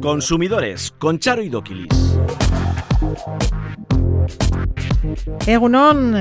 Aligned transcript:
Consumidores 0.00 0.92
con 0.98 1.18
Charo 1.18 1.42
y 1.42 1.48
Doquilis. 1.48 2.18
Egunon, 5.46 6.14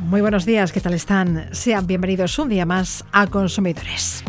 muy 0.00 0.20
buenos 0.20 0.44
días, 0.46 0.72
¿qué 0.72 0.80
tal 0.80 0.94
están? 0.94 1.48
Sean 1.52 1.86
bienvenidos 1.86 2.38
un 2.38 2.48
día 2.48 2.64
más 2.64 3.04
a 3.12 3.26
Consumidores. 3.26 4.24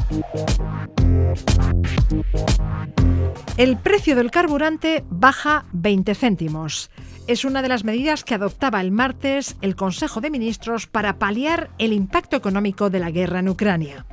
El 3.58 3.78
precio 3.78 4.16
del 4.16 4.30
carburante 4.30 5.04
baja 5.10 5.66
20 5.72 6.16
céntimos. 6.16 6.92
Es 7.28 7.44
una 7.44 7.62
de 7.62 7.70
las 7.70 7.84
medidas 7.84 8.24
que 8.24 8.36
adoptaba 8.36 8.82
el 8.82 8.92
martes 8.92 9.58
el 9.62 9.76
Consejo 9.76 10.22
de 10.22 10.30
Ministros 10.30 10.88
para 10.88 11.18
paliar 11.18 11.70
el 11.78 11.94
impacto 11.94 12.36
económico 12.36 12.90
de 12.90 13.00
la 13.00 13.12
guerra 13.12 13.40
en 13.40 13.50
Ucrania. 13.50 14.06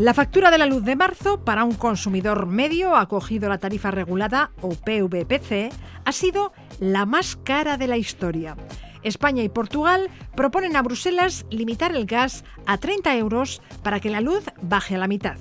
La 0.00 0.14
factura 0.14 0.50
de 0.50 0.56
la 0.56 0.64
luz 0.64 0.82
de 0.82 0.96
marzo 0.96 1.44
para 1.44 1.62
un 1.62 1.74
consumidor 1.74 2.46
medio 2.46 2.96
acogido 2.96 3.44
a 3.44 3.48
la 3.50 3.58
tarifa 3.58 3.90
regulada 3.90 4.50
o 4.62 4.70
PVPC 4.70 5.70
ha 6.06 6.12
sido 6.12 6.54
la 6.78 7.04
más 7.04 7.36
cara 7.36 7.76
de 7.76 7.86
la 7.86 7.98
historia. 7.98 8.56
España 9.02 9.42
y 9.42 9.50
Portugal 9.50 10.08
proponen 10.34 10.74
a 10.74 10.80
Bruselas 10.80 11.44
limitar 11.50 11.94
el 11.94 12.06
gas 12.06 12.44
a 12.64 12.78
30 12.78 13.14
euros 13.18 13.60
para 13.82 14.00
que 14.00 14.08
la 14.08 14.22
luz 14.22 14.42
baje 14.62 14.94
a 14.94 14.98
la 14.98 15.06
mitad. 15.06 15.36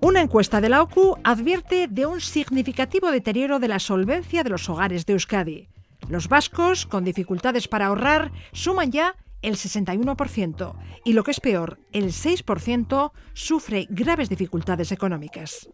Una 0.00 0.20
encuesta 0.20 0.60
de 0.60 0.68
la 0.68 0.82
OCU 0.82 1.16
advierte 1.22 1.86
de 1.86 2.06
un 2.06 2.20
significativo 2.20 3.12
deterioro 3.12 3.60
de 3.60 3.68
la 3.68 3.78
solvencia 3.78 4.42
de 4.42 4.50
los 4.50 4.68
hogares 4.68 5.06
de 5.06 5.12
Euskadi. 5.12 5.68
Los 6.08 6.26
vascos, 6.28 6.86
con 6.86 7.04
dificultades 7.04 7.68
para 7.68 7.86
ahorrar, 7.86 8.32
suman 8.52 8.90
ya 8.90 9.14
el 9.42 9.56
61%, 9.56 10.74
y 11.04 11.12
lo 11.12 11.24
que 11.24 11.32
es 11.32 11.40
peor, 11.40 11.78
el 11.92 12.06
6% 12.06 13.12
sufre 13.34 13.86
graves 13.90 14.28
dificultades 14.28 14.92
económicas. 14.92 15.68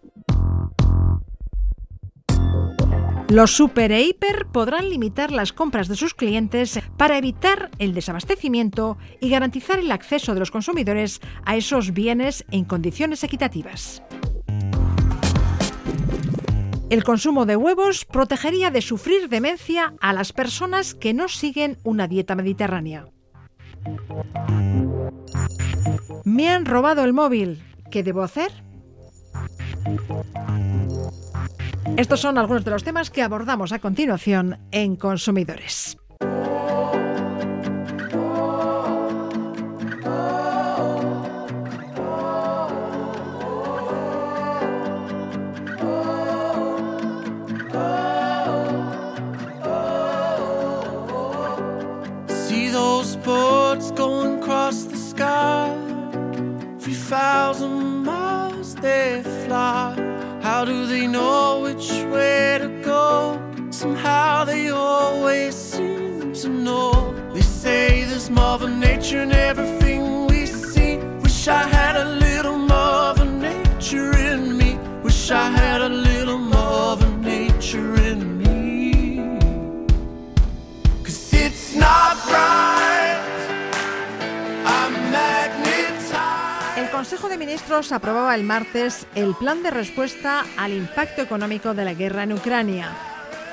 Los 3.31 3.51
super 3.51 3.93
e 3.93 4.01
hiper 4.01 4.47
podrán 4.47 4.89
limitar 4.89 5.31
las 5.33 5.53
compras 5.53 5.87
de 5.87 5.97
sus 5.97 6.15
clientes 6.15 6.81
para 6.97 7.19
evitar 7.19 7.70
el 7.78 7.93
desabastecimiento 7.93 8.97
y 9.20 9.28
garantizar 9.28 9.78
el 9.78 9.93
acceso 9.93 10.33
de 10.33 10.41
los 10.41 10.50
consumidores 10.50 11.21
a 11.45 11.55
esos 11.56 11.93
bienes 11.93 12.47
en 12.50 12.65
condiciones 12.65 13.23
equitativas. 13.25 14.03
El 16.89 17.05
consumo 17.05 17.45
de 17.45 17.56
huevos 17.56 18.06
protegería 18.06 18.71
de 18.71 18.81
sufrir 18.81 19.28
demencia 19.28 19.93
a 20.00 20.15
las 20.15 20.33
personas 20.33 20.95
que 20.95 21.12
no 21.12 21.28
siguen 21.28 21.77
una 21.84 22.09
dieta 22.09 22.34
mediterránea. 22.34 23.09
Me 26.25 26.48
han 26.48 26.67
robado 26.67 27.05
el 27.05 27.12
móvil. 27.12 27.62
¿Qué 27.91 28.03
debo 28.03 28.22
hacer? 28.22 28.53
Estos 31.97 32.20
son 32.20 32.39
algunos 32.39 32.64
de 32.64 32.70
los 32.70 32.84
temas 32.84 33.11
que 33.11 33.22
abordamos 33.22 33.72
a 33.72 33.78
continuación 33.78 34.59
en 34.70 34.97
Consumidores. 34.97 35.98
Everything 69.11 70.27
we 70.27 70.45
see. 70.45 70.99
Wish 71.23 71.49
I 71.49 71.63
had 71.63 71.97
a 71.97 72.05
little 72.05 72.59
Nature 72.59 74.13
in 74.19 74.59
me. 74.59 74.79
Wish 75.03 75.31
I 75.31 75.49
had 75.51 75.81
a 75.81 75.89
little 75.89 76.39
Nature 77.23 77.95
in 78.03 78.37
me. 78.37 79.39
Cause 81.03 81.33
it's 81.33 81.75
not 81.75 82.19
right. 82.27 83.25
El 86.77 86.91
Consejo 86.91 87.29
de 87.31 87.39
Ministros 87.39 87.93
aprobaba 87.93 88.35
el 88.35 88.45
martes 88.45 89.07
el 89.15 89.35
plan 89.35 89.63
de 89.63 89.71
respuesta 89.71 90.45
al 90.59 90.73
impacto 90.75 91.23
económico 91.23 91.73
de 91.73 91.85
la 91.85 91.95
guerra 91.95 92.25
en 92.25 92.35
Ucrania, 92.35 92.95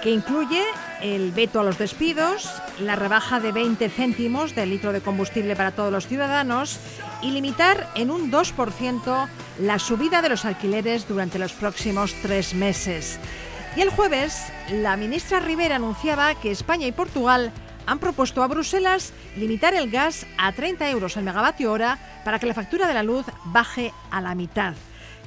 que 0.06 0.12
incluye 0.12 0.62
el 1.02 1.32
veto 1.32 1.60
a 1.60 1.64
los 1.64 1.80
despidos, 1.80 2.48
la 2.80 2.96
rebaja 2.96 3.40
de 3.40 3.52
20 3.52 3.90
céntimos 3.90 4.54
del 4.54 4.70
litro 4.70 4.94
de 4.94 5.02
combustible 5.02 5.56
para 5.56 5.72
todos 5.72 5.92
los 5.92 6.06
ciudadanos 6.06 6.80
y 7.24 7.32
limitar 7.32 7.90
en 7.96 8.12
un 8.12 8.32
2% 8.32 9.28
la 9.62 9.80
subida 9.80 10.22
de 10.22 10.30
los 10.30 10.46
alquileres 10.46 11.08
durante 11.08 11.40
los 11.40 11.54
próximos 11.54 12.14
tres 12.22 12.54
meses. 12.54 13.20
Y 13.76 13.82
el 13.82 13.90
jueves, 13.90 14.44
la 14.70 14.96
ministra 14.96 15.40
Rivera 15.40 15.78
anunciaba 15.78 16.36
que 16.36 16.52
España 16.52 16.86
y 16.86 16.92
Portugal 16.92 17.52
han 17.88 17.98
propuesto 17.98 18.44
a 18.44 18.48
Bruselas 18.48 19.12
limitar 19.36 19.74
el 19.74 19.90
gas 19.90 20.28
a 20.38 20.52
30 20.52 20.88
euros 20.92 21.18
al 21.18 21.24
megavatio 21.24 21.72
hora 21.72 21.98
para 22.24 22.38
que 22.38 22.46
la 22.46 22.54
factura 22.54 22.88
de 22.88 22.94
la 22.94 23.02
luz 23.02 23.26
baje 23.46 23.92
a 24.12 24.22
la 24.22 24.36
mitad. 24.36 24.76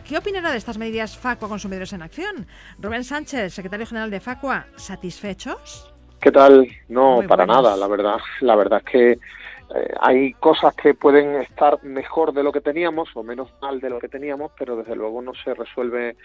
¿Qué 0.08 0.16
opinará 0.16 0.52
de 0.52 0.56
estas 0.56 0.78
medidas 0.78 1.19
Facua 1.19 1.50
Consumidores 1.50 1.92
en 1.92 2.00
Acción? 2.00 2.46
Rubén 2.78 3.04
Sánchez, 3.04 3.52
secretario 3.52 3.84
general 3.84 4.10
de 4.10 4.20
Facua, 4.20 4.64
¿satisfechos? 4.76 5.92
¿Qué 6.19 6.32
tal? 6.32 6.66
No, 6.88 7.20
para 7.28 7.44
nada, 7.44 7.76
la 7.76 7.86
verdad. 7.86 8.16
La 8.41 8.56
verdad 8.56 8.80
es 8.82 8.91
que 8.91 9.10
eh, 9.10 9.94
hay 10.00 10.32
cosas 10.32 10.74
que 10.76 10.94
pueden 10.94 11.42
estar 11.42 11.84
mejor 11.84 12.32
de 12.32 12.42
lo 12.42 12.52
que 12.52 12.62
teníamos 12.62 13.10
o 13.16 13.22
menos 13.22 13.50
mal 13.60 13.80
de 13.80 13.91
lo 13.91 13.98
que 13.98 14.08
teníamos, 14.08 14.50
pero 14.58 14.76
desde 14.76 14.97
luego 14.97 15.20
no 15.20 15.34
se 15.44 15.52
resuelve 15.52 16.16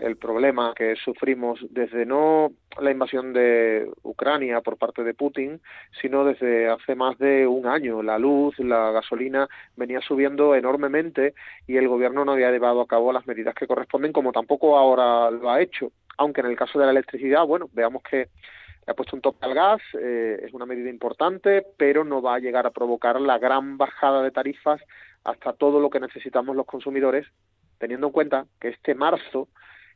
el 0.00 0.16
problema 0.16 0.72
que 0.74 0.96
sufrimos 0.96 1.60
desde 1.70 2.06
no 2.06 2.52
la 2.80 2.90
invasión 2.90 3.32
de 3.32 3.90
Ucrania 4.02 4.60
por 4.60 4.76
parte 4.76 5.04
de 5.04 5.14
Putin, 5.14 5.60
sino 6.00 6.24
desde 6.24 6.68
hace 6.68 6.94
más 6.94 7.18
de 7.18 7.46
un 7.46 7.66
año. 7.66 8.02
La 8.02 8.18
luz, 8.18 8.58
la 8.58 8.90
gasolina 8.90 9.48
venía 9.76 10.00
subiendo 10.00 10.54
enormemente 10.54 11.34
y 11.66 11.76
el 11.76 11.88
gobierno 11.88 12.24
no 12.24 12.32
había 12.32 12.50
llevado 12.50 12.80
a 12.80 12.86
cabo 12.86 13.12
las 13.12 13.26
medidas 13.26 13.54
que 13.54 13.66
corresponden, 13.66 14.12
como 14.12 14.32
tampoco 14.32 14.78
ahora 14.78 15.30
lo 15.30 15.50
ha 15.50 15.60
hecho. 15.60 15.92
Aunque 16.16 16.40
en 16.40 16.48
el 16.48 16.56
caso 16.56 16.78
de 16.78 16.86
la 16.86 16.92
electricidad, 16.92 17.44
bueno, 17.44 17.68
veamos 17.72 18.02
que 18.02 18.28
ha 18.86 18.94
puesto 18.94 19.16
un 19.16 19.22
tope 19.22 19.44
al 19.44 19.54
gas, 19.54 19.80
eh, 20.00 20.40
es 20.42 20.52
una 20.52 20.66
medida 20.66 20.90
importante, 20.90 21.64
pero 21.76 22.04
no 22.04 22.22
va 22.22 22.34
a 22.34 22.40
llegar 22.40 22.66
a 22.66 22.70
provocar 22.70 23.20
la 23.20 23.38
gran 23.38 23.78
bajada 23.78 24.22
de 24.22 24.30
tarifas 24.30 24.80
hasta 25.24 25.52
todo 25.52 25.80
lo 25.80 25.90
que 25.90 26.00
necesitamos 26.00 26.56
los 26.56 26.66
consumidores, 26.66 27.26
teniendo 27.78 28.08
en 28.08 28.12
cuenta 28.12 28.46
que 28.60 28.68
este 28.68 28.94
marzo 28.94 29.48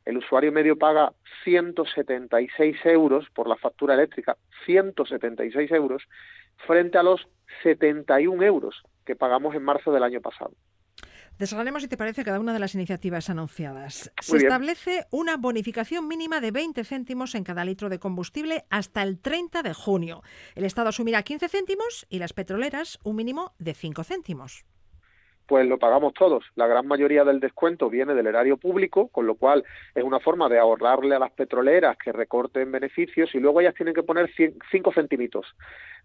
el 0.04 0.18
usuario 0.18 0.52
medio 0.52 0.76
paga 0.76 1.12
176 1.44 2.76
euros 2.84 3.26
por 3.34 3.48
la 3.48 3.56
factura 3.56 3.94
eléctrica, 3.94 4.36
176 4.66 5.70
euros, 5.72 6.02
frente 6.66 6.98
a 6.98 7.02
los 7.02 7.26
71 7.62 8.42
euros 8.42 8.82
que 9.04 9.16
pagamos 9.16 9.54
en 9.54 9.62
marzo 9.62 9.92
del 9.92 10.02
año 10.02 10.20
pasado. 10.20 10.52
Desgranemos, 11.38 11.82
si 11.82 11.88
te 11.88 11.96
parece, 11.96 12.22
cada 12.22 12.38
una 12.38 12.52
de 12.52 12.60
las 12.60 12.76
iniciativas 12.76 13.28
anunciadas. 13.28 14.12
Se 14.20 14.36
establece 14.36 15.04
una 15.10 15.36
bonificación 15.36 16.06
mínima 16.06 16.40
de 16.40 16.52
20 16.52 16.84
céntimos 16.84 17.34
en 17.34 17.42
cada 17.42 17.64
litro 17.64 17.88
de 17.88 17.98
combustible 17.98 18.66
hasta 18.70 19.02
el 19.02 19.18
30 19.18 19.62
de 19.62 19.74
junio. 19.74 20.22
El 20.54 20.64
Estado 20.64 20.90
asumirá 20.90 21.24
15 21.24 21.48
céntimos 21.48 22.06
y 22.08 22.20
las 22.20 22.34
petroleras 22.34 23.00
un 23.02 23.16
mínimo 23.16 23.52
de 23.58 23.74
5 23.74 24.04
céntimos 24.04 24.64
pues 25.46 25.66
lo 25.66 25.78
pagamos 25.78 26.14
todos. 26.14 26.44
La 26.54 26.66
gran 26.66 26.86
mayoría 26.86 27.24
del 27.24 27.40
descuento 27.40 27.90
viene 27.90 28.14
del 28.14 28.26
erario 28.26 28.56
público, 28.56 29.08
con 29.08 29.26
lo 29.26 29.34
cual 29.34 29.64
es 29.94 30.02
una 30.02 30.20
forma 30.20 30.48
de 30.48 30.58
ahorrarle 30.58 31.14
a 31.14 31.18
las 31.18 31.32
petroleras 31.32 31.96
que 31.96 32.12
recorten 32.12 32.72
beneficios 32.72 33.34
y 33.34 33.38
luego 33.38 33.60
ellas 33.60 33.74
tienen 33.74 33.94
que 33.94 34.02
poner 34.02 34.30
cinco 34.70 34.92
centimitos. 34.92 35.46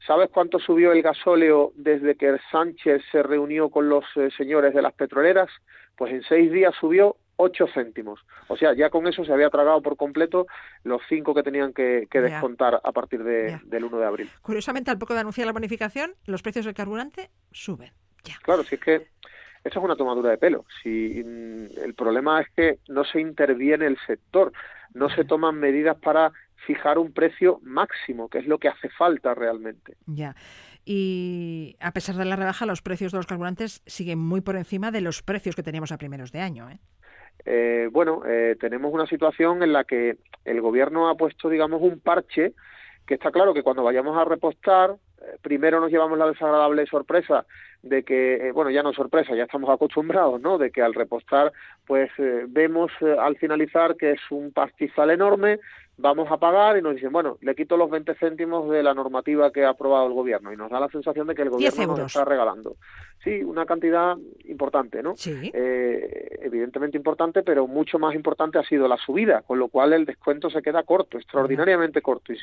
¿Sabes 0.06 0.30
cuánto 0.32 0.60
subió 0.60 0.92
el 0.92 1.02
gasóleo 1.02 1.72
desde 1.76 2.16
que 2.16 2.38
Sánchez 2.52 3.02
se 3.12 3.24
reunió 3.24 3.70
con 3.70 3.90
los 3.90 4.06
eh, 4.16 4.30
señores 4.36 4.74
de 4.74 4.82
las 4.82 4.94
petroleras? 4.94 5.50
Pues 5.96 6.14
en 6.14 6.24
seis 6.24 6.52
días 6.52 6.74
subió 6.80 7.18
ocho 7.40 7.68
céntimos. 7.74 8.20
O 8.48 8.58
sea, 8.58 8.74
ya 8.76 8.90
con 8.90 9.08
eso 9.08 9.24
se 9.24 9.32
había 9.32 9.50
tragado 9.50 9.82
por 9.82 9.96
completo 9.96 10.46
los 10.84 11.02
cinco 11.08 11.34
que 11.34 11.42
tenían 11.42 11.74
que, 11.74 12.08
descontar 12.12 12.82
a 12.84 12.92
partir 12.92 13.24
del 13.24 13.84
1 13.84 13.98
de 13.98 14.06
abril. 14.06 14.30
Curiosamente, 14.42 14.92
al 14.92 14.98
poco 14.98 15.14
de 15.14 15.22
anunciar 15.22 15.48
la 15.48 15.54
bonificación, 15.54 16.16
los 16.26 16.42
precios 16.42 16.66
del 16.66 16.76
carburante 16.76 17.30
suben. 17.52 17.94
Claro, 18.44 18.64
si 18.64 18.76
es 18.76 18.82
que 18.82 18.96
eso 19.64 19.80
es 19.80 19.86
una 19.86 19.96
tomadura 19.96 20.32
de 20.32 20.38
pelo. 20.38 20.66
Si 20.82 21.24
mm, 21.24 21.80
el 21.84 21.94
problema 21.94 22.42
es 22.42 22.50
que 22.56 22.80
no 22.88 23.04
se 23.04 23.20
interviene 23.20 23.88
el 23.88 23.98
sector, 24.06 24.52
no 24.94 25.10
se 25.10 25.26
toman 25.26 25.60
medidas 25.60 25.98
para 25.98 26.32
fijar 26.66 26.98
un 26.98 27.14
precio 27.14 27.60
máximo, 27.64 28.30
que 28.30 28.40
es 28.40 28.48
lo 28.48 28.58
que 28.58 28.68
hace 28.68 28.90
falta 28.90 29.34
realmente. 29.34 29.96
Ya. 30.06 30.36
Y 30.86 31.76
a 31.80 31.92
pesar 31.92 32.16
de 32.16 32.26
la 32.26 32.36
rebaja, 32.36 32.66
los 32.66 32.82
precios 32.82 33.12
de 33.12 33.18
los 33.18 33.28
carburantes 33.28 33.82
siguen 33.86 34.20
muy 34.20 34.42
por 34.42 34.56
encima 34.56 34.92
de 34.92 35.02
los 35.02 35.22
precios 35.22 35.56
que 35.56 35.64
teníamos 35.64 35.92
a 35.92 35.98
primeros 35.98 36.32
de 36.32 36.42
año. 36.42 36.70
¿eh? 36.70 36.80
Eh, 37.46 37.90
bueno, 37.92 38.24
eh, 38.26 38.56
tenemos 38.60 38.94
una 38.94 39.08
situación 39.08 39.64
en 39.64 39.74
la 39.74 39.84
que 39.84 40.18
el 40.46 40.62
gobierno 40.62 41.10
ha 41.10 41.16
puesto, 41.16 41.50
digamos, 41.50 41.82
un 41.82 42.00
parche 42.00 42.54
que 43.10 43.16
está 43.16 43.32
claro 43.32 43.56
que 43.56 43.64
cuando 43.64 43.82
vayamos 43.82 44.16
a 44.16 44.24
repostar, 44.24 44.92
eh, 44.92 45.38
primero 45.42 45.80
nos 45.80 45.90
llevamos 45.90 46.20
la 46.20 46.28
desagradable 46.28 46.86
sorpresa 46.86 47.44
de 47.82 48.04
que, 48.04 48.52
bueno, 48.54 48.70
ya 48.70 48.84
no 48.84 48.94
sorpresa, 48.94 49.34
ya 49.34 49.46
estamos 49.46 49.68
acostumbrados, 49.74 50.40
¿no? 50.40 50.60
De 50.60 50.70
que 50.70 50.84
al 50.84 50.94
repostar, 50.94 51.52
pues 51.88 52.12
vemos 52.50 52.92
al 53.02 53.36
finalizar 53.38 53.96
que 53.96 54.12
es 54.12 54.22
un 54.30 54.52
pastizal 54.52 55.10
enorme, 55.10 55.60
vamos 56.00 56.32
a 56.32 56.38
pagar 56.38 56.78
y 56.78 56.82
nos 56.82 56.96
dicen, 56.96 57.12
bueno, 57.12 57.38
le 57.42 57.56
quito 57.56 57.78
los 57.78 57.90
20 57.90 58.16
céntimos 58.16 58.70
de 58.70 58.82
la 58.82 58.94
normativa 58.94 59.52
que 59.52 59.66
ha 59.66 59.70
aprobado 59.70 60.08
el 60.08 60.14
gobierno 60.14 60.52
y 60.54 60.58
nos 60.58 60.72
da 60.72 60.80
la 60.80 60.88
sensación 60.88 61.28
de 61.28 61.36
que 61.36 61.42
el 61.42 61.50
gobierno 61.50 61.88
nos 61.88 62.00
está 62.00 62.26
regalando. 62.26 62.78
Sí, 63.24 63.44
una 63.44 63.66
cantidad 63.66 64.16
importante, 64.46 65.04
¿no? 65.04 65.16
Sí. 65.18 65.52
Eh, 65.54 66.40
evidentemente 66.42 66.96
importante, 66.96 67.44
pero 67.44 67.68
mucho 67.68 68.00
más 68.00 68.16
importante 68.16 68.58
ha 68.58 68.64
sido 68.64 68.88
la 68.88 68.96
subida, 68.96 69.42
con 69.42 69.60
lo 69.60 69.68
cual 69.68 69.92
el 69.92 70.06
descuento 70.06 70.50
se 70.50 70.62
queda 70.62 70.84
corto, 70.84 71.18
extraordinariamente 71.18 72.02
corto. 72.02 72.34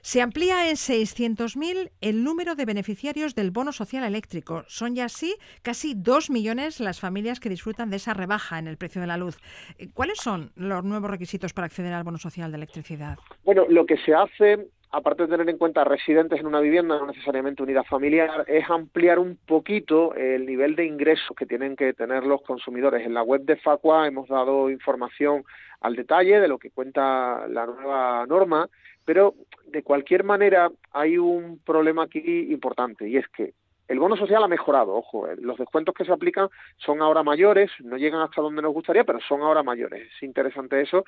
Se 0.00 0.22
amplía 0.22 0.70
en 0.70 0.76
600.000 0.76 1.90
el 2.00 2.24
número 2.24 2.54
de 2.54 2.64
beneficiarios 2.64 3.34
del 3.34 3.50
bono 3.50 3.72
social 3.72 4.04
eléctrico. 4.04 4.64
Son 4.68 4.94
ya 4.94 5.04
así 5.04 5.36
casi 5.60 5.94
2 5.94 6.30
millones 6.30 6.80
las 6.80 6.98
familias 6.98 7.40
que 7.40 7.50
disfrutan 7.50 7.90
de 7.90 7.96
esa 7.96 8.14
rebaja 8.14 8.58
en 8.58 8.68
el 8.68 8.78
precio 8.78 9.02
de 9.02 9.06
la 9.06 9.18
luz. 9.18 9.38
Eh, 9.78 9.90
¿Cuáles 9.92 10.18
son 10.18 10.50
los 10.56 10.82
nuevos 10.82 11.10
requisitos 11.10 11.52
para 11.52 11.66
acceder 11.66 11.92
al 11.92 12.04
bono 12.04 12.18
social 12.18 12.50
de 12.50 12.56
electricidad? 12.56 13.01
Bueno, 13.44 13.64
lo 13.68 13.86
que 13.86 13.96
se 13.98 14.14
hace 14.14 14.68
aparte 14.92 15.22
de 15.22 15.28
tener 15.30 15.48
en 15.48 15.56
cuenta 15.56 15.84
residentes 15.84 16.38
en 16.38 16.46
una 16.46 16.60
vivienda, 16.60 16.98
no 16.98 17.06
necesariamente 17.06 17.62
unidad 17.62 17.84
familiar, 17.84 18.44
es 18.46 18.68
ampliar 18.68 19.18
un 19.18 19.38
poquito 19.46 20.14
el 20.14 20.44
nivel 20.44 20.76
de 20.76 20.84
ingresos 20.84 21.34
que 21.34 21.46
tienen 21.46 21.76
que 21.76 21.94
tener 21.94 22.24
los 22.24 22.42
consumidores. 22.42 23.04
En 23.04 23.14
la 23.14 23.22
web 23.22 23.42
de 23.44 23.56
Facua 23.56 24.06
hemos 24.06 24.28
dado 24.28 24.68
información 24.68 25.44
al 25.80 25.96
detalle 25.96 26.40
de 26.40 26.48
lo 26.48 26.58
que 26.58 26.70
cuenta 26.70 27.46
la 27.48 27.64
nueva 27.66 28.26
norma, 28.26 28.68
pero 29.06 29.34
de 29.66 29.82
cualquier 29.82 30.24
manera 30.24 30.70
hay 30.92 31.16
un 31.16 31.58
problema 31.64 32.04
aquí 32.04 32.52
importante 32.52 33.08
y 33.08 33.16
es 33.16 33.26
que 33.28 33.54
el 33.88 33.98
bono 33.98 34.16
social 34.16 34.44
ha 34.44 34.48
mejorado, 34.48 34.94
ojo, 34.94 35.26
eh, 35.26 35.36
los 35.38 35.58
descuentos 35.58 35.94
que 35.94 36.04
se 36.04 36.12
aplican 36.12 36.48
son 36.76 37.02
ahora 37.02 37.22
mayores, 37.22 37.70
no 37.80 37.96
llegan 37.96 38.20
hasta 38.20 38.40
donde 38.40 38.62
nos 38.62 38.72
gustaría, 38.72 39.04
pero 39.04 39.20
son 39.20 39.42
ahora 39.42 39.62
mayores. 39.62 40.08
Es 40.14 40.22
interesante 40.22 40.80
eso. 40.80 41.04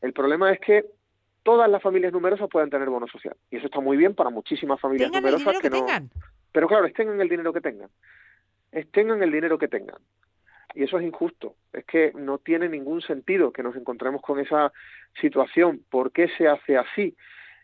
El 0.00 0.12
problema 0.12 0.52
es 0.52 0.60
que 0.60 0.84
todas 1.42 1.70
las 1.70 1.82
familias 1.82 2.12
numerosas 2.12 2.48
pueden 2.48 2.70
tener 2.70 2.88
bono 2.88 3.06
social. 3.06 3.36
Y 3.50 3.56
eso 3.56 3.66
está 3.66 3.80
muy 3.80 3.96
bien 3.96 4.14
para 4.14 4.30
muchísimas 4.30 4.80
familias 4.80 5.10
numerosas 5.10 5.58
que, 5.60 5.70
Tengan. 5.70 6.10
Pero 6.52 6.68
claro, 6.68 6.86
estén 6.86 7.08
en 7.08 7.20
el 7.20 7.28
dinero 7.28 7.52
que 7.52 7.60
tengan. 7.60 7.90
Estén 8.72 9.10
en 9.10 9.22
el 9.22 9.32
dinero 9.32 9.58
que 9.58 9.68
tengan. 9.68 9.98
Y 10.74 10.84
eso 10.84 10.98
es 10.98 11.04
injusto. 11.04 11.54
Es 11.72 11.84
que 11.84 12.12
no 12.14 12.38
tiene 12.38 12.68
ningún 12.68 13.02
sentido 13.02 13.52
que 13.52 13.62
nos 13.62 13.76
encontremos 13.76 14.22
con 14.22 14.38
esa 14.38 14.72
situación. 15.20 15.84
¿Por 15.90 16.12
qué 16.12 16.28
se 16.36 16.48
hace 16.48 16.76
así? 16.76 17.16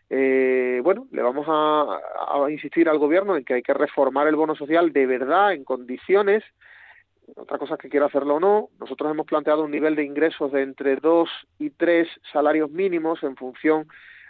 Eh, 0.09 0.79
bueno, 0.83 1.07
le 1.11 1.21
vamos 1.21 1.45
a, 1.49 1.99
a 2.45 2.51
insistir 2.51 2.87
al 2.89 2.97
gobierno 2.97 3.35
en 3.35 3.43
que 3.43 3.55
hay 3.55 3.61
que 3.61 3.73
reformar 3.73 4.27
el 4.27 4.35
bono 4.35 4.55
social 4.55 4.93
de 4.93 5.05
verdad, 5.05 5.53
en 5.53 5.63
condiciones, 5.63 6.43
otra 7.35 7.57
cosa 7.57 7.75
es 7.75 7.79
que 7.79 7.89
quiera 7.89 8.05
hacerlo 8.05 8.35
o 8.35 8.39
no. 8.39 8.69
Nosotros 8.79 9.11
hemos 9.11 9.25
planteado 9.25 9.63
un 9.63 9.71
nivel 9.71 9.95
de 9.95 10.03
ingresos 10.03 10.51
de 10.51 10.61
entre 10.61 10.95
dos 10.95 11.29
y 11.59 11.69
tres 11.71 12.07
salarios 12.31 12.71
mínimos 12.71 13.21
en 13.23 13.35
función 13.35 13.87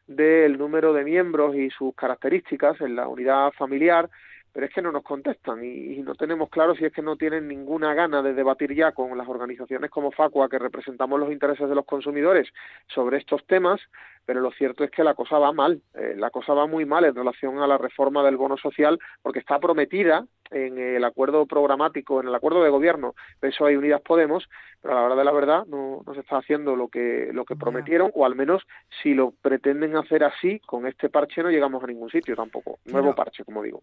del 0.07 0.57
número 0.57 0.94
de 0.94 1.03
miembros 1.03 1.55
y 1.55 1.69
sus 1.69 1.94
características 1.94 2.79
en 2.81 2.95
la 2.95 3.07
unidad 3.07 3.51
familiar, 3.51 4.09
pero 4.53 4.65
es 4.65 4.73
que 4.73 4.81
no 4.81 4.91
nos 4.91 5.03
contestan 5.03 5.63
y, 5.63 6.01
no 6.01 6.15
tenemos 6.15 6.49
claro 6.49 6.73
si 6.75 6.85
es 6.85 6.94
que 6.94 7.01
no 7.01 7.17
tienen 7.17 7.47
ninguna 7.47 7.94
gana 7.94 8.21
de 8.21 8.33
debatir 8.33 8.73
ya 8.73 8.94
con 8.94 9.15
las 9.17 9.27
organizaciones 9.27 9.91
como 9.91 10.11
Facua, 10.11 10.50
que 10.50 10.57
representamos 10.57 11.19
los 11.19 11.31
intereses 11.31 11.67
de 11.67 11.75
los 11.75 11.85
consumidores 11.85 12.47
sobre 12.88 13.17
estos 13.17 13.45
temas, 13.45 13.81
pero 14.27 14.41
lo 14.41 14.51
cierto 14.51 14.83
es 14.83 14.91
que 14.91 15.06
la 15.06 15.15
cosa 15.15 15.39
va 15.39 15.53
mal, 15.53 15.81
eh, 15.94 16.13
la 16.18 16.29
cosa 16.31 16.53
va 16.53 16.68
muy 16.68 16.85
mal 16.85 17.06
en 17.06 17.15
relación 17.15 17.59
a 17.59 17.65
la 17.65 17.77
reforma 17.77 18.24
del 18.24 18.35
bono 18.35 18.57
social, 18.57 19.00
porque 19.21 19.39
está 19.39 19.57
prometida 19.57 20.25
en 20.51 20.77
el 20.77 21.03
acuerdo 21.06 21.45
programático, 21.45 22.19
en 22.19 22.27
el 22.27 22.35
acuerdo 22.35 22.62
de 22.62 22.69
gobierno 22.69 23.15
PSOE 23.39 23.74
y 23.74 23.75
Unidas 23.77 24.01
Podemos, 24.01 24.47
pero 24.81 24.94
a 24.94 25.00
la 25.00 25.06
hora 25.06 25.15
de 25.15 25.24
la 25.24 25.31
verdad 25.31 25.65
no, 25.68 26.03
no 26.06 26.13
se 26.13 26.19
está 26.19 26.38
haciendo 26.38 26.75
lo 26.75 26.89
que, 26.89 27.29
lo 27.33 27.45
que 27.45 27.56
prometieron, 27.56 28.12
o 28.13 28.25
al 28.25 28.35
menos 28.35 28.63
si 29.01 29.13
lo 29.13 29.31
pretenden 29.31 29.95
hacer 29.95 30.24
así, 30.24 30.59
con 30.59 30.88
este 30.88 31.09
parche 31.09 31.41
no 31.41 31.50
llegamos 31.50 31.83
a 31.83 31.88
ningún 31.88 32.09
sitio 32.09 32.35
tampoco. 32.35 32.79
Nuevo 32.85 33.15
parche, 33.15 33.45
como 33.45 33.63
digo. 33.63 33.81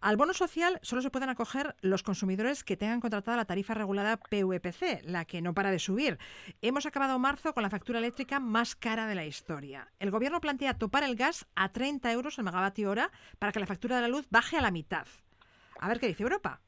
Al 0.00 0.16
bono 0.16 0.32
social 0.32 0.78
solo 0.82 1.02
se 1.02 1.10
pueden 1.10 1.28
acoger 1.28 1.74
los 1.80 2.02
consumidores 2.02 2.64
que 2.64 2.76
tengan 2.76 3.00
contratada 3.00 3.36
la 3.36 3.44
tarifa 3.44 3.74
regulada 3.74 4.16
PVPC, 4.16 5.04
la 5.04 5.24
que 5.24 5.42
no 5.42 5.54
para 5.54 5.70
de 5.70 5.78
subir. 5.78 6.18
Hemos 6.62 6.86
acabado 6.86 7.18
marzo 7.18 7.52
con 7.52 7.62
la 7.62 7.70
factura 7.70 7.98
eléctrica 7.98 8.40
más 8.40 8.76
cara 8.76 9.06
de 9.06 9.14
la 9.14 9.24
historia. 9.24 9.39
El 9.98 10.10
gobierno 10.10 10.40
plantea 10.40 10.78
topar 10.78 11.02
el 11.02 11.16
gas 11.16 11.46
a 11.54 11.70
30 11.70 12.12
euros 12.12 12.38
el 12.38 12.44
megavatio 12.44 12.90
hora 12.90 13.10
para 13.38 13.52
que 13.52 13.60
la 13.60 13.66
factura 13.66 13.96
de 13.96 14.02
la 14.02 14.08
luz 14.08 14.26
baje 14.30 14.56
a 14.56 14.62
la 14.62 14.70
mitad. 14.70 15.06
A 15.80 15.88
ver 15.88 15.98
qué 15.98 16.08
dice 16.08 16.22
Europa. 16.22 16.60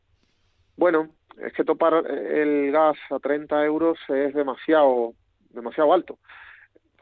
Bueno, 0.76 1.10
es 1.38 1.52
que 1.52 1.64
topar 1.64 1.94
el 2.06 2.72
gas 2.72 2.96
a 3.10 3.18
30 3.18 3.64
euros 3.64 3.98
es 4.08 4.34
demasiado, 4.34 5.14
demasiado 5.50 5.92
alto. 5.92 6.18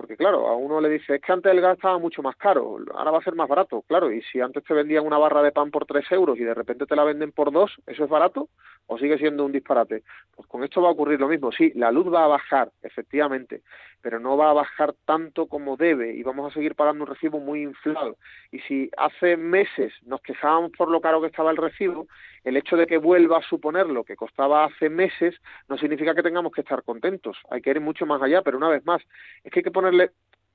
Porque 0.00 0.16
claro, 0.16 0.48
a 0.48 0.56
uno 0.56 0.80
le 0.80 0.88
dice, 0.88 1.16
es 1.16 1.20
que 1.20 1.30
antes 1.30 1.52
el 1.52 1.60
gas 1.60 1.76
estaba 1.76 1.98
mucho 1.98 2.22
más 2.22 2.34
caro, 2.36 2.78
ahora 2.94 3.10
va 3.10 3.18
a 3.18 3.22
ser 3.22 3.34
más 3.34 3.46
barato. 3.46 3.82
Claro, 3.82 4.10
y 4.10 4.22
si 4.22 4.40
antes 4.40 4.64
te 4.64 4.72
vendían 4.72 5.04
una 5.04 5.18
barra 5.18 5.42
de 5.42 5.52
pan 5.52 5.70
por 5.70 5.84
3 5.84 6.10
euros 6.12 6.38
y 6.38 6.42
de 6.42 6.54
repente 6.54 6.86
te 6.86 6.96
la 6.96 7.04
venden 7.04 7.32
por 7.32 7.52
2, 7.52 7.82
¿eso 7.86 8.04
es 8.04 8.08
barato 8.08 8.48
o 8.86 8.96
sigue 8.96 9.18
siendo 9.18 9.44
un 9.44 9.52
disparate? 9.52 10.02
Pues 10.34 10.48
con 10.48 10.64
esto 10.64 10.80
va 10.80 10.88
a 10.88 10.92
ocurrir 10.92 11.20
lo 11.20 11.28
mismo. 11.28 11.52
Sí, 11.52 11.70
la 11.74 11.92
luz 11.92 12.10
va 12.10 12.24
a 12.24 12.28
bajar, 12.28 12.70
efectivamente, 12.80 13.60
pero 14.00 14.18
no 14.18 14.38
va 14.38 14.48
a 14.48 14.54
bajar 14.54 14.94
tanto 15.04 15.48
como 15.48 15.76
debe 15.76 16.14
y 16.14 16.22
vamos 16.22 16.50
a 16.50 16.54
seguir 16.54 16.74
pagando 16.74 17.04
un 17.04 17.10
recibo 17.10 17.38
muy 17.38 17.60
inflado. 17.60 18.16
Y 18.50 18.60
si 18.60 18.90
hace 18.96 19.36
meses 19.36 19.92
nos 20.06 20.22
quejábamos 20.22 20.72
por 20.78 20.88
lo 20.88 21.02
caro 21.02 21.20
que 21.20 21.26
estaba 21.26 21.50
el 21.50 21.58
recibo, 21.58 22.06
el 22.44 22.56
hecho 22.56 22.76
de 22.76 22.86
que 22.86 22.98
vuelva 22.98 23.38
a 23.38 23.42
suponer 23.42 23.86
lo 23.86 24.04
que 24.04 24.16
costaba 24.16 24.64
hace 24.64 24.88
meses 24.88 25.34
no 25.68 25.76
significa 25.78 26.14
que 26.14 26.22
tengamos 26.22 26.52
que 26.52 26.62
estar 26.62 26.82
contentos. 26.82 27.36
Hay 27.50 27.60
que 27.60 27.70
ir 27.70 27.80
mucho 27.80 28.06
más 28.06 28.22
allá, 28.22 28.42
pero 28.42 28.56
una 28.56 28.68
vez 28.68 28.84
más, 28.84 29.02
es 29.44 29.52
que 29.52 29.60
hay 29.60 29.64
que 29.64 29.70
ponerle 29.70 30.10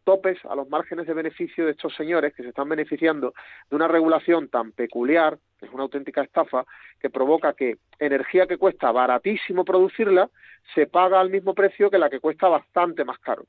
topes 0.06 0.38
a 0.46 0.56
los 0.56 0.70
márgenes 0.70 1.08
de 1.08 1.14
beneficio 1.14 1.66
de 1.66 1.72
estos 1.72 1.94
señores 1.96 2.34
que 2.34 2.44
se 2.44 2.50
están 2.50 2.70
beneficiando 2.70 3.34
de 3.70 3.76
una 3.76 3.88
regulación 3.88 4.48
tan 4.48 4.72
peculiar, 4.72 5.38
que 5.60 5.66
es 5.66 5.74
una 5.74 5.84
auténtica 5.84 6.22
estafa, 6.22 6.66
que 7.00 7.10
provoca 7.10 7.54
que 7.54 7.77
energía 8.00 8.48
que 8.48 8.58
cuesta 8.58 8.92
baratísimo 8.92 9.65
producirla 9.65 10.30
se 10.74 10.88
paga 10.88 11.20
al 11.20 11.30
mismo 11.30 11.54
precio 11.54 11.89
que 11.89 11.98
la 11.98 12.10
que 12.10 12.20
cuesta 12.20 12.48
bastante 12.48 13.04
más 13.04 13.20
caro. 13.20 13.46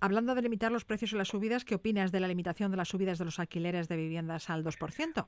Hablando 0.00 0.36
de 0.36 0.42
limitar 0.42 0.70
los 0.70 0.84
precios 0.84 1.12
y 1.12 1.16
las 1.16 1.28
subidas, 1.28 1.64
¿qué 1.64 1.74
opinas 1.74 2.12
de 2.12 2.20
la 2.20 2.28
limitación 2.28 2.70
de 2.70 2.76
las 2.76 2.88
subidas 2.88 3.18
de 3.18 3.24
los 3.24 3.40
alquileres 3.40 3.88
de 3.88 3.96
viviendas 3.96 4.48
al 4.48 4.64
2%? 4.64 5.26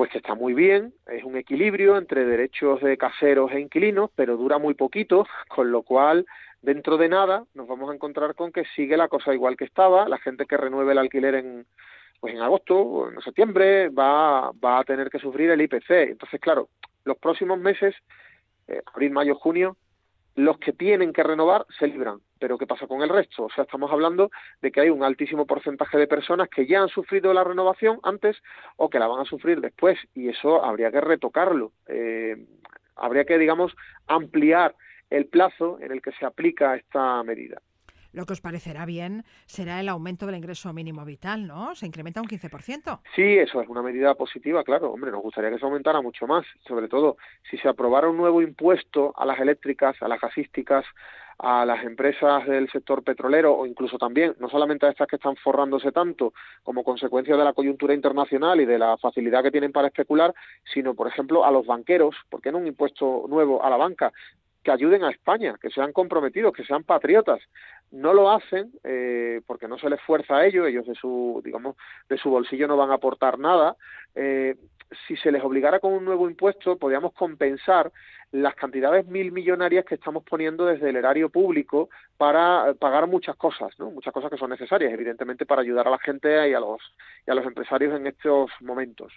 Pues 0.00 0.12
que 0.12 0.16
está 0.16 0.34
muy 0.34 0.54
bien, 0.54 0.94
es 1.08 1.24
un 1.24 1.36
equilibrio 1.36 1.98
entre 1.98 2.24
derechos 2.24 2.80
de 2.80 2.96
caseros 2.96 3.52
e 3.52 3.60
inquilinos, 3.60 4.08
pero 4.14 4.38
dura 4.38 4.56
muy 4.56 4.72
poquito, 4.72 5.26
con 5.48 5.70
lo 5.70 5.82
cual 5.82 6.24
dentro 6.62 6.96
de 6.96 7.10
nada 7.10 7.44
nos 7.52 7.68
vamos 7.68 7.90
a 7.90 7.94
encontrar 7.94 8.34
con 8.34 8.50
que 8.50 8.64
sigue 8.74 8.96
la 8.96 9.08
cosa 9.08 9.34
igual 9.34 9.58
que 9.58 9.66
estaba, 9.66 10.08
la 10.08 10.16
gente 10.16 10.46
que 10.46 10.56
renueve 10.56 10.92
el 10.92 10.98
alquiler 10.98 11.34
en 11.34 11.66
pues 12.18 12.32
en 12.32 12.40
agosto 12.40 12.78
o 12.78 13.10
en 13.10 13.20
septiembre 13.20 13.90
va, 13.90 14.52
va 14.52 14.78
a 14.78 14.84
tener 14.84 15.10
que 15.10 15.18
sufrir 15.18 15.50
el 15.50 15.60
IPC. 15.60 15.90
Entonces, 15.90 16.40
claro, 16.40 16.70
los 17.04 17.18
próximos 17.18 17.58
meses, 17.58 17.94
eh, 18.68 18.80
abril, 18.94 19.10
mayo, 19.10 19.34
junio, 19.34 19.76
los 20.34 20.58
que 20.60 20.72
tienen 20.72 21.12
que 21.12 21.22
renovar 21.22 21.66
se 21.78 21.88
libran. 21.88 22.20
Pero 22.40 22.56
¿qué 22.58 22.66
pasa 22.66 22.86
con 22.86 23.02
el 23.02 23.10
resto? 23.10 23.44
O 23.44 23.50
sea, 23.50 23.64
estamos 23.64 23.92
hablando 23.92 24.30
de 24.62 24.72
que 24.72 24.80
hay 24.80 24.88
un 24.88 25.04
altísimo 25.04 25.46
porcentaje 25.46 25.98
de 25.98 26.08
personas 26.08 26.48
que 26.48 26.66
ya 26.66 26.80
han 26.80 26.88
sufrido 26.88 27.32
la 27.34 27.44
renovación 27.44 28.00
antes 28.02 28.38
o 28.76 28.88
que 28.88 28.98
la 28.98 29.06
van 29.06 29.20
a 29.20 29.24
sufrir 29.26 29.60
después 29.60 29.98
y 30.14 30.28
eso 30.28 30.64
habría 30.64 30.90
que 30.90 31.02
retocarlo. 31.02 31.72
Eh, 31.86 32.46
habría 32.96 33.24
que, 33.24 33.38
digamos, 33.38 33.76
ampliar 34.06 34.74
el 35.10 35.26
plazo 35.26 35.78
en 35.80 35.92
el 35.92 36.00
que 36.00 36.12
se 36.12 36.24
aplica 36.24 36.74
esta 36.76 37.22
medida. 37.22 37.60
Lo 38.12 38.26
que 38.26 38.32
os 38.32 38.40
parecerá 38.40 38.86
bien 38.86 39.22
será 39.46 39.78
el 39.78 39.88
aumento 39.88 40.26
del 40.26 40.34
ingreso 40.34 40.72
mínimo 40.72 41.04
vital, 41.04 41.46
¿no? 41.46 41.74
Se 41.76 41.86
incrementa 41.86 42.20
un 42.20 42.26
15%. 42.26 43.00
Sí, 43.14 43.22
eso 43.22 43.60
es 43.62 43.68
una 43.68 43.82
medida 43.82 44.14
positiva, 44.14 44.64
claro. 44.64 44.90
Hombre, 44.90 45.12
nos 45.12 45.22
gustaría 45.22 45.50
que 45.50 45.58
se 45.58 45.64
aumentara 45.64 46.00
mucho 46.00 46.26
más. 46.26 46.44
Sobre 46.66 46.88
todo, 46.88 47.18
si 47.48 47.56
se 47.58 47.68
aprobara 47.68 48.08
un 48.08 48.16
nuevo 48.16 48.42
impuesto 48.42 49.12
a 49.16 49.24
las 49.24 49.38
eléctricas, 49.38 49.94
a 50.02 50.08
las 50.08 50.20
gasísticas, 50.20 50.84
a 51.42 51.64
las 51.64 51.82
empresas 51.84 52.46
del 52.46 52.70
sector 52.70 53.02
petrolero 53.02 53.54
o 53.56 53.66
incluso 53.66 53.96
también, 53.98 54.34
no 54.38 54.48
solamente 54.50 54.86
a 54.86 54.90
estas 54.90 55.08
que 55.08 55.16
están 55.16 55.36
forrándose 55.36 55.90
tanto 55.90 56.34
como 56.62 56.84
consecuencia 56.84 57.36
de 57.36 57.44
la 57.44 57.54
coyuntura 57.54 57.94
internacional 57.94 58.60
y 58.60 58.66
de 58.66 58.78
la 58.78 58.98
facilidad 58.98 59.42
que 59.42 59.50
tienen 59.50 59.72
para 59.72 59.88
especular, 59.88 60.34
sino, 60.72 60.94
por 60.94 61.08
ejemplo, 61.08 61.44
a 61.44 61.50
los 61.50 61.66
banqueros, 61.66 62.14
¿por 62.28 62.42
qué 62.42 62.52
no 62.52 62.58
un 62.58 62.66
impuesto 62.66 63.24
nuevo 63.28 63.64
a 63.64 63.70
la 63.70 63.76
banca? 63.76 64.12
que 64.62 64.70
ayuden 64.70 65.04
a 65.04 65.10
España, 65.10 65.56
que 65.60 65.70
sean 65.70 65.92
comprometidos, 65.92 66.52
que 66.52 66.64
sean 66.64 66.84
patriotas. 66.84 67.40
No 67.90 68.12
lo 68.14 68.30
hacen 68.30 68.72
eh, 68.84 69.40
porque 69.46 69.68
no 69.68 69.78
se 69.78 69.90
les 69.90 70.00
fuerza 70.02 70.36
a 70.36 70.46
ellos, 70.46 70.66
ellos 70.66 70.86
de 70.86 70.94
su, 70.94 71.40
digamos, 71.44 71.76
de 72.08 72.18
su 72.18 72.30
bolsillo 72.30 72.68
no 72.68 72.76
van 72.76 72.90
a 72.90 72.94
aportar 72.94 73.38
nada. 73.38 73.76
Eh, 74.14 74.56
si 75.06 75.16
se 75.16 75.30
les 75.30 75.42
obligara 75.42 75.78
con 75.78 75.92
un 75.92 76.04
nuevo 76.04 76.28
impuesto, 76.28 76.76
podríamos 76.76 77.12
compensar 77.12 77.92
las 78.32 78.54
cantidades 78.54 79.06
mil 79.06 79.32
millonarias 79.32 79.84
que 79.84 79.96
estamos 79.96 80.22
poniendo 80.24 80.66
desde 80.66 80.90
el 80.90 80.96
erario 80.96 81.30
público 81.30 81.90
para 82.16 82.74
pagar 82.74 83.06
muchas 83.06 83.36
cosas, 83.36 83.76
¿no? 83.78 83.90
Muchas 83.90 84.12
cosas 84.12 84.30
que 84.30 84.36
son 84.36 84.50
necesarias, 84.50 84.92
evidentemente, 84.92 85.46
para 85.46 85.62
ayudar 85.62 85.88
a 85.88 85.92
la 85.92 85.98
gente 85.98 86.48
y 86.48 86.54
a 86.54 86.60
los, 86.60 86.80
y 87.26 87.30
a 87.30 87.34
los 87.34 87.44
empresarios 87.44 87.94
en 87.94 88.06
estos 88.06 88.50
momentos. 88.60 89.12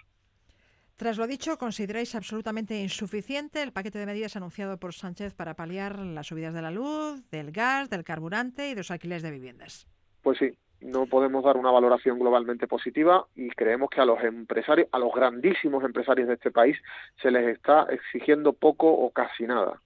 Tras 0.96 1.18
lo 1.18 1.26
dicho, 1.26 1.58
¿consideráis 1.58 2.14
absolutamente 2.14 2.78
insuficiente 2.80 3.62
el 3.62 3.72
paquete 3.72 3.98
de 3.98 4.06
medidas 4.06 4.36
anunciado 4.36 4.78
por 4.78 4.94
Sánchez 4.94 5.34
para 5.34 5.54
paliar 5.54 5.98
las 5.98 6.28
subidas 6.28 6.54
de 6.54 6.62
la 6.62 6.70
luz, 6.70 7.28
del 7.30 7.50
gas, 7.50 7.90
del 7.90 8.04
carburante 8.04 8.68
y 8.68 8.74
de 8.74 8.80
los 8.80 8.92
alquileres 8.92 9.24
de 9.24 9.32
viviendas? 9.32 9.88
Pues 10.22 10.38
sí, 10.38 10.56
no 10.80 11.06
podemos 11.06 11.42
dar 11.42 11.56
una 11.56 11.72
valoración 11.72 12.18
globalmente 12.18 12.68
positiva 12.68 13.26
y 13.34 13.48
creemos 13.50 13.90
que 13.90 14.00
a 14.00 14.04
los 14.04 14.22
empresarios, 14.22 14.88
a 14.92 15.00
los 15.00 15.12
grandísimos 15.12 15.82
empresarios 15.82 16.28
de 16.28 16.34
este 16.34 16.52
país, 16.52 16.76
se 17.20 17.32
les 17.32 17.48
está 17.48 17.86
exigiendo 17.90 18.52
poco 18.52 18.86
o 18.88 19.10
casi 19.10 19.44
nada. 19.44 19.80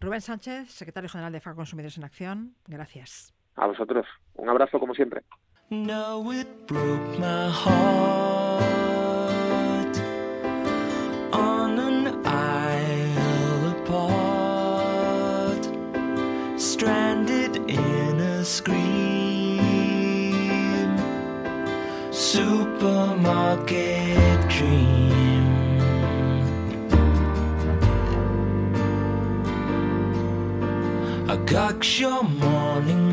Rubén 0.00 0.20
Sánchez, 0.20 0.70
secretario 0.70 1.10
general 1.10 1.32
de 1.32 1.40
FA 1.40 1.54
Consumidores 1.54 1.98
en 1.98 2.04
Acción, 2.04 2.54
gracias. 2.66 3.34
A 3.56 3.66
vosotros. 3.66 4.06
Un 4.34 4.48
abrazo 4.48 4.78
como 4.78 4.94
siempre. 4.94 5.22
Supermarket 22.32 23.68
dream. 24.50 25.48
I 31.26 31.36
got 31.46 31.98
your 31.98 32.22
morning 32.22 33.07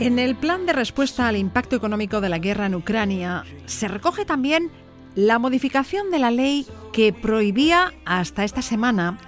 En 0.00 0.18
el 0.18 0.34
plan 0.34 0.64
de 0.64 0.72
respuesta 0.72 1.28
al 1.28 1.36
impacto 1.36 1.76
económico 1.76 2.22
de 2.22 2.30
la 2.30 2.38
guerra 2.38 2.64
en 2.64 2.74
Ucrania 2.74 3.44
se 3.66 3.86
recoge 3.86 4.24
también 4.24 4.70
la 5.14 5.38
modificación 5.38 6.10
de 6.10 6.18
la 6.18 6.30
ley 6.30 6.66
que 6.94 7.12
prohibía 7.12 7.92
hasta 8.06 8.44
esta 8.44 8.62
semana 8.62 9.18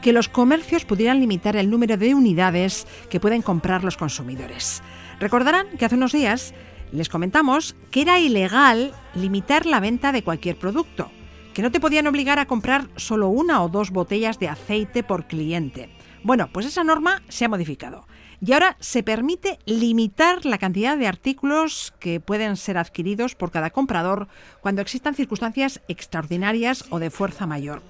que 0.00 0.14
los 0.14 0.30
comercios 0.30 0.86
pudieran 0.86 1.20
limitar 1.20 1.54
el 1.56 1.68
número 1.68 1.98
de 1.98 2.14
unidades 2.14 2.86
que 3.10 3.20
pueden 3.20 3.42
comprar 3.42 3.84
los 3.84 3.98
consumidores. 3.98 4.82
Recordarán 5.20 5.66
que 5.78 5.84
hace 5.84 5.96
unos 5.96 6.12
días 6.12 6.54
les 6.92 7.10
comentamos 7.10 7.76
que 7.90 8.00
era 8.00 8.18
ilegal 8.18 8.94
limitar 9.14 9.66
la 9.66 9.80
venta 9.80 10.12
de 10.12 10.24
cualquier 10.24 10.56
producto, 10.56 11.10
que 11.52 11.60
no 11.60 11.70
te 11.70 11.78
podían 11.78 12.06
obligar 12.06 12.38
a 12.38 12.46
comprar 12.46 12.88
solo 12.96 13.28
una 13.28 13.62
o 13.62 13.68
dos 13.68 13.90
botellas 13.90 14.38
de 14.38 14.48
aceite 14.48 15.02
por 15.02 15.26
cliente. 15.26 15.90
Bueno, 16.24 16.48
pues 16.50 16.64
esa 16.64 16.84
norma 16.84 17.20
se 17.28 17.44
ha 17.44 17.50
modificado. 17.50 18.06
Y 18.44 18.52
ahora 18.54 18.76
se 18.80 19.04
permite 19.04 19.60
limitar 19.66 20.44
la 20.44 20.58
cantidad 20.58 20.98
de 20.98 21.06
artículos 21.06 21.94
que 22.00 22.18
pueden 22.18 22.56
ser 22.56 22.76
adquiridos 22.76 23.36
por 23.36 23.52
cada 23.52 23.70
comprador 23.70 24.26
cuando 24.60 24.82
existan 24.82 25.14
circunstancias 25.14 25.80
extraordinarias 25.86 26.84
o 26.90 26.98
de 26.98 27.10
fuerza 27.10 27.46
mayor. 27.46 27.82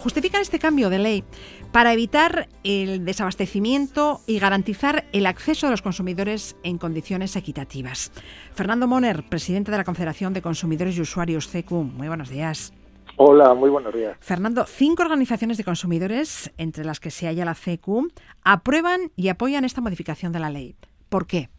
Justifican 0.00 0.42
este 0.42 0.58
cambio 0.58 0.90
de 0.90 0.98
ley 0.98 1.24
para 1.70 1.92
evitar 1.92 2.48
el 2.64 3.04
desabastecimiento 3.04 4.20
y 4.26 4.40
garantizar 4.40 5.04
el 5.12 5.24
acceso 5.24 5.68
de 5.68 5.70
los 5.70 5.82
consumidores 5.82 6.56
en 6.64 6.78
condiciones 6.78 7.36
equitativas. 7.36 8.10
Fernando 8.54 8.88
Moner, 8.88 9.22
presidente 9.28 9.70
de 9.70 9.76
la 9.76 9.84
Confederación 9.84 10.32
de 10.32 10.42
Consumidores 10.42 10.96
y 10.96 11.00
Usuarios 11.00 11.46
CQ, 11.46 11.70
muy 11.70 12.08
buenos 12.08 12.28
días. 12.28 12.72
Hola, 13.16 13.52
muy 13.52 13.68
buenos 13.68 13.92
días. 13.92 14.16
Fernando, 14.20 14.64
cinco 14.66 15.02
organizaciones 15.02 15.58
de 15.58 15.64
consumidores, 15.64 16.52
entre 16.56 16.84
las 16.84 16.98
que 16.98 17.10
se 17.10 17.26
halla 17.26 17.44
la 17.44 17.54
CQ, 17.54 18.10
aprueban 18.42 19.10
y 19.16 19.28
apoyan 19.28 19.64
esta 19.64 19.82
modificación 19.82 20.32
de 20.32 20.40
la 20.40 20.48
ley. 20.48 20.76
¿Por 21.10 21.26
qué? 21.26 21.50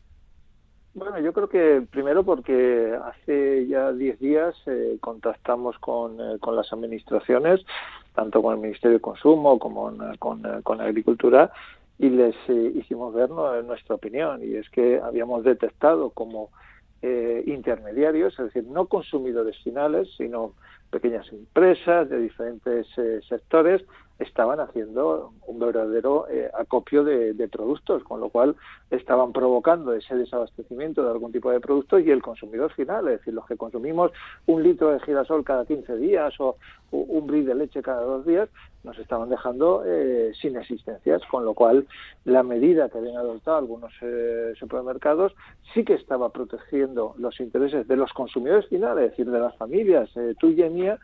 Bueno, 0.95 1.19
yo 1.19 1.31
creo 1.31 1.50
que 1.50 1.86
primero 1.89 2.24
porque 2.24 2.98
hace 3.03 3.67
ya 3.67 3.91
diez 3.91 4.19
días 4.19 4.55
eh, 4.65 4.98
contactamos 5.00 5.77
con, 5.79 6.19
eh, 6.19 6.39
con, 6.39 6.55
las 6.55 6.72
administraciones, 6.74 7.62
tanto 8.13 8.41
con 8.41 8.55
el 8.55 8.60
Ministerio 8.60 8.98
de 8.98 9.01
Consumo 9.01 9.60
como 9.60 9.91
con, 10.19 10.45
eh, 10.45 10.62
con 10.63 10.81
Agricultura, 10.81 11.51
y 12.00 12.10
les 12.10 12.36
hicimos 12.50 13.13
ver 13.13 13.29
nuestra 13.29 13.95
opinión. 13.95 14.43
Y 14.43 14.55
es 14.55 14.69
que 14.72 15.00
habíamos 15.00 15.43
detectado 15.43 16.10
como 16.10 16.50
intermediarios, 17.45 18.33
es 18.39 18.45
decir, 18.45 18.63
no 18.65 18.88
consumidores 18.88 19.57
finales, 19.63 20.10
sino 20.17 20.53
pequeñas 20.89 21.27
empresas 21.33 22.10
de 22.10 22.19
diferentes 22.19 22.88
eh, 22.98 23.19
sectores 23.27 23.83
estaban 24.24 24.60
haciendo 24.60 25.34
un 25.46 25.60
verdadero 25.60 26.27
eh, 26.30 26.50
acopio 26.58 27.03
de, 27.03 27.48
productos, 27.48 28.03
con 28.03 28.20
lo 28.20 28.30
cual 28.30 28.56
estaban 28.89 29.32
provocando 29.32 29.94
ese 29.94 30.15
desabastecimiento 30.15 31.03
de 31.03 31.12
algún 31.12 31.32
tipo 31.32 31.51
de 31.51 31.60
producto 31.60 32.00
y 32.00 32.10
el 32.10 32.22
consumidor 32.22 32.74
final, 32.74 33.08
es 33.08 33.20
decir, 33.20 33.34
los 33.34 33.46
que 33.46 33.58
consumimos 33.58 34.12
un 34.48 34.63
litro 34.63 34.92
de 34.92 35.00
girasol 35.01 35.44
cada 35.44 35.65
15 35.65 35.98
días 35.98 36.34
o 36.39 36.58
un 36.92 37.27
bris 37.27 37.46
de 37.46 37.56
leche 37.56 37.82
cada 37.82 38.01
dos 38.01 38.25
días, 38.25 38.50
nos 38.84 38.98
estaban 38.98 39.30
dejando 39.30 39.84
eh, 39.86 40.32
sin 40.39 40.58
existencias, 40.58 41.22
con 41.30 41.46
lo 41.46 41.53
cual 41.53 41.88
la 42.25 42.44
medida 42.44 42.89
que 42.89 42.98
habían 42.98 43.18
adoptado 43.18 43.58
algunos 43.58 43.94
eh, 44.01 44.53
supermercados 44.58 45.34
sí 45.74 45.84
que 45.84 45.94
estaba 45.94 46.30
protegiendo 46.30 47.15
los 47.18 47.39
intereses 47.39 47.88
de 47.88 47.96
los 47.96 48.12
consumidores 48.13 48.68
finales, 48.68 49.06
es 49.06 49.10
decir, 49.12 49.32
de 49.32 49.39
las 49.39 49.56
familias, 49.58 50.10
tuya 50.39 50.68
y 50.68 50.70
mía, 50.70 51.00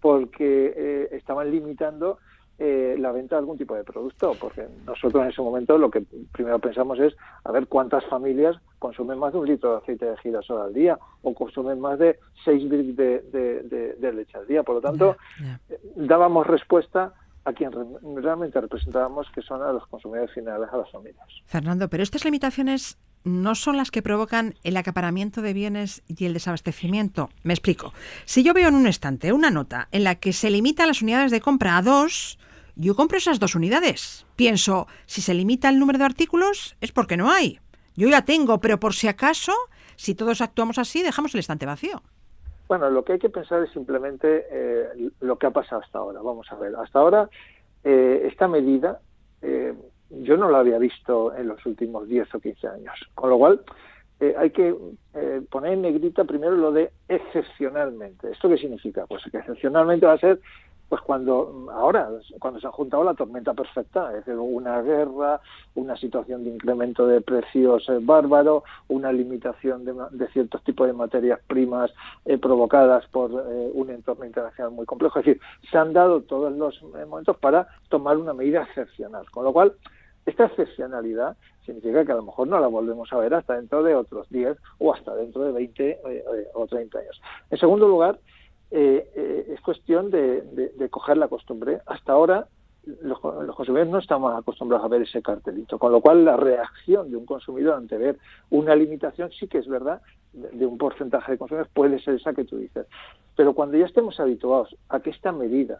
porque 0.00 1.08
estaban 1.12 1.50
limitando 1.50 2.18
eh, 2.58 2.94
la 2.98 3.10
venta 3.10 3.34
de 3.34 3.40
algún 3.40 3.58
tipo 3.58 3.74
de 3.74 3.82
producto, 3.82 4.36
porque 4.40 4.68
nosotros 4.86 5.24
en 5.24 5.30
ese 5.30 5.42
momento 5.42 5.76
lo 5.76 5.90
que 5.90 6.04
primero 6.32 6.58
pensamos 6.60 7.00
es 7.00 7.16
a 7.42 7.50
ver 7.50 7.66
cuántas 7.66 8.04
familias 8.04 8.56
consumen 8.78 9.18
más 9.18 9.32
de 9.32 9.38
un 9.40 9.46
litro 9.46 9.72
de 9.72 9.76
aceite 9.78 10.06
de 10.06 10.16
girasol 10.18 10.60
al 10.60 10.72
día 10.72 10.98
o 11.22 11.34
consumen 11.34 11.80
más 11.80 11.98
de 11.98 12.18
seis 12.44 12.68
bricks 12.68 12.96
de, 12.96 14.12
leche 14.14 14.38
al 14.38 14.46
día. 14.46 14.62
Por 14.62 14.76
lo 14.76 14.80
tanto, 14.80 15.16
eh, 15.68 15.80
dábamos 15.96 16.46
respuesta 16.46 17.14
a 17.44 17.52
quien 17.52 17.70
realmente 18.16 18.60
representábamos, 18.60 19.26
que 19.34 19.42
son 19.42 19.62
a 19.62 19.72
los 19.72 19.86
consumidores 19.88 20.32
finales, 20.32 20.68
a 20.72 20.78
las 20.78 20.90
familias. 20.90 21.26
Fernando, 21.46 21.88
pero 21.88 22.02
estas 22.02 22.24
limitaciones 22.24 22.98
no 23.24 23.54
son 23.54 23.76
las 23.76 23.90
que 23.90 24.02
provocan 24.02 24.54
el 24.64 24.76
acaparamiento 24.76 25.42
de 25.42 25.54
bienes 25.54 26.02
y 26.06 26.26
el 26.26 26.34
desabastecimiento. 26.34 27.30
Me 27.42 27.54
explico. 27.54 27.92
Si 28.26 28.42
yo 28.42 28.54
veo 28.54 28.68
en 28.68 28.74
un 28.74 28.86
estante 28.86 29.32
una 29.32 29.50
nota 29.50 29.88
en 29.92 30.04
la 30.04 30.14
que 30.16 30.32
se 30.32 30.50
limitan 30.50 30.88
las 30.88 31.02
unidades 31.02 31.30
de 31.30 31.40
compra 31.40 31.78
a 31.78 31.82
dos, 31.82 32.38
yo 32.76 32.94
compro 32.94 33.18
esas 33.18 33.40
dos 33.40 33.54
unidades. 33.54 34.26
Pienso, 34.36 34.86
si 35.06 35.22
se 35.22 35.34
limita 35.34 35.68
el 35.68 35.78
número 35.78 35.98
de 35.98 36.04
artículos 36.04 36.76
es 36.80 36.92
porque 36.92 37.16
no 37.16 37.30
hay. 37.30 37.60
Yo 37.96 38.08
ya 38.08 38.24
tengo, 38.24 38.60
pero 38.60 38.80
por 38.80 38.94
si 38.94 39.08
acaso, 39.08 39.52
si 39.96 40.14
todos 40.14 40.40
actuamos 40.40 40.78
así, 40.78 41.02
dejamos 41.02 41.34
el 41.34 41.40
estante 41.40 41.66
vacío. 41.66 42.02
Bueno, 42.68 42.88
lo 42.90 43.04
que 43.04 43.14
hay 43.14 43.18
que 43.18 43.28
pensar 43.28 43.62
es 43.62 43.70
simplemente 43.70 44.46
eh, 44.50 45.10
lo 45.20 45.38
que 45.38 45.46
ha 45.46 45.50
pasado 45.50 45.82
hasta 45.82 45.98
ahora. 45.98 46.20
Vamos 46.22 46.50
a 46.50 46.56
ver, 46.56 46.74
hasta 46.76 46.98
ahora 46.98 47.28
eh, 47.82 48.22
esta 48.30 48.48
medida 48.48 49.00
eh, 49.42 49.74
yo 50.10 50.36
no 50.36 50.50
la 50.50 50.60
había 50.60 50.78
visto 50.78 51.34
en 51.34 51.48
los 51.48 51.64
últimos 51.66 52.08
10 52.08 52.34
o 52.34 52.40
15 52.40 52.68
años. 52.68 52.94
Con 53.14 53.30
lo 53.30 53.38
cual, 53.38 53.60
hay 54.38 54.50
que 54.50 54.74
poner 55.50 55.74
en 55.74 55.82
negrita 55.82 56.24
primero 56.24 56.56
lo 56.56 56.72
de 56.72 56.90
excepcionalmente. 57.08 58.30
¿Esto 58.30 58.48
qué 58.48 58.56
significa? 58.56 59.06
Pues 59.06 59.22
que 59.30 59.36
excepcionalmente 59.36 60.06
va 60.06 60.14
a 60.14 60.18
ser 60.18 60.40
pues 60.88 61.00
cuando 61.02 61.68
ahora, 61.72 62.08
cuando 62.38 62.60
se 62.60 62.66
ha 62.66 62.72
juntado 62.72 63.04
la 63.04 63.14
tormenta 63.14 63.54
perfecta, 63.54 64.10
es 64.10 64.24
decir, 64.24 64.34
una 64.34 64.82
guerra, 64.82 65.40
una 65.74 65.96
situación 65.96 66.44
de 66.44 66.50
incremento 66.50 67.06
de 67.06 67.20
precios 67.20 67.88
eh, 67.88 67.98
bárbaro, 68.00 68.64
una 68.88 69.12
limitación 69.12 69.84
de, 69.84 70.28
ciertos 70.28 70.62
tipos 70.62 70.86
de 70.86 70.92
materias 70.92 71.40
primas 71.46 71.92
eh, 72.24 72.38
provocadas 72.38 73.06
por 73.08 73.30
eh, 73.30 73.70
un 73.72 73.90
entorno 73.90 74.24
internacional 74.24 74.72
muy 74.72 74.86
complejo. 74.86 75.18
Es 75.18 75.24
decir, 75.24 75.42
se 75.70 75.78
han 75.78 75.92
dado 75.92 76.22
todos 76.22 76.52
los 76.52 76.80
momentos 76.82 77.36
para 77.38 77.66
tomar 77.88 78.16
una 78.18 78.34
medida 78.34 78.62
excepcional, 78.62 79.28
con 79.30 79.44
lo 79.44 79.52
cual 79.52 79.72
esta 80.26 80.46
excepcionalidad 80.46 81.36
significa 81.64 82.04
que 82.04 82.12
a 82.12 82.16
lo 82.16 82.22
mejor 82.22 82.48
no 82.48 82.58
la 82.58 82.66
volvemos 82.66 83.12
a 83.12 83.18
ver 83.18 83.34
hasta 83.34 83.56
dentro 83.56 83.82
de 83.82 83.94
otros 83.94 84.28
10 84.30 84.56
o 84.78 84.94
hasta 84.94 85.14
dentro 85.14 85.42
de 85.44 85.52
20 85.52 86.00
o 86.54 86.66
30 86.66 86.98
años. 86.98 87.20
En 87.50 87.58
segundo 87.58 87.88
lugar, 87.88 88.18
eh, 88.76 89.08
eh, 89.14 89.52
es 89.54 89.60
cuestión 89.60 90.10
de, 90.10 90.88
coger 90.90 91.16
la 91.16 91.28
costumbre. 91.28 91.78
Hasta 91.86 92.12
ahora 92.12 92.48
los, 93.02 93.20
consumidores 93.20 93.88
no 93.88 93.98
estamos 93.98 94.36
acostumbrados 94.36 94.84
a 94.84 94.88
ver 94.88 95.02
ese 95.02 95.22
cartelito, 95.22 95.78
con 95.78 95.92
lo 95.92 96.00
cual 96.00 96.24
la 96.24 96.36
reacción 96.36 97.08
de 97.08 97.16
un 97.16 97.24
consumidor 97.24 97.76
ante 97.76 97.96
ver 97.96 98.18
una 98.50 98.74
limitación 98.74 99.30
sí 99.30 99.46
que 99.46 99.58
es 99.58 99.68
verdad 99.68 100.02
de, 100.32 100.66
un 100.66 100.76
porcentaje 100.76 101.30
de 101.30 101.38
consumidores 101.38 101.70
puede 101.72 102.00
ser 102.00 102.16
esa 102.16 102.34
que 102.34 102.44
tú 102.44 102.56
dices. 102.56 102.88
Pero 103.36 103.54
cuando 103.54 103.76
ya 103.76 103.86
estemos 103.86 104.18
habituados 104.18 104.76
a 104.88 104.98
que 104.98 105.10
esta 105.10 105.30
medida 105.30 105.78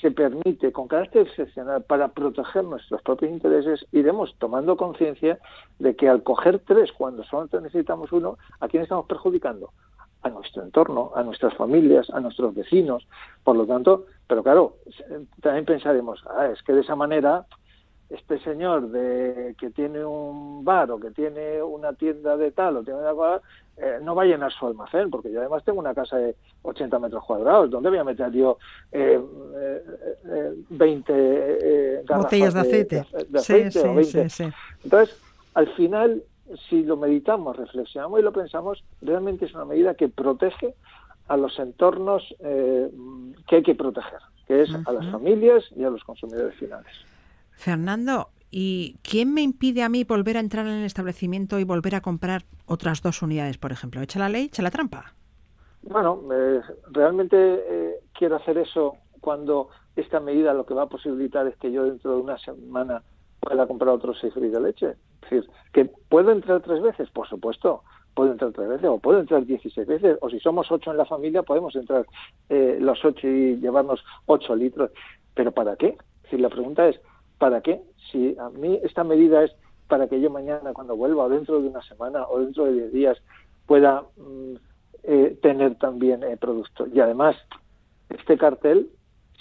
se 0.00 0.10
permite 0.10 0.72
con 0.72 0.88
carácter 0.88 1.28
excepcional 1.28 1.84
para 1.84 2.08
proteger 2.08 2.64
nuestros 2.64 3.02
propios 3.02 3.30
intereses, 3.30 3.86
iremos 3.92 4.34
tomando 4.38 4.76
conciencia 4.76 5.38
de 5.78 5.94
que 5.94 6.08
al 6.08 6.24
coger 6.24 6.58
tres 6.66 6.90
cuando 6.90 7.22
solo 7.22 7.48
necesitamos 7.60 8.10
uno, 8.10 8.36
¿a 8.58 8.66
quién 8.66 8.82
estamos 8.82 9.06
perjudicando? 9.06 9.70
A 10.26 10.30
nuestro 10.30 10.62
entorno, 10.62 11.12
a 11.14 11.22
nuestras 11.22 11.54
familias, 11.54 12.10
a 12.10 12.18
nuestros 12.18 12.52
vecinos. 12.52 13.06
Por 13.44 13.56
lo 13.56 13.64
tanto, 13.64 14.06
pero 14.26 14.42
claro, 14.42 14.78
también 15.40 15.64
pensaremos, 15.64 16.24
ah, 16.28 16.48
es 16.52 16.60
que 16.64 16.72
de 16.72 16.80
esa 16.80 16.96
manera 16.96 17.46
este 18.08 18.38
señor 18.40 18.90
de 18.90 19.56
que 19.58 19.70
tiene 19.70 20.04
un 20.04 20.64
bar 20.64 20.90
o 20.90 21.00
que 21.00 21.10
tiene 21.10 21.62
una 21.62 21.92
tienda 21.92 22.36
de 22.36 22.52
tal 22.52 22.76
o 22.76 22.84
tiene 22.84 23.00
una 23.00 23.40
eh, 23.76 23.98
no 24.02 24.14
va 24.14 24.22
a 24.22 24.26
llenar 24.26 24.52
su 24.52 24.66
almacén, 24.66 25.10
porque 25.10 25.30
yo 25.30 25.40
además 25.40 25.64
tengo 25.64 25.80
una 25.80 25.94
casa 25.94 26.16
de 26.16 26.34
80 26.62 26.98
metros 26.98 27.24
cuadrados, 27.24 27.68
¿dónde 27.68 27.90
voy 27.90 27.98
a 27.98 28.04
meter 28.04 28.30
yo 28.32 28.58
eh, 28.92 29.20
eh, 29.58 30.52
20 30.70 31.12
eh, 31.12 32.04
botellas 32.08 32.54
de 32.54 32.60
aceite? 32.60 33.06
sí, 33.38 33.70
sí, 33.70 34.30
sí, 34.30 34.44
Entonces, 34.84 35.20
al 35.54 35.68
final, 35.74 36.22
si 36.68 36.82
lo 36.82 36.96
meditamos, 36.96 37.56
reflexionamos 37.56 38.20
y 38.20 38.22
lo 38.22 38.32
pensamos, 38.32 38.84
realmente 39.02 39.46
es 39.46 39.54
una 39.54 39.64
medida 39.64 39.94
que 39.94 40.08
protege 40.08 40.74
a 41.28 41.36
los 41.36 41.58
entornos 41.58 42.22
que 42.38 43.56
hay 43.56 43.62
que 43.62 43.74
proteger, 43.74 44.20
que 44.46 44.62
es 44.62 44.70
a 44.86 44.92
las 44.92 45.10
familias 45.10 45.64
y 45.74 45.82
a 45.82 45.90
los 45.90 46.04
consumidores 46.04 46.54
finales. 46.54 46.92
Fernando, 47.50 48.28
¿y 48.50 48.96
quién 49.02 49.34
me 49.34 49.42
impide 49.42 49.82
a 49.82 49.88
mí 49.88 50.04
volver 50.04 50.36
a 50.36 50.40
entrar 50.40 50.66
en 50.66 50.74
el 50.74 50.84
establecimiento 50.84 51.58
y 51.58 51.64
volver 51.64 51.94
a 51.94 52.00
comprar 52.00 52.44
otras 52.66 53.02
dos 53.02 53.22
unidades, 53.22 53.58
por 53.58 53.72
ejemplo? 53.72 54.00
¿Echa 54.00 54.18
la 54.18 54.28
ley, 54.28 54.44
echa 54.44 54.62
la 54.62 54.70
trampa? 54.70 55.14
Bueno, 55.82 56.20
eh, 56.32 56.60
realmente 56.90 57.36
eh, 57.38 57.94
quiero 58.12 58.36
hacer 58.36 58.58
eso 58.58 58.96
cuando 59.20 59.68
esta 59.94 60.20
medida 60.20 60.52
lo 60.52 60.66
que 60.66 60.74
va 60.74 60.82
a 60.82 60.88
posibilitar 60.88 61.46
es 61.46 61.56
que 61.56 61.72
yo 61.72 61.84
dentro 61.84 62.12
de 62.12 62.20
una 62.22 62.38
semana 62.38 63.02
pueda 63.48 63.66
comprar 63.66 63.94
otros 63.94 64.18
seis 64.20 64.34
de 64.34 64.60
leche. 64.60 64.90
Es 64.90 65.30
decir, 65.30 65.50
que 65.72 65.84
puedo 65.84 66.30
entrar 66.32 66.60
tres 66.62 66.82
veces, 66.82 67.10
por 67.10 67.28
supuesto, 67.28 67.82
puedo 68.14 68.32
entrar 68.32 68.52
tres 68.52 68.68
veces 68.68 68.86
o 68.86 68.98
puedo 68.98 69.20
entrar 69.20 69.44
16 69.44 69.86
veces 69.86 70.18
o 70.20 70.30
si 70.30 70.40
somos 70.40 70.70
ocho 70.70 70.90
en 70.90 70.96
la 70.96 71.04
familia 71.04 71.42
podemos 71.42 71.76
entrar 71.76 72.06
eh, 72.48 72.78
los 72.80 73.04
ocho 73.04 73.28
y 73.28 73.56
llevarnos 73.56 74.02
ocho 74.26 74.56
litros. 74.56 74.90
¿Pero 75.34 75.52
para 75.52 75.76
qué? 75.76 75.96
Es 76.30 76.40
la 76.40 76.48
pregunta 76.48 76.88
es, 76.88 76.98
¿Para 77.38 77.60
qué? 77.60 77.80
Si 78.10 78.36
a 78.38 78.48
mí 78.50 78.80
esta 78.82 79.04
medida 79.04 79.44
es 79.44 79.52
para 79.88 80.08
que 80.08 80.20
yo 80.20 80.30
mañana, 80.30 80.72
cuando 80.72 80.96
vuelva, 80.96 81.24
o 81.24 81.28
dentro 81.28 81.60
de 81.60 81.68
una 81.68 81.82
semana, 81.82 82.26
o 82.26 82.40
dentro 82.40 82.64
de 82.64 82.72
10 82.72 82.92
días, 82.92 83.18
pueda 83.66 84.04
mm, 84.16 84.54
eh, 85.04 85.38
tener 85.42 85.76
también 85.76 86.22
eh, 86.22 86.36
producto. 86.36 86.86
Y 86.86 86.98
además, 87.00 87.36
este 88.08 88.38
cartel, 88.38 88.90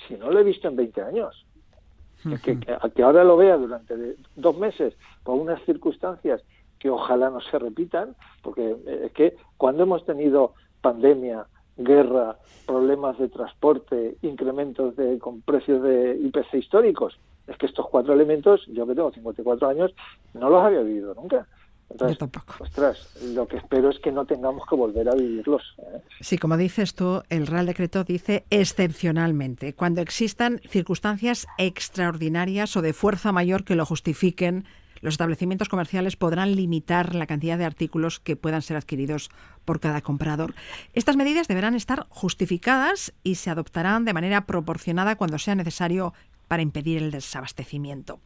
si 0.07 0.15
no 0.15 0.29
lo 0.29 0.39
he 0.39 0.43
visto 0.43 0.67
en 0.67 0.75
20 0.75 1.01
años, 1.01 1.44
que, 2.43 2.59
que, 2.59 3.03
ahora 3.03 3.23
lo 3.23 3.37
vea 3.37 3.57
durante 3.57 4.15
dos 4.35 4.57
meses, 4.57 4.95
por 5.23 5.35
unas 5.35 5.61
circunstancias 5.63 6.41
que 6.79 6.89
ojalá 6.89 7.29
no 7.29 7.41
se 7.41 7.57
repitan, 7.59 8.15
porque 8.41 8.75
eh, 8.85 9.01
es 9.05 9.11
que 9.13 9.37
cuando 9.57 9.83
hemos 9.83 10.05
tenido 10.05 10.53
pandemia, 10.81 11.45
guerra, 11.77 12.37
problemas 12.65 13.17
de 13.17 13.29
transporte, 13.29 14.17
incrementos 14.21 14.95
de, 14.95 15.19
con 15.19 15.41
precios 15.41 15.81
de 15.83 16.17
IPC 16.17 16.55
históricos, 16.55 17.19
es 17.47 17.57
que 17.57 17.65
estos 17.65 17.87
cuatro 17.89 18.13
elementos, 18.13 18.65
yo 18.67 18.87
que 18.87 18.95
tengo 18.95 19.11
54 19.11 19.67
años, 19.67 19.93
no 20.33 20.49
los 20.49 20.63
había 20.63 20.81
vivido 20.81 21.13
nunca. 21.13 21.47
Entonces, 21.89 22.17
yo 22.17 22.19
tampoco. 22.19 22.55
Ostras, 22.59 23.07
lo 23.23 23.47
que 23.47 23.57
espero 23.57 23.89
es 23.89 23.99
que 23.99 24.11
no 24.11 24.25
tengamos 24.25 24.63
que 24.67 24.75
volver 24.75 25.07
a 25.07 25.15
vivirlos. 25.15 25.75
¿eh? 25.77 26.01
Sí, 26.19 26.37
como 26.37 26.57
dices 26.57 26.95
tú, 26.95 27.21
el 27.29 27.47
Real 27.47 27.65
Decreto 27.65 28.03
dice 28.03 28.45
excepcionalmente, 28.49 29.73
cuando 29.73 30.01
existan 30.01 30.59
circunstancias 30.67 31.47
extraordinarias 31.57 32.75
o 32.75 32.81
de 32.81 32.93
fuerza 32.93 33.31
mayor 33.31 33.63
que 33.63 33.75
lo 33.75 33.85
justifiquen, 33.85 34.65
los 35.01 35.13
establecimientos 35.13 35.69
comerciales 35.69 36.15
podrán 36.15 36.55
limitar 36.55 37.13
la 37.13 37.27
cantidad 37.27 37.57
de 37.57 37.65
artículos 37.65 38.19
que 38.19 38.35
puedan 38.35 38.61
ser 38.61 38.77
adquiridos 38.77 39.29
por 39.63 39.79
cada 39.79 40.01
comprador. 40.01 40.55
Estas 40.93 41.15
medidas 41.15 41.47
deberán 41.47 41.75
estar 41.75 42.07
justificadas 42.09 43.13
y 43.23 43.35
se 43.35 43.51
adoptarán 43.51 44.05
de 44.05 44.13
manera 44.13 44.45
proporcionada 44.47 45.15
cuando 45.15 45.37
sea 45.37 45.53
necesario 45.53 46.13
para 46.47 46.63
impedir 46.63 47.03
el 47.03 47.11
desabastecimiento. 47.11 48.19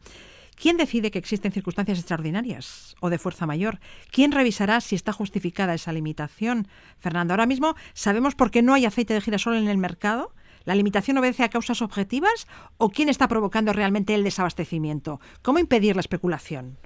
¿Quién 0.60 0.76
decide 0.76 1.10
que 1.10 1.18
existen 1.18 1.52
circunstancias 1.52 1.98
extraordinarias 1.98 2.94
o 3.00 3.08
de 3.08 3.16
fuerza 3.16 3.46
mayor? 3.46 3.78
¿Quién 4.12 4.30
revisará 4.30 4.82
si 4.82 4.94
está 4.94 5.10
justificada 5.10 5.72
esa 5.72 5.90
limitación? 5.90 6.66
Fernando, 6.98 7.32
ahora 7.32 7.46
mismo 7.46 7.76
sabemos 7.94 8.34
por 8.34 8.50
qué 8.50 8.60
no 8.60 8.74
hay 8.74 8.84
aceite 8.84 9.14
de 9.14 9.22
girasol 9.22 9.54
en 9.54 9.68
el 9.68 9.78
mercado. 9.78 10.32
¿La 10.66 10.74
limitación 10.74 11.16
obedece 11.16 11.44
a 11.44 11.48
causas 11.48 11.80
objetivas 11.80 12.46
o 12.76 12.90
quién 12.90 13.08
está 13.08 13.26
provocando 13.26 13.72
realmente 13.72 14.14
el 14.14 14.22
desabastecimiento? 14.22 15.18
¿Cómo 15.40 15.60
impedir 15.60 15.96
la 15.96 16.00
especulación? 16.00 16.76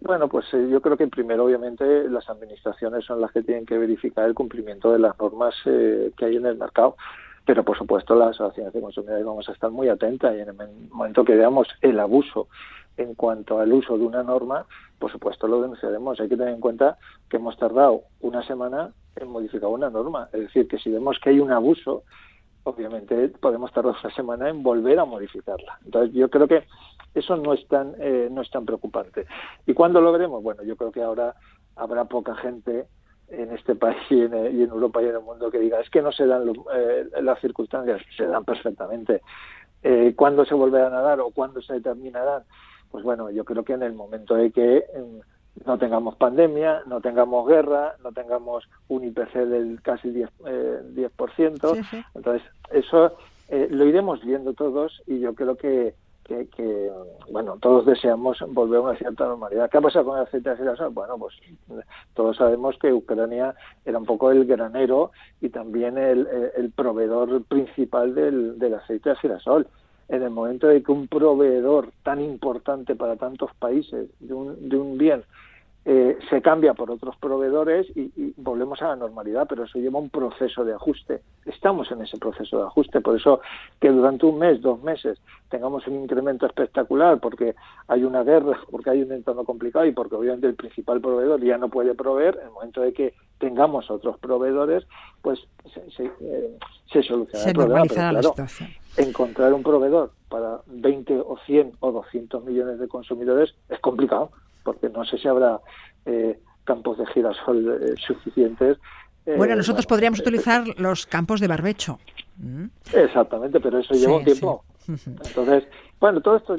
Bueno, 0.00 0.28
pues 0.28 0.46
eh, 0.54 0.68
yo 0.70 0.80
creo 0.80 0.96
que 0.96 1.08
primero, 1.08 1.44
obviamente, 1.44 2.08
las 2.08 2.30
administraciones 2.30 3.04
son 3.04 3.20
las 3.20 3.32
que 3.32 3.42
tienen 3.42 3.66
que 3.66 3.76
verificar 3.76 4.24
el 4.24 4.32
cumplimiento 4.32 4.92
de 4.92 5.00
las 5.00 5.18
normas 5.18 5.54
eh, 5.66 6.12
que 6.16 6.24
hay 6.24 6.36
en 6.36 6.46
el 6.46 6.56
mercado 6.56 6.96
pero 7.48 7.64
por 7.64 7.78
supuesto 7.78 8.14
las 8.14 8.32
asociaciones 8.32 8.74
de 8.74 8.82
consumidores 8.82 9.24
vamos 9.24 9.48
a 9.48 9.52
estar 9.52 9.70
muy 9.70 9.88
atentas 9.88 10.36
y 10.36 10.40
en 10.40 10.50
el 10.50 10.88
momento 10.90 11.24
que 11.24 11.34
veamos 11.34 11.66
el 11.80 11.98
abuso 11.98 12.48
en 12.98 13.14
cuanto 13.14 13.58
al 13.58 13.72
uso 13.72 13.96
de 13.96 14.04
una 14.04 14.22
norma, 14.22 14.66
por 14.98 15.10
supuesto 15.10 15.48
lo 15.48 15.62
denunciaremos. 15.62 16.20
Hay 16.20 16.28
que 16.28 16.36
tener 16.36 16.52
en 16.52 16.60
cuenta 16.60 16.98
que 17.30 17.38
hemos 17.38 17.56
tardado 17.56 18.02
una 18.20 18.42
semana 18.46 18.92
en 19.16 19.30
modificar 19.30 19.70
una 19.70 19.88
norma. 19.88 20.28
Es 20.34 20.40
decir, 20.40 20.68
que 20.68 20.76
si 20.76 20.90
vemos 20.90 21.18
que 21.24 21.30
hay 21.30 21.40
un 21.40 21.50
abuso, 21.50 22.02
obviamente 22.64 23.30
podemos 23.40 23.72
tardar 23.72 23.94
una 23.98 24.14
semana 24.14 24.50
en 24.50 24.62
volver 24.62 24.98
a 24.98 25.06
modificarla. 25.06 25.78
Entonces 25.86 26.14
yo 26.14 26.28
creo 26.28 26.48
que 26.48 26.64
eso 27.14 27.34
no 27.38 27.54
es 27.54 27.66
tan, 27.66 27.94
eh, 27.98 28.28
no 28.30 28.42
es 28.42 28.50
tan 28.50 28.66
preocupante. 28.66 29.24
¿Y 29.66 29.72
cuándo 29.72 30.02
lo 30.02 30.12
veremos? 30.12 30.42
Bueno, 30.42 30.64
yo 30.64 30.76
creo 30.76 30.92
que 30.92 31.00
ahora 31.00 31.34
habrá 31.76 32.04
poca 32.04 32.34
gente 32.34 32.88
en 33.30 33.52
este 33.52 33.74
país 33.74 33.98
y 34.10 34.22
en, 34.22 34.34
Europa 34.34 35.02
y 35.02 35.06
en 35.06 35.16
el 35.16 35.20
mundo 35.20 35.50
que 35.50 35.58
diga 35.58 35.80
es 35.80 35.90
que 35.90 36.02
no 36.02 36.12
se 36.12 36.26
dan 36.26 36.50
eh, 36.74 37.04
las 37.22 37.40
circunstancias, 37.40 38.00
se 38.16 38.26
dan 38.26 38.44
perfectamente. 38.44 39.22
Eh, 39.82 40.14
¿Cuándo 40.16 40.44
se 40.44 40.54
volverán 40.54 40.94
a 40.94 41.02
dar 41.02 41.20
o 41.20 41.30
cuándo 41.30 41.62
se 41.62 41.74
determinarán? 41.74 42.42
Pues 42.90 43.04
bueno, 43.04 43.30
yo 43.30 43.44
creo 43.44 43.64
que 43.64 43.74
en 43.74 43.82
el 43.82 43.92
momento 43.92 44.34
de 44.34 44.50
que 44.50 44.84
mm, 44.96 45.66
no 45.66 45.78
tengamos 45.78 46.16
pandemia, 46.16 46.82
no 46.86 47.00
tengamos 47.00 47.46
guerra, 47.46 47.96
no 48.02 48.12
tengamos 48.12 48.68
un 48.88 49.04
IPC 49.04 49.34
del 49.34 49.82
casi 49.82 50.08
10%, 50.08 50.28
eh, 50.46 50.80
10% 50.94 52.04
entonces 52.14 52.48
eso 52.70 53.16
eh, 53.48 53.68
lo 53.70 53.84
iremos 53.84 54.24
viendo 54.24 54.52
todos 54.54 55.02
y 55.06 55.20
yo 55.20 55.34
creo 55.34 55.56
que 55.56 55.94
que, 56.28 56.92
bueno, 57.30 57.56
todos 57.60 57.86
deseamos 57.86 58.38
volver 58.48 58.78
a 58.78 58.82
una 58.82 58.96
cierta 58.96 59.26
normalidad. 59.26 59.70
¿Qué 59.70 59.78
ha 59.78 59.80
pasado 59.80 60.04
con 60.04 60.18
el 60.18 60.24
aceite 60.24 60.50
de 60.50 60.56
girasol? 60.56 60.90
Bueno, 60.90 61.16
pues 61.18 61.34
todos 62.14 62.36
sabemos 62.36 62.76
que 62.78 62.92
Ucrania 62.92 63.54
era 63.84 63.98
un 63.98 64.04
poco 64.04 64.30
el 64.30 64.44
granero 64.44 65.10
y 65.40 65.48
también 65.48 65.96
el, 65.96 66.28
el 66.56 66.70
proveedor 66.70 67.42
principal 67.44 68.14
del, 68.14 68.58
del 68.58 68.74
aceite 68.74 69.10
de 69.10 69.16
girasol. 69.16 69.66
En 70.08 70.22
el 70.22 70.30
momento 70.30 70.68
de 70.68 70.82
que 70.82 70.92
un 70.92 71.08
proveedor 71.08 71.90
tan 72.02 72.20
importante 72.20 72.94
para 72.94 73.16
tantos 73.16 73.50
países 73.58 74.08
de 74.20 74.34
un, 74.34 74.68
de 74.68 74.76
un 74.76 74.96
bien 74.96 75.22
eh, 75.84 76.18
se 76.28 76.42
cambia 76.42 76.74
por 76.74 76.90
otros 76.90 77.16
proveedores 77.16 77.86
y, 77.96 78.34
volvemos 78.36 78.80
a 78.82 78.88
la 78.88 78.96
normalidad, 78.96 79.46
pero 79.48 79.64
eso 79.64 79.78
lleva 79.78 79.98
un 79.98 80.10
proceso 80.10 80.64
de 80.64 80.74
ajuste. 80.74 81.22
Estamos 81.46 81.90
en 81.90 82.02
ese 82.02 82.18
proceso 82.18 82.58
de 82.58 82.64
ajuste, 82.64 83.00
por 83.00 83.16
eso 83.16 83.40
que 83.80 83.88
durante 83.88 84.26
un 84.26 84.38
mes, 84.38 84.60
dos 84.60 84.82
meses, 84.82 85.18
tengamos 85.48 85.86
un 85.86 86.02
incremento 86.02 86.46
espectacular 86.46 87.18
porque 87.20 87.54
hay 87.86 88.04
una 88.04 88.22
guerra, 88.22 88.58
porque 88.70 88.90
hay 88.90 89.02
un 89.02 89.12
entorno 89.12 89.44
complicado 89.44 89.86
y 89.86 89.92
porque 89.92 90.16
obviamente 90.16 90.46
el 90.46 90.54
principal 90.54 91.00
proveedor 91.00 91.42
ya 91.42 91.56
no 91.56 91.68
puede 91.68 91.94
proveer, 91.94 92.36
en 92.36 92.48
el 92.48 92.52
momento 92.52 92.82
de 92.82 92.92
que 92.92 93.14
tengamos 93.38 93.90
otros 93.90 94.18
proveedores, 94.18 94.86
pues 95.22 95.40
se, 95.72 95.90
se, 95.92 96.04
eh, 96.20 96.58
soluciona 97.02 97.44
el 97.44 97.54
problema. 97.54 98.12
la 98.12 98.22
situación. 98.22 98.68
Encontrar 98.96 99.52
un 99.54 99.62
proveedor 99.62 100.10
para 100.28 100.60
20 100.66 101.20
o 101.20 101.38
100 101.46 101.72
o 101.80 101.92
200 101.92 102.44
millones 102.44 102.78
de 102.78 102.88
consumidores 102.88 103.54
es 103.68 103.78
complicado 103.80 104.30
porque 104.62 104.88
no 104.88 105.04
sé 105.04 105.18
si 105.18 105.28
habrá 105.28 105.60
eh, 106.06 106.38
campos 106.64 106.98
de 106.98 107.06
girasol 107.06 107.82
eh, 107.82 107.94
suficientes. 108.06 108.78
Eh, 109.26 109.34
bueno, 109.36 109.56
nosotros 109.56 109.86
podríamos 109.86 110.20
utilizar 110.20 110.64
los 110.78 111.06
campos 111.06 111.40
de 111.40 111.48
barbecho. 111.48 111.98
Mm. 112.36 112.66
Exactamente, 112.92 113.60
pero 113.60 113.78
eso 113.78 113.94
lleva 113.94 114.16
un 114.16 114.24
tiempo. 114.24 114.64
Entonces, 114.88 115.64
bueno, 116.00 116.20
todo 116.20 116.36
esto 116.36 116.56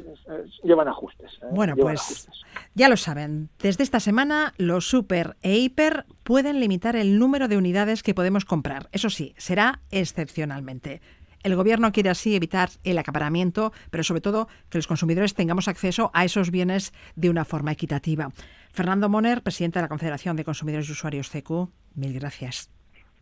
llevan 0.63 0.88
ajustes. 0.88 1.39
Bueno, 1.51 1.75
pues 1.75 2.29
ya 2.75 2.89
lo 2.89 2.97
saben. 2.97 3.49
Desde 3.59 3.83
esta 3.83 3.99
semana, 3.99 4.53
los 4.57 4.88
super 4.88 5.38
e 5.41 5.57
hiper 5.57 6.05
pueden 6.23 6.59
limitar 6.59 6.95
el 6.95 7.17
número 7.17 7.47
de 7.47 7.57
unidades 7.57 8.03
que 8.03 8.13
podemos 8.13 8.45
comprar. 8.45 8.89
Eso 8.91 9.09
sí, 9.09 9.33
será 9.38 9.79
excepcionalmente. 9.91 11.01
El 11.43 11.56
Gobierno 11.56 11.91
quiere 11.91 12.10
así 12.10 12.36
evitar 12.36 12.69
el 12.84 12.97
acaparamiento, 12.97 13.71
pero 13.91 14.04
sobre 14.04 14.21
todo 14.21 14.47
que 14.69 14.78
los 14.78 14.88
consumidores 14.88 15.34
tengamos 15.34 15.67
acceso 15.67 16.12
a 16.13 16.25
esos 16.25 16.52
bienes 16.52 16.93
de 17.15 17.30
una 17.30 17.45
forma 17.45 17.71
equitativa. 17.71 18.30
Fernando 18.71 19.10
Moner, 19.10 19.41
presidente 19.41 19.80
de 19.80 19.84
la 19.84 19.89
Confederación 19.89 20.36
de 20.36 20.43
Consumidores 20.43 20.89
y 20.89 20.91
Usuarios 20.91 21.30
CQ, 21.30 21.69
mil 21.95 22.13
gracias. 22.13 22.69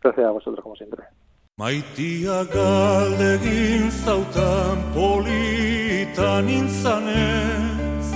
Gracias 0.00 0.26
a 0.26 0.30
vosotros, 0.30 0.62
como 0.62 0.76
siempre. 0.76 1.04
Maitia 1.58 2.44
galdegin 2.44 3.90
zautan 3.90 4.78
polita 4.94 6.40
nintzanez 6.40 8.06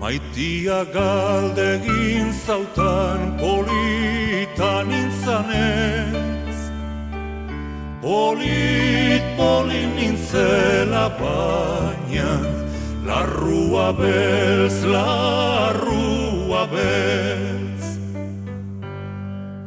Maitia 0.00 0.82
galdegin 0.90 2.32
zautan 2.32 3.36
polita 3.38 4.82
nintzanez 4.82 6.31
Polit, 8.02 9.22
polit 9.38 9.86
nintzela 9.94 11.06
baina 11.22 12.32
Larrua 13.06 13.92
belz, 13.94 14.82
larrua 14.82 16.66
belz 16.66 17.84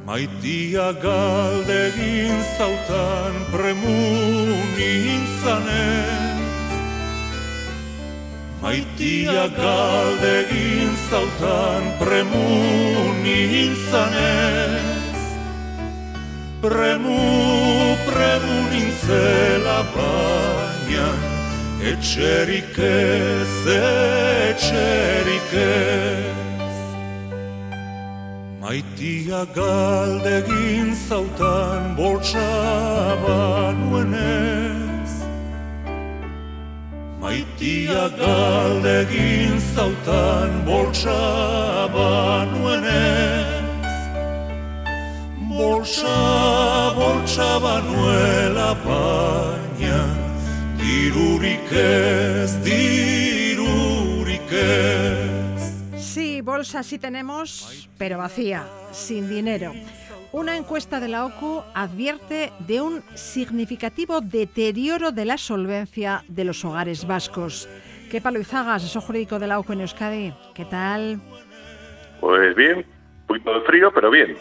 Maitia 0.03 0.91
galdegin 0.99 2.35
zautan 2.57 3.39
premuni 3.53 4.91
intzanez 5.15 6.75
Maitia 8.59 9.47
galdegin 9.55 10.91
zautan 11.07 11.87
premuni 12.03 13.39
intzanez 13.63 14.94
Premu, 16.65 17.21
premu 18.09 18.55
nintzela 18.73 19.85
baina 19.93 21.09
Etxerik 21.91 22.79
ez, 22.81 23.53
etxerik 24.49 25.53
ez 25.61 26.81
Maitia 28.63 29.45
galdegin 29.53 30.89
zautan 31.07 31.93
boltsaba 32.01 33.69
nuenez 33.85 35.13
Maitia 37.21 38.09
galdegin 38.17 39.61
zautan 39.75 40.63
boltsaba 40.65 42.09
nuenez 42.57 43.44
Boltsa, 45.65 46.93
boltsaba 46.93 47.81
nuela 47.81 48.75
baina 48.85 50.01
Dirurik 50.77 51.71
ez, 51.73 52.53
dirurik 52.61 54.51
ez 54.51 55.63
Sí, 55.97 56.41
bolsa 56.41 56.83
sí 56.83 56.99
tenemos, 56.99 57.89
pero 57.97 58.19
vacía, 58.19 58.63
sin 58.91 59.27
dinero. 59.27 59.73
Una 60.31 60.55
encuesta 60.55 60.99
de 60.99 61.07
la 61.07 61.25
OCU 61.25 61.63
advierte 61.73 62.51
de 62.59 62.81
un 62.81 63.01
significativo 63.15 64.21
deterioro 64.21 65.11
de 65.11 65.25
la 65.25 65.39
solvencia 65.39 66.23
de 66.27 66.43
los 66.43 66.63
hogares 66.63 67.07
vascos. 67.07 67.67
¿Qué 68.11 68.21
Luizaga, 68.31 68.75
asesor 68.75 69.01
jurídico 69.01 69.39
de 69.39 69.47
la 69.47 69.57
OCU 69.57 69.73
en 69.73 69.81
Euskadi? 69.81 70.33
¿Qué 70.53 70.65
tal? 70.65 71.19
Pues 72.21 72.55
bien, 72.55 72.77
un 72.77 73.27
poquito 73.27 73.51
de 73.51 73.61
frío, 73.61 73.91
pero 73.91 74.11
bien. 74.11 74.37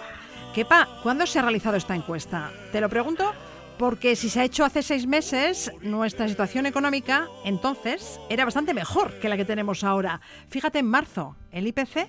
Kepa, 0.55 0.87
¿cuándo 1.03 1.27
se 1.27 1.41
ha 1.41 1.43
realizado 1.43 1.77
esta 1.77 1.97
encuesta? 1.97 2.53
Te 2.71 2.81
lo 2.81 2.89
pregunto 2.89 3.33
porque 3.77 4.15
si 4.15 4.31
se 4.31 4.39
ha 4.39 4.45
hecho 4.45 4.65
hace 4.65 4.85
seis 4.85 5.05
meses, 5.05 5.73
nuestra 5.83 6.29
situación 6.29 6.65
económica 6.67 7.27
entonces 7.45 8.21
era 8.31 8.45
bastante 8.45 8.73
mejor 8.73 9.19
que 9.19 9.29
la 9.29 9.37
que 9.37 9.45
tenemos 9.45 9.83
ahora. 9.83 10.21
Fíjate, 10.49 10.79
en 10.79 10.87
marzo 10.87 11.35
el 11.51 11.67
IPC 11.67 12.07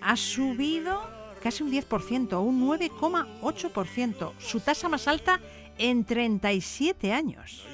ha 0.00 0.16
subido 0.16 1.00
casi 1.40 1.62
un 1.62 1.70
10%, 1.70 2.42
un 2.42 2.66
9,8%, 2.66 4.32
su 4.38 4.58
tasa 4.58 4.88
más 4.88 5.06
alta 5.06 5.38
en 5.78 6.04
37 6.04 7.12
años. 7.12 7.68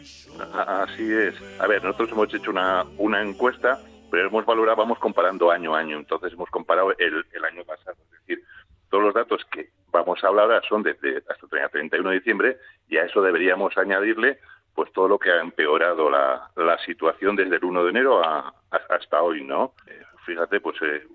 Así 0.52 1.10
es. 1.10 1.34
A 1.58 1.66
ver, 1.66 1.82
nosotros 1.82 2.10
hemos 2.12 2.34
hecho 2.34 2.50
una, 2.50 2.84
una 2.98 3.22
encuesta, 3.22 3.80
pero 4.10 4.28
hemos 4.28 4.44
valorado, 4.44 4.76
vamos 4.76 4.98
comparando 4.98 5.50
año 5.50 5.74
a 5.74 5.78
año, 5.78 5.96
entonces 5.96 6.34
hemos 6.34 6.50
comparado 6.50 6.90
el, 6.98 7.24
el 7.32 7.44
año 7.46 7.64
pasado. 7.64 7.96
Es 8.12 8.20
decir, 8.20 8.44
todos 8.90 9.04
los 9.04 9.14
datos 9.14 9.44
que 9.50 9.70
vamos 9.90 10.22
a 10.22 10.28
hablar 10.28 10.62
son 10.68 10.82
desde 10.82 11.18
hasta 11.18 11.46
el 11.62 11.70
31 11.70 12.10
de 12.10 12.16
diciembre 12.16 12.58
y 12.88 12.96
a 12.96 13.04
eso 13.04 13.22
deberíamos 13.22 13.76
añadirle 13.76 14.38
pues 14.74 14.92
todo 14.92 15.08
lo 15.08 15.18
que 15.18 15.30
ha 15.30 15.40
empeorado 15.40 16.10
la, 16.10 16.50
la 16.54 16.78
situación 16.84 17.34
desde 17.34 17.56
el 17.56 17.64
1 17.64 17.84
de 17.84 17.90
enero 17.90 18.22
hasta 18.70 19.22
hoy, 19.22 19.42
¿no? 19.42 19.72
Eh, 19.86 20.02
fíjate, 20.26 20.60
pues 20.60 20.76
eh, 20.82 21.06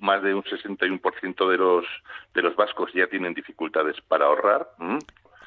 más 0.00 0.22
de 0.22 0.34
un 0.34 0.42
61% 0.42 1.50
de 1.50 1.56
los 1.56 1.84
de 2.34 2.42
los 2.42 2.56
vascos 2.56 2.90
ya 2.94 3.06
tienen 3.06 3.32
dificultades 3.32 3.96
para 4.08 4.26
ahorrar. 4.26 4.68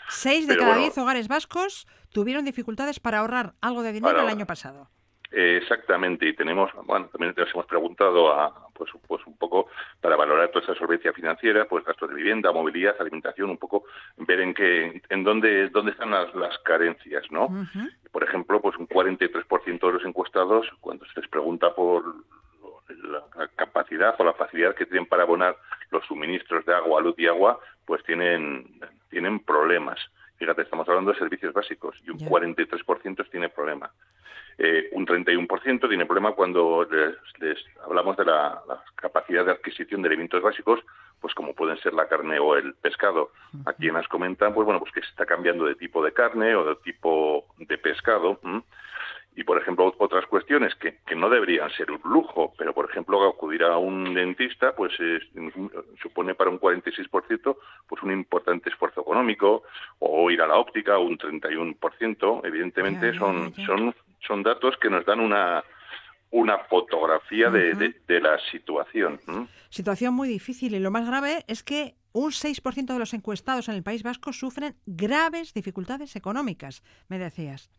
Seis 0.07 0.47
de 0.47 0.57
cada 0.57 0.77
diez 0.77 0.97
hogares 0.97 1.27
vascos 1.27 1.85
tuvieron 2.11 2.45
dificultades 2.45 2.99
para 2.99 3.19
ahorrar 3.19 3.53
algo 3.61 3.83
de 3.83 3.91
dinero 3.91 4.21
el 4.21 4.27
año 4.27 4.47
pasado. 4.47 4.89
Exactamente, 5.31 6.27
y 6.27 6.33
tenemos, 6.35 6.71
bueno, 6.85 7.07
también 7.07 7.33
nos 7.37 7.49
hemos 7.53 7.65
preguntado 7.65 8.31
a, 8.31 8.67
pues, 8.73 8.91
pues 9.07 9.25
un 9.27 9.37
poco 9.37 9.67
para 10.01 10.15
valorar 10.15 10.49
toda 10.49 10.63
esa 10.63 10.75
solvencia 10.75 11.13
financiera, 11.13 11.65
pues 11.65 11.85
gastos 11.85 12.09
de 12.09 12.15
vivienda, 12.15 12.51
movilidad, 12.51 12.95
alimentación, 12.99 13.49
un 13.49 13.57
poco 13.57 13.83
ver 14.17 14.39
en 14.41 14.53
qué, 14.53 15.01
en 15.09 15.23
dónde, 15.23 15.69
dónde 15.69 15.91
están 15.91 16.11
las, 16.11 16.33
las 16.35 16.57
carencias, 16.59 17.23
¿no? 17.31 17.49
Por 18.11 18.23
ejemplo, 18.23 18.61
pues 18.61 18.77
un 18.77 18.87
43% 18.87 19.79
de 19.79 19.93
los 19.93 20.05
encuestados, 20.05 20.67
cuando 20.81 21.05
se 21.05 21.21
les 21.21 21.29
pregunta 21.29 21.73
por 21.75 22.03
la 23.03 23.47
capacidad 23.55 24.15
o 24.19 24.23
la 24.23 24.33
facilidad 24.33 24.75
que 24.75 24.85
tienen 24.85 25.05
para 25.05 25.23
abonar 25.23 25.55
los 25.91 26.05
suministros 26.05 26.65
de 26.65 26.73
agua, 26.73 27.01
luz 27.01 27.15
y 27.17 27.27
agua, 27.27 27.59
pues 27.85 28.03
tienen, 28.03 28.79
tienen 29.09 29.39
problemas. 29.39 29.99
Fíjate, 30.39 30.61
estamos 30.61 30.87
hablando 30.87 31.11
de 31.11 31.19
servicios 31.19 31.53
básicos 31.53 31.97
y 32.05 32.11
un 32.11 32.19
43% 32.19 33.29
tiene 33.29 33.49
problemas. 33.49 33.91
Eh, 34.57 34.89
un 34.93 35.05
31% 35.05 35.87
tiene 35.87 36.05
problema 36.05 36.31
cuando 36.31 36.87
les, 37.39 37.57
hablamos 37.83 38.15
de 38.15 38.25
la, 38.25 38.61
capacidad 38.95 39.45
de 39.45 39.51
adquisición 39.51 40.01
de 40.01 40.07
elementos 40.07 40.41
básicos, 40.41 40.79
pues 41.19 41.33
como 41.33 41.53
pueden 41.53 41.77
ser 41.79 41.93
la 41.93 42.07
carne 42.07 42.39
o 42.39 42.55
el 42.55 42.73
pescado. 42.75 43.31
Aquí 43.65 43.91
nos 43.91 44.07
comentan, 44.07 44.53
pues 44.53 44.65
bueno, 44.65 44.79
pues 44.79 44.93
que 44.93 45.01
se 45.01 45.09
está 45.09 45.25
cambiando 45.25 45.65
de 45.65 45.75
tipo 45.75 46.03
de 46.03 46.13
carne 46.13 46.55
o 46.55 46.63
de 46.63 46.75
tipo 46.77 47.45
de 47.57 47.77
pescado. 47.77 48.39
Y, 49.35 49.43
por 49.43 49.61
ejemplo, 49.61 49.93
otras 49.99 50.25
cuestiones 50.25 50.75
que, 50.75 50.97
que, 51.05 51.15
no 51.15 51.29
deberían 51.29 51.69
ser 51.71 51.91
un 51.91 52.01
lujo, 52.03 52.53
pero, 52.57 52.73
por 52.73 52.89
ejemplo, 52.89 53.25
acudir 53.27 53.63
a 53.63 53.77
un 53.77 54.13
dentista, 54.13 54.75
pues 54.75 54.91
supone 56.01 56.35
para 56.35 56.49
un 56.49 56.59
46% 56.59 57.55
pues 57.87 58.03
un 58.03 58.11
importante 58.11 58.69
esfuerzo 58.69 59.01
económico, 59.01 59.63
o 59.99 60.29
ir 60.29 60.41
a 60.41 60.47
la 60.47 60.57
óptica, 60.57 60.97
un 60.97 61.17
31%. 61.17 62.41
Evidentemente, 62.43 63.17
son, 63.17 63.53
son 63.65 63.93
son 64.27 64.43
datos 64.43 64.75
que 64.81 64.89
nos 64.89 65.05
dan 65.05 65.19
una, 65.19 65.63
una 66.31 66.57
fotografía 66.69 67.49
de, 67.49 68.21
la 68.21 68.37
situación. 68.51 69.19
Situación 69.69 70.13
muy 70.13 70.27
difícil 70.27 70.75
y 70.75 70.79
lo 70.79 70.91
más 70.91 71.05
grave 71.05 71.43
es 71.47 71.63
que 71.63 71.95
un 72.11 72.31
6% 72.31 72.85
de 72.85 72.99
los 72.99 73.13
encuestados 73.13 73.69
en 73.69 73.75
el 73.75 73.83
País 73.83 74.03
Vasco 74.03 74.33
sufren 74.33 74.75
graves 74.85 75.53
dificultades 75.53 76.15
económicas, 76.15 76.83
me 77.07 77.19
decías. 77.19 77.69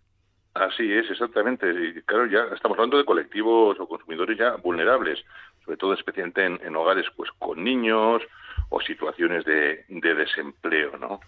Así 0.54 0.92
es, 0.92 1.08
exactamente. 1.10 1.70
Y 1.70 2.02
claro, 2.02 2.26
ya 2.26 2.42
estamos 2.54 2.76
hablando 2.76 2.98
de 2.98 3.04
colectivos 3.04 3.78
o 3.78 3.86
consumidores 3.86 4.36
ya 4.36 4.56
vulnerables, 4.56 5.24
sobre 5.64 5.76
todo 5.76 5.94
especialmente 5.94 6.44
en, 6.44 6.76
hogares 6.76 7.06
pues 7.16 7.30
con 7.38 7.62
niños 7.62 8.22
o 8.68 8.80
situaciones 8.80 9.44
de, 9.44 9.84
desempleo, 9.88 10.96
¿no? 10.98 11.20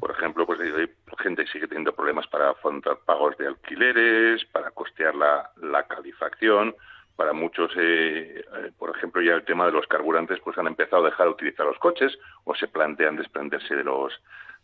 Por 0.00 0.10
ejemplo, 0.10 0.46
pues 0.46 0.60
hay 0.60 0.88
gente 1.18 1.44
que 1.44 1.50
sigue 1.50 1.68
teniendo 1.68 1.94
problemas 1.94 2.26
para 2.26 2.50
afrontar 2.50 2.98
pagos 3.04 3.36
de 3.36 3.48
alquileres, 3.48 4.44
para 4.46 4.70
costear 4.70 5.14
la, 5.14 5.50
la 5.60 5.84
calefacción. 5.84 6.74
Para 7.16 7.32
muchos, 7.32 7.70
eh, 7.76 8.44
eh, 8.44 8.72
por 8.76 8.96
ejemplo, 8.96 9.22
ya 9.22 9.34
el 9.34 9.44
tema 9.44 9.66
de 9.66 9.72
los 9.72 9.86
carburantes, 9.86 10.40
pues 10.40 10.58
han 10.58 10.66
empezado 10.66 11.02
a 11.02 11.10
dejar 11.10 11.26
de 11.26 11.32
utilizar 11.32 11.64
los 11.64 11.78
coches 11.78 12.18
o 12.42 12.56
se 12.56 12.66
plantean 12.66 13.14
desprenderse 13.14 13.76
de 13.76 13.84
los 13.84 14.12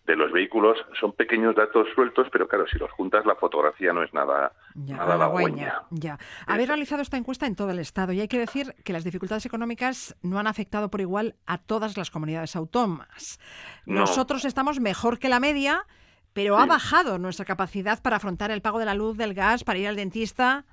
de 0.06 0.16
los 0.16 0.32
vehículos 0.32 0.78
son 0.98 1.12
pequeños 1.12 1.54
datos 1.54 1.86
sueltos, 1.94 2.26
pero 2.32 2.48
claro, 2.48 2.66
si 2.66 2.78
los 2.78 2.90
juntas 2.90 3.24
la 3.26 3.36
fotografía 3.36 3.92
no 3.92 4.02
es 4.02 4.12
nada, 4.12 4.52
ya, 4.74 4.96
nada 4.96 5.14
halagüeña. 5.14 5.82
Ya. 5.90 6.18
Habéis 6.46 6.68
realizado 6.68 7.02
esta 7.02 7.16
encuesta 7.16 7.46
en 7.46 7.54
todo 7.54 7.70
el 7.70 7.78
Estado 7.78 8.12
y 8.12 8.20
hay 8.20 8.28
que 8.28 8.38
decir 8.38 8.74
que 8.84 8.92
las 8.92 9.04
dificultades 9.04 9.46
económicas 9.46 10.16
no 10.22 10.38
han 10.38 10.46
afectado 10.46 10.90
por 10.90 11.00
igual 11.00 11.36
a 11.46 11.58
todas 11.58 11.96
las 11.96 12.10
comunidades 12.10 12.56
autónomas. 12.56 13.38
Nosotros 13.86 14.44
estamos 14.44 14.80
mejor 14.80 15.18
que 15.18 15.28
la 15.28 15.38
media, 15.38 15.84
pero 16.32 16.58
ha 16.58 16.66
bajado 16.66 17.18
nuestra 17.18 17.44
capacidad 17.44 18.02
para 18.02 18.16
afrontar 18.16 18.50
el 18.50 18.62
pago 18.62 18.78
de 18.78 18.86
la 18.86 18.94
luz, 18.94 19.16
del 19.16 19.34
gas, 19.34 19.64
para 19.64 19.78
ir 19.78 19.86
al 19.86 19.96
dentista. 19.96 20.64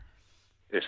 Es, 0.69 0.85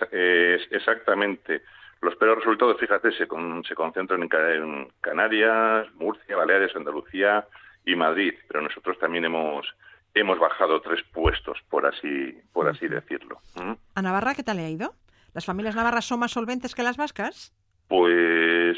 exactamente. 0.71 1.61
Los 2.01 2.15
peores 2.15 2.43
resultados, 2.43 2.79
fíjate, 2.79 3.11
se, 3.11 3.27
se 3.67 3.75
concentran 3.75 4.23
en 4.23 4.87
Canarias, 5.01 5.87
Murcia, 5.95 6.37
Baleares, 6.37 6.75
Andalucía, 6.75 7.45
y 7.91 7.95
Madrid, 7.95 8.33
pero 8.47 8.61
nosotros 8.61 8.97
también 8.99 9.25
hemos 9.25 9.65
hemos 10.13 10.39
bajado 10.39 10.81
tres 10.81 11.03
puestos, 11.13 11.59
por 11.69 11.85
así, 11.85 12.35
por 12.51 12.67
así 12.67 12.87
decirlo. 12.87 13.39
¿A 13.95 14.01
Navarra 14.01 14.33
qué 14.35 14.43
tal 14.43 14.57
le 14.57 14.65
ha 14.65 14.69
ido? 14.69 14.95
¿Las 15.33 15.45
familias 15.45 15.75
navarras 15.75 16.05
son 16.05 16.19
más 16.19 16.31
solventes 16.31 16.73
que 16.73 16.83
las 16.83 16.97
vascas? 16.97 17.53
Pues 17.87 18.77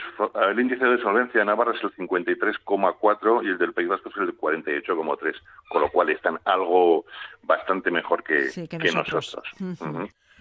el 0.49 0.59
índice 0.59 0.85
de 0.85 1.01
solvencia 1.01 1.41
de 1.41 1.45
Navarra 1.45 1.73
es 1.75 1.83
el 1.83 1.91
53,4 1.93 3.43
y 3.43 3.47
el 3.47 3.57
del 3.57 3.73
País 3.73 3.89
Vasco 3.89 4.09
es 4.09 4.17
el 4.17 4.37
48,3, 4.37 5.35
con 5.69 5.81
lo 5.81 5.89
cual 5.89 6.09
están 6.09 6.39
algo 6.45 7.05
bastante 7.43 7.91
mejor 7.91 8.23
que, 8.23 8.49
nosotros. 8.93 9.37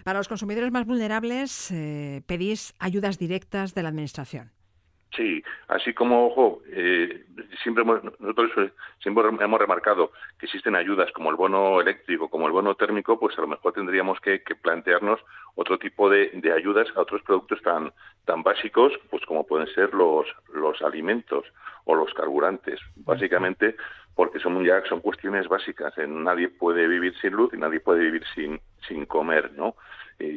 Para 0.05 0.19
los 0.19 0.29
consumidores 0.29 0.71
más 0.71 0.85
vulnerables, 0.85 1.69
eh, 1.71 2.21
pedís 2.25 2.73
ayudas 2.79 3.19
directas 3.19 3.75
de 3.75 3.83
la 3.83 3.89
Administración. 3.89 4.51
Sí, 5.15 5.43
así 5.67 5.93
como, 5.93 6.27
ojo, 6.27 6.61
eh, 6.67 7.25
siempre 7.61 7.83
nosotros 7.83 8.51
eh, 8.57 8.71
siempre 9.03 9.25
hemos 9.27 9.59
remarcado 9.59 10.11
que 10.39 10.45
existen 10.45 10.73
ayudas 10.73 11.11
como 11.11 11.29
el 11.29 11.35
bono 11.35 11.81
eléctrico, 11.81 12.29
como 12.29 12.47
el 12.47 12.53
bono 12.53 12.75
térmico, 12.75 13.19
pues 13.19 13.37
a 13.37 13.41
lo 13.41 13.47
mejor 13.47 13.73
tendríamos 13.73 14.21
que, 14.21 14.41
plantearnos 14.61 15.19
otro 15.55 15.77
tipo 15.77 16.09
de, 16.09 16.31
ayudas 16.55 16.87
a 16.95 17.01
otros 17.01 17.21
productos 17.23 17.61
tan 17.61 17.91
tan 18.23 18.41
básicos, 18.43 18.93
pues 19.09 19.25
como 19.25 19.45
pueden 19.45 19.67
ser 19.73 19.93
los 19.93 20.27
los 20.53 20.81
alimentos 20.81 21.45
o 21.83 21.95
los 21.95 22.13
carburantes, 22.13 22.79
básicamente 22.95 23.75
porque 24.15 24.39
son 24.39 24.63
ya 24.63 24.81
son 24.87 25.01
cuestiones 25.01 25.47
básicas. 25.49 25.93
nadie 26.07 26.47
puede 26.47 26.87
vivir 26.87 27.13
sin 27.19 27.33
luz 27.33 27.53
y 27.53 27.57
nadie 27.57 27.81
puede 27.81 27.99
vivir 28.01 28.23
sin 28.33 28.61
sin 28.87 29.05
comer, 29.05 29.51
¿no? 29.57 29.75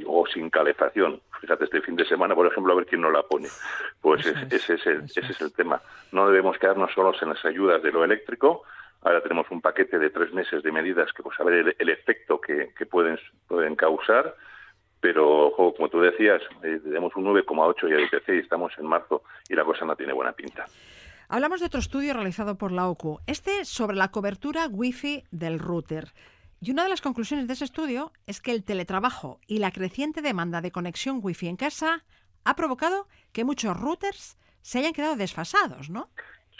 O 0.06 0.26
sin 0.26 0.50
calefacción. 0.50 1.20
Fíjate, 1.40 1.64
este 1.64 1.80
fin 1.82 1.96
de 1.96 2.06
semana, 2.06 2.34
por 2.34 2.46
ejemplo, 2.46 2.72
a 2.72 2.76
ver 2.76 2.86
quién 2.86 3.00
no 3.00 3.10
la 3.10 3.22
pone. 3.22 3.48
Pues 4.00 4.26
ese, 4.26 4.74
es 4.74 4.86
el, 4.86 5.04
ese 5.04 5.20
es 5.20 5.40
el 5.40 5.52
tema. 5.52 5.80
No 6.12 6.26
debemos 6.26 6.58
quedarnos 6.58 6.92
solos 6.92 7.16
en 7.22 7.30
las 7.30 7.44
ayudas 7.44 7.82
de 7.82 7.92
lo 7.92 8.04
eléctrico. 8.04 8.62
Ahora 9.02 9.22
tenemos 9.22 9.46
un 9.50 9.60
paquete 9.60 9.98
de 9.98 10.10
tres 10.10 10.32
meses 10.32 10.62
de 10.62 10.72
medidas 10.72 11.12
que, 11.12 11.22
pues, 11.22 11.38
a 11.38 11.44
ver 11.44 11.76
el, 11.78 11.88
efecto 11.88 12.40
que, 12.40 12.70
pueden, 12.86 13.18
pueden 13.46 13.76
causar. 13.76 14.34
Pero, 15.00 15.52
como 15.56 15.90
tú 15.90 16.00
decías, 16.00 16.40
eh, 16.62 16.80
tenemos 16.82 17.14
un 17.14 17.24
9,8 17.26 17.90
y 17.90 18.02
IPC 18.04 18.28
y 18.30 18.38
estamos 18.38 18.72
en 18.78 18.86
marzo 18.86 19.22
y 19.48 19.54
la 19.54 19.64
cosa 19.64 19.84
no 19.84 19.94
tiene 19.94 20.14
buena 20.14 20.32
pinta. 20.32 20.64
Hablamos 21.28 21.60
de 21.60 21.66
otro 21.66 21.80
estudio 21.80 22.14
realizado 22.14 22.56
por 22.56 22.72
la 22.72 22.88
OCU, 22.88 23.20
este 23.26 23.64
sobre 23.64 23.96
la 23.96 24.10
cobertura 24.10 24.66
Wi-Fi 24.70 25.24
del 25.30 25.58
router. 25.58 26.12
Y 26.64 26.70
una 26.70 26.84
de 26.84 26.88
las 26.88 27.02
conclusiones 27.02 27.46
de 27.46 27.52
ese 27.52 27.66
estudio 27.66 28.10
es 28.26 28.40
que 28.40 28.50
el 28.50 28.64
teletrabajo 28.64 29.38
y 29.46 29.58
la 29.58 29.70
creciente 29.70 30.22
demanda 30.22 30.62
de 30.62 30.72
conexión 30.72 31.20
Wi-Fi 31.22 31.48
en 31.48 31.56
casa 31.56 32.04
ha 32.42 32.56
provocado 32.56 33.06
que 33.34 33.44
muchos 33.44 33.78
routers 33.78 34.38
se 34.62 34.78
hayan 34.78 34.94
quedado 34.94 35.14
desfasados, 35.14 35.90
¿no? 35.90 36.08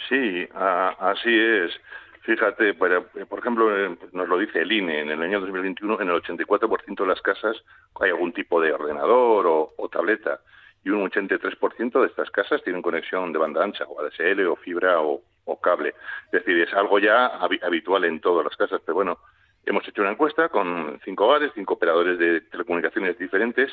Sí, 0.07 0.47
así 0.53 1.35
es. 1.35 1.73
Fíjate, 2.21 2.75
por 2.75 3.39
ejemplo, 3.39 3.75
eh, 3.75 3.97
nos 4.13 4.29
lo 4.29 4.37
dice 4.37 4.61
el 4.61 4.73
INE, 4.73 5.01
en 5.01 5.09
el 5.09 5.23
año 5.23 5.41
2021 5.41 5.99
en 6.03 6.11
el 6.11 6.23
84% 6.23 6.97
de 7.01 7.07
las 7.07 7.23
casas 7.23 7.57
hay 7.99 8.11
algún 8.11 8.35
tipo 8.35 8.61
de 8.61 8.75
ordenador 8.75 9.47
o, 9.47 9.89
tableta 9.89 10.41
y 10.85 10.91
un 10.91 11.11
83% 11.11 12.01
de 12.01 12.07
estas 12.09 12.31
casas 12.31 12.63
tienen 12.63 12.83
conexión 12.83 13.33
de 13.33 13.39
banda 13.39 13.65
ancha 13.65 13.85
o 13.85 13.99
ADSL 14.03 14.49
o 14.49 14.57
fibra 14.57 15.01
o, 15.01 15.23
o 15.47 15.61
cable. 15.63 15.95
Es 16.27 16.45
decir, 16.45 16.61
es 16.61 16.75
algo 16.75 16.99
ya 16.99 17.27
habitual 17.63 18.05
en 18.05 18.21
todas 18.21 18.45
las 18.45 18.57
casas, 18.57 18.83
pero 18.85 18.97
bueno, 18.97 19.19
Hemos 19.67 19.87
hecho 19.89 20.03
una 20.03 20.13
encuesta 20.13 20.49
con 20.49 21.01
cinco 21.05 21.27
hogares, 21.27 21.53
cinco 21.55 21.75
operadores 21.75 22.19
de 22.19 22.43
telecomunicaciones 22.43 23.19
diferentes 23.19 23.73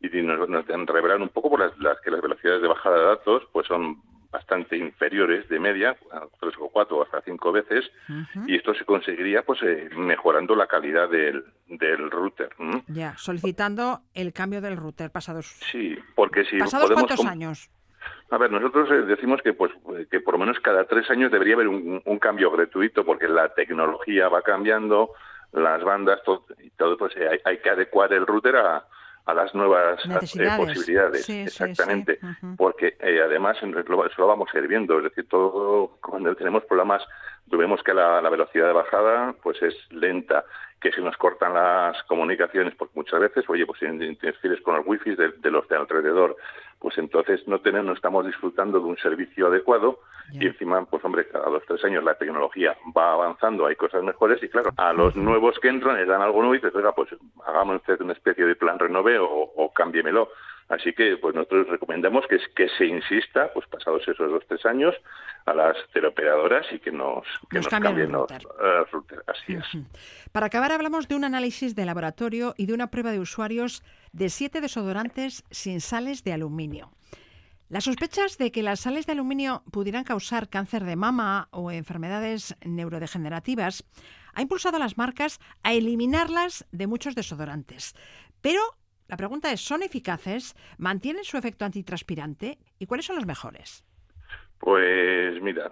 y 0.00 0.08
nos, 0.22 0.48
nos 0.48 0.66
revelan 0.86 1.22
un 1.22 1.28
poco 1.28 1.50
por 1.50 1.60
las, 1.60 2.00
que 2.00 2.10
las 2.10 2.20
velocidades 2.20 2.62
de 2.62 2.68
bajada 2.68 2.98
de 2.98 3.04
datos 3.04 3.42
pues 3.52 3.66
son 3.66 4.02
bastante 4.32 4.78
inferiores 4.78 5.46
de 5.50 5.60
media, 5.60 5.94
tres 6.40 6.54
o 6.58 6.70
cuatro 6.70 7.02
hasta 7.02 7.20
cinco 7.20 7.52
veces, 7.52 7.84
y 8.46 8.56
esto 8.56 8.72
se 8.72 8.86
conseguiría 8.86 9.42
pues 9.42 9.62
eh, 9.62 9.90
mejorando 9.94 10.56
la 10.56 10.66
calidad 10.66 11.10
del, 11.10 11.44
del 11.68 12.10
router. 12.10 12.48
Ya, 12.88 13.14
solicitando 13.18 14.00
el 14.14 14.32
cambio 14.32 14.62
del 14.62 14.78
router 14.78 15.10
pasados. 15.10 15.46
Sí, 15.70 15.98
porque 16.14 16.44
si 16.46 16.58
pasados 16.58 16.90
cuántos 16.92 17.24
años. 17.26 17.70
A 18.30 18.38
ver, 18.38 18.50
nosotros 18.50 18.90
eh, 18.90 19.02
decimos 19.02 19.42
que 19.42 19.52
pues 19.52 19.70
que 20.10 20.20
por 20.20 20.34
lo 20.34 20.38
menos 20.38 20.58
cada 20.60 20.84
tres 20.86 21.08
años 21.10 21.30
debería 21.30 21.54
haber 21.54 21.68
un, 21.68 22.00
un 22.02 22.18
cambio 22.18 22.50
gratuito 22.50 23.04
porque 23.04 23.28
la 23.28 23.50
tecnología 23.50 24.28
va 24.28 24.40
cambiando, 24.40 25.10
las 25.52 25.82
bandas 25.84 26.22
todo, 26.24 26.44
y 26.58 26.70
todo 26.70 26.96
pues 26.96 27.14
hay, 27.16 27.38
hay 27.44 27.58
que 27.58 27.70
adecuar 27.70 28.12
el 28.12 28.26
router 28.26 28.56
a, 28.56 28.86
a 29.24 29.34
las 29.34 29.54
nuevas 29.54 30.00
eh, 30.04 30.48
posibilidades. 30.56 31.28
Exactamente. 31.28 32.18
Porque 32.56 32.96
eh, 33.00 33.20
además 33.24 33.56
eso 33.62 34.14
lo 34.18 34.26
vamos 34.26 34.48
a 34.52 34.58
ir 34.58 34.66
viendo. 34.66 34.98
Es 34.98 35.04
decir, 35.04 35.28
todo 35.28 35.98
cuando 36.00 36.34
tenemos 36.34 36.64
problemas, 36.64 37.02
vemos 37.46 37.82
que 37.82 37.94
la, 37.94 38.20
velocidad 38.28 38.66
de 38.66 38.72
bajada 38.72 39.34
pues 39.42 39.62
es 39.62 39.74
lenta, 39.90 40.44
que 40.80 40.92
se 40.92 41.00
nos 41.00 41.16
cortan 41.16 41.54
las 41.54 42.02
comunicaciones, 42.04 42.74
porque 42.74 42.94
muchas 42.96 43.20
veces, 43.20 43.44
oye, 43.48 43.66
pues 43.66 43.80
interfieres 43.82 44.60
con 44.62 44.76
el 44.76 44.82
wifi 44.84 45.14
de, 45.14 45.32
de 45.38 45.50
los 45.50 45.68
de 45.68 45.76
alrededor, 45.76 46.36
pues 46.78 46.98
entonces 46.98 47.46
no 47.46 47.60
tenemos, 47.60 47.86
no 47.86 47.92
estamos 47.92 48.26
disfrutando 48.26 48.80
de 48.80 48.86
un 48.86 48.96
servicio 48.96 49.46
adecuado 49.46 50.00
y 50.32 50.46
encima, 50.46 50.84
pues 50.86 51.04
hombre, 51.04 51.28
cada 51.28 51.48
dos 51.48 51.62
tres 51.66 51.84
años 51.84 52.02
la 52.02 52.14
tecnología 52.14 52.76
va 52.96 53.12
avanzando, 53.12 53.66
hay 53.66 53.76
cosas 53.76 54.02
mejores 54.02 54.42
y 54.42 54.48
claro, 54.48 54.70
a 54.76 54.92
los 54.92 55.14
nuevos 55.14 55.58
que 55.60 55.68
entran 55.68 55.96
les 55.96 56.08
dan 56.08 56.22
algo 56.22 56.38
nuevo 56.38 56.54
y 56.54 56.58
dices, 56.58 56.74
oiga, 56.74 56.92
pues 56.92 57.10
hagamos 57.46 57.76
usted 57.76 58.00
una 58.00 58.14
especie 58.14 58.44
de 58.44 58.56
plan 58.56 58.78
renove 58.78 59.18
o, 59.18 59.28
o 59.28 59.72
cámbiemelo. 59.72 60.30
Así 60.68 60.92
que 60.92 61.16
pues 61.16 61.34
nosotros 61.34 61.68
recomendamos 61.68 62.24
que, 62.28 62.38
que 62.54 62.68
se 62.78 62.86
insista, 62.86 63.52
pues 63.52 63.66
pasados 63.66 64.06
esos 64.08 64.30
dos 64.30 64.42
tres 64.48 64.64
años, 64.64 64.94
a 65.46 65.54
las 65.54 65.76
teleoperadoras 65.92 66.66
y 66.72 66.78
que 66.78 66.92
nos, 66.92 67.26
que 67.50 67.58
nos, 67.58 67.68
cambien 67.68 68.12
los. 68.12 68.30
Así 69.26 69.54
es. 69.54 69.64
Para 70.32 70.46
acabar 70.46 70.72
hablamos 70.72 71.08
de 71.08 71.16
un 71.16 71.24
análisis 71.24 71.74
de 71.74 71.84
laboratorio 71.84 72.54
y 72.56 72.66
de 72.66 72.74
una 72.74 72.90
prueba 72.90 73.10
de 73.10 73.20
usuarios 73.20 73.82
de 74.12 74.28
siete 74.28 74.60
desodorantes 74.60 75.44
sin 75.50 75.80
sales 75.80 76.24
de 76.24 76.32
aluminio. 76.32 76.90
Las 77.68 77.84
sospechas 77.84 78.36
de 78.36 78.52
que 78.52 78.62
las 78.62 78.80
sales 78.80 79.06
de 79.06 79.12
aluminio 79.12 79.62
pudieran 79.72 80.04
causar 80.04 80.50
cáncer 80.50 80.84
de 80.84 80.94
mama 80.94 81.48
o 81.52 81.70
enfermedades 81.70 82.54
neurodegenerativas 82.64 83.84
ha 84.34 84.42
impulsado 84.42 84.76
a 84.76 84.80
las 84.80 84.98
marcas 84.98 85.40
a 85.62 85.72
eliminarlas 85.72 86.66
de 86.70 86.86
muchos 86.86 87.14
desodorantes. 87.14 87.94
Pero 88.42 88.60
la 89.12 89.18
pregunta 89.18 89.52
es, 89.52 89.60
¿son 89.60 89.82
eficaces? 89.82 90.56
¿Mantienen 90.78 91.24
su 91.24 91.36
efecto 91.36 91.66
antitranspirante? 91.66 92.56
¿Y 92.78 92.86
cuáles 92.86 93.04
son 93.04 93.16
los 93.16 93.26
mejores? 93.26 93.84
Pues 94.58 95.38
mira, 95.42 95.70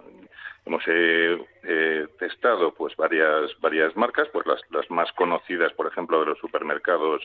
hemos 0.63 0.83
eh, 0.85 1.43
eh, 1.63 2.07
testado 2.19 2.71
pues 2.71 2.95
varias 2.95 3.49
varias 3.59 3.97
marcas, 3.97 4.27
pues 4.31 4.45
las, 4.45 4.61
las 4.69 4.87
más 4.91 5.11
conocidas, 5.13 5.73
por 5.73 5.87
ejemplo, 5.87 6.19
de 6.19 6.27
los 6.27 6.37
supermercados 6.37 7.23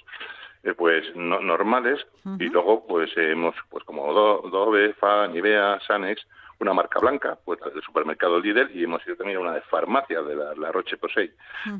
eh, 0.62 0.72
pues 0.72 1.04
normales 1.16 2.00
y 2.38 2.48
luego 2.48 2.86
pues 2.86 3.10
hemos 3.18 3.54
pues 3.68 3.84
como 3.84 4.10
Dove, 4.14 4.94
Fa, 4.94 5.28
Nivea, 5.28 5.80
Sanex 5.86 6.26
una 6.58 6.72
marca 6.72 6.98
blanca, 6.98 7.38
pues 7.44 7.60
la 7.60 7.70
del 7.70 7.82
supermercado 7.82 8.40
líder, 8.40 8.70
y 8.74 8.84
hemos 8.84 9.06
ido 9.06 9.16
también 9.16 9.38
a 9.38 9.42
una 9.42 9.54
de 9.54 9.60
farmacia, 9.62 10.22
de 10.22 10.34
la, 10.34 10.72
Roche 10.72 10.96
Posay. 10.96 11.30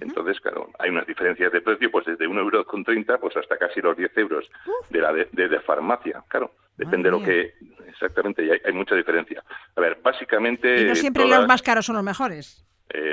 Entonces, 0.01 0.41
claro, 0.41 0.71
hay 0.79 0.91
unas 0.91 1.07
diferencias 1.07 1.53
de 1.53 1.61
precio, 1.61 1.91
pues 1.91 2.07
desde 2.07 2.27
un 2.27 2.39
euro 2.39 2.65
con 2.65 2.85
treinta, 2.85 3.19
pues 3.19 3.37
hasta 3.37 3.57
casi 3.57 3.81
los 3.81 3.97
10 3.97 4.17
euros 4.19 4.49
de 4.91 5.01
la 5.01 5.12
de, 5.12 5.61
farmacia, 5.61 6.23
claro. 6.29 6.53
Depende 6.77 7.09
de 7.09 7.11
lo 7.11 7.23
que 7.23 7.55
exactamente, 7.89 8.43
hay, 8.43 8.61
hay, 8.62 8.73
mucha 8.73 8.95
diferencia. 8.95 9.43
A 9.75 9.81
ver, 9.81 9.99
básicamente... 10.03 10.83
Y 10.83 10.85
no 10.85 10.95
siempre 10.95 11.27
los 11.27 11.47
más 11.47 11.62
caros 11.62 11.87
son 11.87 11.97
los 11.97 12.05
mejores. 12.05 12.67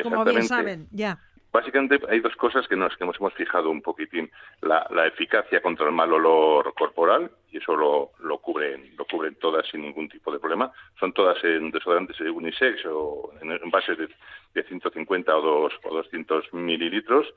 Como 0.03 0.25
bien 0.25 0.43
saben, 0.43 0.87
ya. 0.91 1.19
Básicamente 1.53 1.99
hay 2.09 2.19
dos 2.19 2.35
cosas 2.35 2.67
que 2.67 2.75
nos, 2.75 2.97
que 2.97 3.05
nos 3.05 3.15
hemos 3.17 3.31
fijado 3.35 3.69
un 3.69 3.83
poquitín. 3.83 4.31
La, 4.61 5.05
eficacia 5.05 5.61
contra 5.61 5.85
el 5.85 5.91
mal 5.91 6.11
olor 6.11 6.73
corporal, 6.73 7.29
y 7.51 7.57
eso 7.57 7.75
lo, 7.75 8.09
lo, 8.21 8.39
cubren, 8.39 8.95
lo 8.97 9.05
cubren 9.05 9.35
todas 9.35 9.67
sin 9.67 9.81
ningún 9.81 10.09
tipo 10.09 10.31
de 10.31 10.39
problema. 10.39 10.71
Son 10.99 11.13
todas 11.13 11.37
en 11.43 11.69
desodorantes 11.69 12.17
de 12.17 12.31
unisex 12.31 12.83
o 12.87 13.31
en 13.39 13.51
envases 13.51 13.99
de, 13.99 14.09
de 14.55 14.63
150 14.63 15.37
o, 15.37 15.41
dos, 15.41 15.73
o 15.83 15.93
200 15.93 16.51
mililitros. 16.53 17.31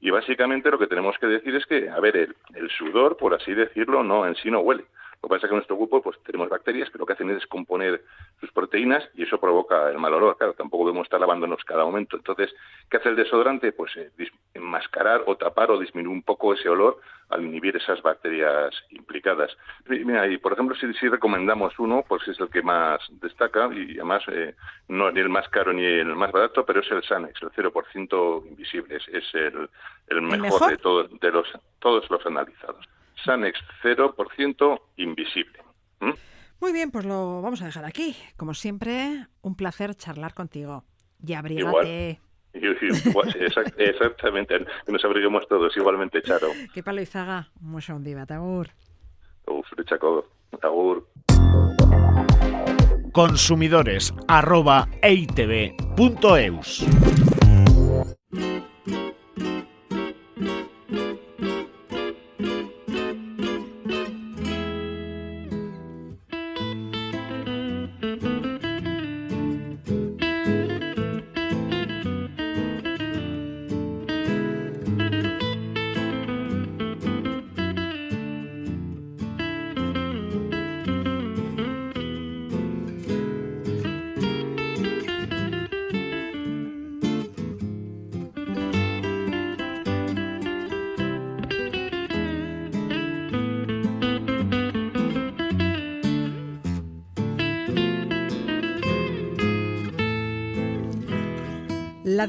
Y 0.00 0.10
básicamente 0.10 0.70
lo 0.70 0.78
que 0.78 0.86
tenemos 0.86 1.18
que 1.18 1.26
decir 1.26 1.56
es 1.56 1.66
que, 1.66 1.90
a 1.90 1.98
ver, 1.98 2.36
el 2.54 2.70
sudor, 2.70 3.16
por 3.16 3.34
así 3.34 3.52
decirlo, 3.52 4.04
no 4.04 4.28
en 4.28 4.36
sí 4.36 4.48
no 4.48 4.60
huele. 4.60 4.84
Lo 5.22 5.28
que 5.28 5.34
pasa 5.34 5.46
es 5.46 5.50
que 5.50 5.54
en 5.54 5.56
nuestro 5.56 5.76
grupo 5.76 6.02
pues 6.02 6.16
tenemos 6.22 6.48
bacterias 6.48 6.90
que 6.90 6.98
lo 6.98 7.06
que 7.06 7.14
hacen 7.14 7.30
es 7.30 7.36
descomponer 7.36 8.02
sus 8.40 8.52
proteínas 8.52 9.08
y 9.14 9.24
eso 9.24 9.38
provoca 9.40 9.90
el 9.90 9.98
mal 9.98 10.14
olor. 10.14 10.36
Claro, 10.36 10.54
tampoco 10.54 10.84
debemos 10.84 11.06
estar 11.06 11.20
lavándonos 11.20 11.64
cada 11.64 11.84
momento. 11.84 12.16
Entonces, 12.16 12.54
¿qué 12.90 12.98
hace 12.98 13.08
el 13.08 13.16
desodorante? 13.16 13.72
Pues 13.72 13.96
eh, 13.96 14.10
enmascarar 14.54 15.22
o 15.26 15.36
tapar 15.36 15.70
o 15.70 15.78
disminuir 15.78 16.14
un 16.14 16.22
poco 16.22 16.54
ese 16.54 16.68
olor 16.68 17.00
al 17.28 17.44
inhibir 17.44 17.76
esas 17.76 18.00
bacterias 18.02 18.74
implicadas. 18.90 19.56
Mira, 19.88 20.26
y 20.28 20.38
por 20.38 20.52
ejemplo, 20.52 20.76
si, 20.76 20.92
si 20.94 21.08
recomendamos 21.08 21.78
uno, 21.78 22.04
pues 22.06 22.26
es 22.28 22.38
el 22.38 22.48
que 22.48 22.62
más 22.62 23.00
destaca 23.20 23.68
y 23.72 23.94
además 23.94 24.22
eh, 24.28 24.54
no 24.88 25.10
ni 25.10 25.20
el 25.20 25.28
más 25.28 25.48
caro 25.48 25.72
ni 25.72 25.84
el 25.84 26.14
más 26.14 26.30
barato, 26.30 26.64
pero 26.64 26.80
es 26.80 26.90
el 26.90 27.02
Sanex, 27.02 27.42
el 27.42 27.50
0% 27.50 28.46
invisible. 28.46 28.96
Es, 28.96 29.34
el, 29.34 29.68
el 30.08 30.22
mejor, 30.22 30.70
de 30.70 30.78
todos 30.78 31.10
de 31.18 31.30
los 31.30 31.48
todos 31.80 32.08
los 32.10 32.24
analizados. 32.26 32.86
Sanex 33.24 33.58
0% 33.82 34.80
invisible. 34.96 35.58
Muy 36.60 36.72
bien, 36.72 36.90
pues 36.90 37.04
lo 37.04 37.42
vamos 37.42 37.60
a 37.62 37.66
dejar 37.66 37.84
aquí. 37.84 38.16
Como 38.36 38.54
siempre, 38.54 39.26
un 39.42 39.56
placer 39.56 39.94
charlar 39.94 40.34
contigo. 40.34 40.84
Y 41.24 41.34
abrígate. 41.34 42.20
exactamente, 43.78 44.64
nos 44.88 45.04
abriguemos 45.04 45.46
todos 45.48 45.76
igualmente, 45.76 46.22
Charo. 46.22 46.48
Que 46.74 46.82
palo 46.82 47.02
izaga, 47.02 47.50
mucho 47.60 47.94
un 47.94 48.04
día, 48.04 48.24
tagur. 48.24 48.70
Uf, 49.46 49.66
tagur. 50.60 51.06
Consumidores 53.12 54.12
arroba 54.28 54.88
La 55.02 57.35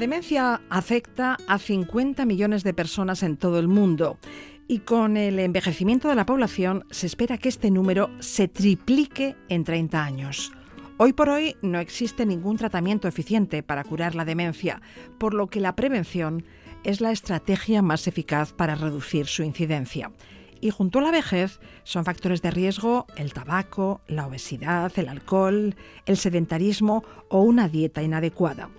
demencia 0.08 0.62
afecta 0.70 1.36
a 1.50 1.60
50 1.60 2.26
millones 2.26 2.64
de 2.64 2.74
personas 2.74 3.24
en 3.24 3.36
todo 3.36 3.60
el 3.60 3.68
mundo 3.68 4.18
y 4.66 4.80
con 4.80 5.18
el 5.18 5.38
envejecimiento 5.38 6.08
de 6.08 6.16
la 6.16 6.26
población 6.26 6.86
se 6.92 7.08
espera 7.08 7.38
que 7.38 7.50
este 7.50 7.72
número 7.72 8.10
se 8.20 8.48
triplique 8.48 9.36
en 9.50 9.66
30 9.66 10.02
años. 10.02 10.54
Hoy 10.96 11.12
por 11.12 11.28
hoy 11.28 11.58
no 11.62 11.80
existe 11.80 12.26
ningún 12.26 12.56
tratamiento 12.56 13.10
eficiente 13.10 13.64
para 13.64 13.84
curar 13.84 14.16
la 14.16 14.24
demencia, 14.24 14.82
por 15.18 15.34
lo 15.34 15.48
que 15.48 15.60
la 15.60 15.76
prevención 15.76 16.46
es 16.86 17.02
la 17.02 17.12
estrategia 17.12 17.82
más 17.82 18.08
eficaz 18.08 18.54
para 18.54 18.76
reducir 18.76 19.26
su 19.26 19.44
incidencia. 19.44 20.14
Y 20.62 20.70
junto 20.70 21.00
a 21.00 21.02
la 21.02 21.12
vejez 21.12 21.60
son 21.84 22.06
factores 22.06 22.42
de 22.42 22.52
riesgo 22.52 23.08
el 23.18 23.34
tabaco, 23.34 24.00
la 24.08 24.26
obesidad, 24.26 24.90
el 24.96 25.10
alcohol, 25.10 25.76
el 26.06 26.16
sedentarismo 26.16 27.04
o 27.28 27.42
una 27.42 27.68
dieta 27.68 28.04
inadecuada. 28.04 28.70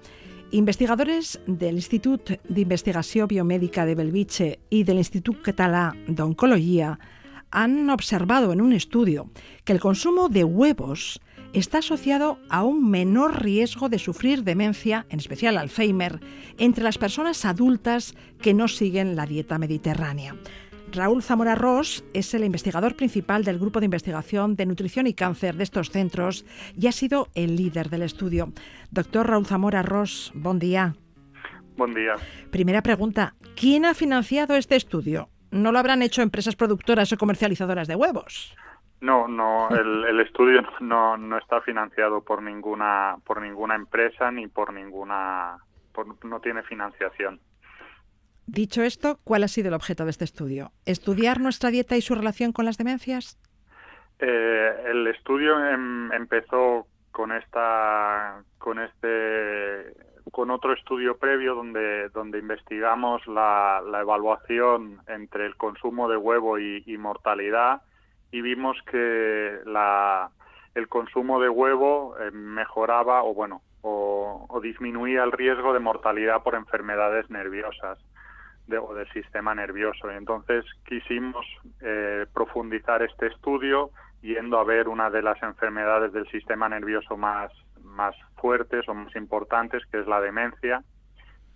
Investigadores 0.50 1.38
del 1.46 1.76
Institut 1.76 2.30
d'Investigació 2.48 3.26
Biomèdica 3.28 3.84
de 3.84 3.94
Belviche 3.94 4.46
y 4.70 4.84
del 4.88 4.96
Institut 4.96 5.42
Català 5.44 5.92
d'Oncologia 6.08 6.94
han 7.50 7.90
observado 7.90 8.54
en 8.54 8.62
un 8.62 8.72
estudio 8.72 9.28
que 9.64 9.74
el 9.74 9.80
consumo 9.80 10.30
de 10.30 10.44
huevos 10.44 11.20
está 11.52 11.78
asociado 11.78 12.38
a 12.48 12.62
un 12.62 12.88
menor 12.88 13.42
riesgo 13.42 13.90
de 13.90 13.98
sufrir 13.98 14.42
demencia, 14.42 15.04
en 15.10 15.18
especial 15.18 15.58
Alzheimer, 15.58 16.20
entre 16.56 16.82
las 16.82 16.96
personas 16.96 17.44
adultas 17.44 18.14
que 18.40 18.54
no 18.54 18.68
siguen 18.68 19.16
la 19.16 19.26
dieta 19.26 19.58
mediterránea. 19.58 20.34
Raúl 20.92 21.22
Zamora 21.22 21.54
Ross 21.54 22.04
es 22.14 22.32
el 22.34 22.44
investigador 22.44 22.96
principal 22.96 23.44
del 23.44 23.58
grupo 23.58 23.80
de 23.80 23.86
investigación 23.86 24.56
de 24.56 24.66
nutrición 24.66 25.06
y 25.06 25.14
cáncer 25.14 25.54
de 25.56 25.64
estos 25.64 25.90
centros 25.90 26.44
y 26.76 26.86
ha 26.86 26.92
sido 26.92 27.28
el 27.34 27.56
líder 27.56 27.90
del 27.90 28.02
estudio. 28.02 28.48
Doctor 28.90 29.28
Raúl 29.28 29.46
Zamora 29.46 29.82
Ross, 29.82 30.32
buen 30.34 30.58
día. 30.58 30.94
Buen 31.76 31.94
día. 31.94 32.14
Primera 32.50 32.82
pregunta, 32.82 33.34
¿quién 33.54 33.84
ha 33.84 33.94
financiado 33.94 34.56
este 34.56 34.76
estudio? 34.76 35.28
¿No 35.50 35.72
lo 35.72 35.78
habrán 35.78 36.02
hecho 36.02 36.22
empresas 36.22 36.56
productoras 36.56 37.12
o 37.12 37.16
comercializadoras 37.16 37.86
de 37.88 37.94
huevos? 37.94 38.56
No, 39.00 39.28
no, 39.28 39.68
el, 39.70 40.20
estudio 40.20 40.62
no, 40.80 41.16
no, 41.16 41.38
está 41.38 41.60
financiado 41.60 42.22
por 42.22 42.42
ninguna 42.42 43.16
por 43.24 43.40
ninguna 43.40 43.76
empresa 43.76 44.30
ni 44.32 44.48
por 44.48 44.72
ninguna 44.72 45.58
no 46.24 46.40
tiene 46.40 46.62
financiación. 46.62 47.40
Dicho 48.48 48.82
esto, 48.82 49.18
¿cuál 49.24 49.44
ha 49.44 49.48
sido 49.48 49.68
el 49.68 49.74
objeto 49.74 50.04
de 50.04 50.10
este 50.10 50.24
estudio? 50.24 50.72
¿Estudiar 50.86 51.38
nuestra 51.38 51.68
dieta 51.68 51.98
y 51.98 52.00
su 52.00 52.14
relación 52.14 52.52
con 52.52 52.64
las 52.64 52.78
demencias? 52.78 53.38
Eh, 54.20 54.84
el 54.86 55.06
estudio 55.06 55.62
em, 55.68 56.10
empezó 56.12 56.86
con 57.10 57.30
esta, 57.30 58.42
con 58.56 58.78
este, 58.78 59.92
con 60.32 60.50
otro 60.50 60.72
estudio 60.72 61.18
previo 61.18 61.54
donde 61.54 62.08
donde 62.08 62.38
investigamos 62.38 63.26
la, 63.26 63.82
evaluación 64.00 65.02
entre 65.08 65.44
el 65.44 65.54
consumo 65.56 66.08
de 66.08 66.16
huevo 66.16 66.58
y, 66.58 66.96
mortalidad 66.96 67.82
y 68.32 68.40
vimos 68.40 68.78
que 68.90 69.58
la, 69.66 70.30
el 70.74 70.88
consumo 70.88 71.38
de 71.38 71.50
huevo 71.50 72.16
eh, 72.18 72.30
mejoraba 72.30 73.24
o 73.24 73.34
bueno 73.34 73.60
o, 73.82 74.46
o 74.48 74.60
disminuía 74.62 75.22
el 75.22 75.32
riesgo 75.32 75.74
de 75.74 75.80
mortalidad 75.80 76.42
por 76.42 76.54
enfermedades 76.54 77.28
nerviosas 77.28 77.98
o 78.76 78.94
del 78.94 79.08
sistema 79.12 79.54
nervioso. 79.54 80.10
Y 80.12 80.16
entonces 80.16 80.64
quisimos 80.86 81.46
eh, 81.80 82.26
profundizar 82.34 83.02
este 83.02 83.28
estudio 83.28 83.90
yendo 84.20 84.58
a 84.58 84.64
ver 84.64 84.88
una 84.88 85.10
de 85.10 85.22
las 85.22 85.40
enfermedades 85.42 86.12
del 86.12 86.28
sistema 86.28 86.68
nervioso 86.68 87.16
más, 87.16 87.52
más 87.82 88.14
fuertes 88.36 88.88
o 88.88 88.94
más 88.94 89.14
importantes, 89.16 89.82
que 89.90 90.00
es 90.00 90.06
la 90.06 90.20
demencia, 90.20 90.82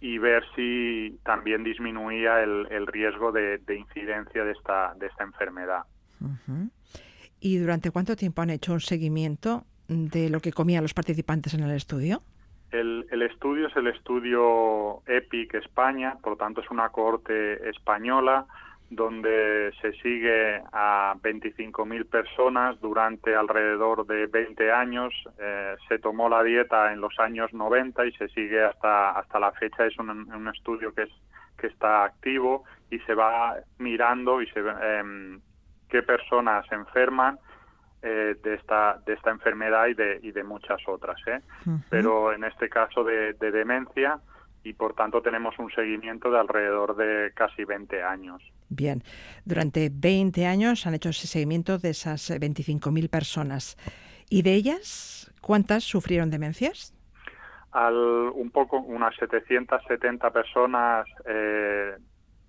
y 0.01 0.18
ver 0.18 0.44
si 0.57 1.18
también 1.25 1.62
disminuía 1.62 2.40
el, 2.42 2.87
riesgo 2.87 3.31
de, 3.33 3.61
incidencia 3.68 4.44
de 4.44 4.53
esta, 4.53 4.94
de 4.96 5.07
esta 5.07 5.25
enfermedad. 5.25 5.83
¿Y 7.40 7.59
durante 7.59 7.90
cuánto 7.90 8.16
tiempo 8.16 8.42
han 8.42 8.51
hecho 8.51 8.72
un 8.72 8.81
seguimiento 8.81 9.64
de 9.88 10.31
lo 10.31 10.40
que 10.40 10.53
comían 10.53 10.83
los 10.83 10.94
participantes 10.94 11.55
en 11.55 11.61
el 11.61 11.72
estudio? 11.72 12.22
El, 12.72 13.22
estudio 13.22 13.68
es 13.68 13.76
el 13.76 13.87
estudio 13.88 15.02
EPIC 15.06 15.54
España, 15.54 16.16
por 16.22 16.32
lo 16.32 16.37
tanto 16.38 16.62
es 16.62 16.70
una 16.70 16.88
cohorte 16.88 17.68
española 17.68 18.46
donde 18.88 19.72
se 19.80 19.92
sigue 20.00 20.62
a 20.72 21.14
25.000 21.22 22.08
personas 22.08 22.80
durante 22.80 23.35
alrededor 23.35 24.06
de 24.06 24.26
20 24.26 24.72
años. 24.72 25.12
Eh, 25.38 25.76
se 25.87 25.98
tomó 25.98 26.30
la 26.30 26.42
dieta 26.42 26.92
en 26.92 27.00
los 27.00 27.18
años 27.18 27.52
90 27.52 28.06
y 28.06 28.12
se 28.12 28.28
sigue 28.28 28.62
hasta, 28.62 29.11
hasta 29.12 29.38
la 29.38 29.52
fecha. 29.52 29.87
Es 29.87 29.98
un, 29.98 30.48
estudio 30.54 30.94
que, 30.94 31.02
es, 31.02 31.11
que 31.58 31.66
está 31.66 32.04
activo 32.04 32.64
y 32.90 32.98
se 33.00 33.14
va 33.14 33.56
mirando 33.78 34.40
y 34.42 34.46
se, 34.48 34.61
eh, 34.61 35.38
qué 35.88 36.02
personas 36.02 36.70
enferman 36.72 37.38
eh, 38.02 38.36
de, 38.42 38.54
esta, 38.54 39.00
de 39.06 39.12
esta 39.12 39.30
enfermedad 39.30 39.86
y 39.86 39.94
de, 39.94 40.18
y 40.22 40.32
de 40.32 40.42
muchas 40.42 40.80
otras. 40.88 41.16
¿eh? 41.28 41.40
Pero 41.88 42.32
en 42.32 42.42
este 42.42 42.68
caso 42.68 43.04
de, 43.04 43.32
demencia 43.34 44.18
y 44.64 44.72
por 44.72 44.94
tanto 44.94 45.22
tenemos 45.22 45.56
un 45.58 45.70
seguimiento 45.70 46.30
de 46.30 46.38
alrededor 46.40 46.96
de 46.96 47.30
casi 47.34 47.64
20 47.64 48.02
años. 48.02 48.42
Bien, 48.68 49.04
durante 49.44 49.88
20 49.92 50.46
años 50.46 50.86
han 50.86 50.94
hecho 50.94 51.10
ese 51.10 51.28
seguimiento 51.28 51.78
de 51.78 51.90
esas 51.90 52.30
25.000 52.30 53.08
personas. 53.08 53.76
¿Y 54.28 54.42
de 54.42 54.54
ellas 54.54 55.32
cuántas 55.40 55.84
sufrieron 55.84 56.30
demencias? 56.30 56.94
Al, 57.70 57.94
un 57.94 58.50
poco, 58.50 58.78
unas 58.78 59.14
770 59.16 60.30
personas 60.30 61.06
eh, 61.24 61.96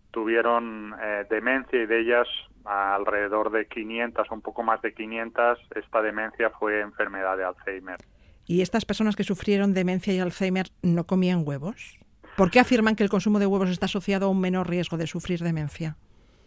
tuvieron 0.10 0.96
eh, 1.02 1.26
demencia 1.30 1.82
y 1.82 1.86
de 1.86 2.00
ellas 2.00 2.28
alrededor 2.66 3.52
de 3.52 3.68
500, 3.68 4.30
un 4.32 4.42
poco 4.42 4.64
más 4.64 4.82
de 4.82 4.94
500, 4.94 5.60
esta 5.76 6.02
demencia 6.02 6.50
fue 6.52 6.82
enfermedad 6.82 7.38
de 7.38 7.46
Alzheimer. 7.46 7.98
¿Y 8.46 8.62
estas 8.62 8.86
personas 8.86 9.16
que 9.16 9.24
sufrieron 9.24 9.74
demencia 9.74 10.14
y 10.14 10.20
Alzheimer 10.20 10.68
no 10.82 11.06
comían 11.06 11.44
huevos? 11.46 12.00
¿Por 12.36 12.52
qué 12.52 12.60
afirman 12.60 12.96
que 12.96 13.04
el 13.04 13.10
consumo 13.10 13.40
de 13.40 13.46
huevos 13.46 13.70
está 13.70 13.86
asociado 13.86 14.26
a 14.26 14.30
un 14.30 14.42
menor 14.42 14.70
riesgo 14.70 14.98
de 14.98 15.08
sufrir 15.08 15.40
demencia? 15.40 15.96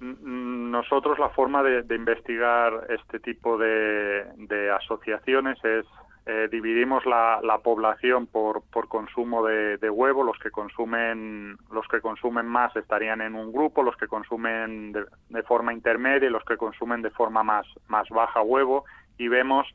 Nosotros 0.01 1.19
la 1.19 1.31
forma 1.31 1.63
de, 1.63 1.95
investigar 1.95 2.87
este 2.91 3.19
tipo 3.21 3.57
de 3.57 4.71
asociaciones 4.75 5.59
es 5.65 5.87
eh, 6.29 6.49
dividimos 6.51 7.07
la, 7.07 7.61
población 7.63 8.27
por, 8.27 8.63
por 8.73 8.89
consumo 8.89 9.45
de, 9.45 9.91
huevo. 9.91 10.25
Los 10.25 10.37
que 10.41 10.51
consumen 10.51 11.57
los 11.71 11.87
que 11.87 12.01
consumen 12.01 12.47
más 12.47 12.75
estarían 12.75 13.21
en 13.21 13.37
un 13.37 13.53
grupo. 13.53 13.85
Los 13.85 13.97
que 13.97 14.09
consumen 14.09 14.93
de, 14.93 15.43
forma 15.45 15.73
intermedia 15.73 16.29
y 16.29 16.33
los 16.33 16.45
que 16.45 16.57
consumen 16.57 17.03
de 17.03 17.11
forma 17.11 17.45
más 17.45 17.65
más 17.87 18.09
baja 18.09 18.43
huevo. 18.43 18.85
Y 19.19 19.29
vemos 19.29 19.69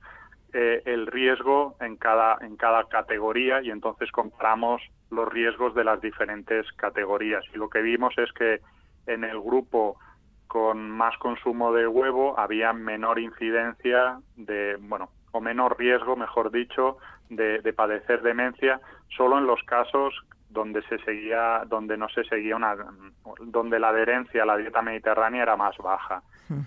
eh, 0.52 0.82
el 0.86 1.08
riesgo 1.08 1.78
en 1.80 1.96
cada 1.96 2.38
en 2.42 2.58
cada 2.58 2.84
categoría 2.84 3.62
y 3.62 3.72
entonces 3.72 4.12
comparamos 4.12 4.82
los 5.10 5.32
riesgos 5.32 5.74
de 5.74 5.86
las 5.86 6.02
diferentes 6.02 6.70
categorías. 6.74 7.46
Y 7.54 7.58
lo 7.58 7.70
que 7.70 7.82
vimos 7.82 8.14
es 8.18 8.30
que 8.34 8.60
en 9.08 9.24
el 9.24 9.40
grupo 9.40 9.98
con 10.48 10.90
más 10.90 11.18
consumo 11.18 11.72
de 11.72 11.88
huevo 11.88 12.38
había 12.38 12.74
menor 12.74 13.20
incidencia 13.20 14.20
de 14.36 14.76
bueno 14.82 15.10
o 15.32 15.42
menor 15.42 15.78
riesgo, 15.78 16.16
mejor 16.16 16.52
dicho, 16.52 16.98
de, 17.30 17.74
padecer 17.74 18.22
demencia, 18.22 18.80
solo 19.16 19.38
en 19.38 19.48
los 19.48 19.62
casos 19.64 20.14
donde 20.50 20.82
se 20.84 20.98
seguía, 21.00 21.64
donde 21.68 21.98
no 21.98 22.10
se 22.10 22.26
seguía 22.26 22.58
una, 22.58 22.76
donde 23.40 23.80
la 23.80 23.90
adherencia 23.90 24.44
a 24.44 24.46
la 24.46 24.58
dieta 24.58 24.82
mediterránea 24.82 25.44
era 25.44 25.56
más 25.56 25.78
baja. 25.78 26.22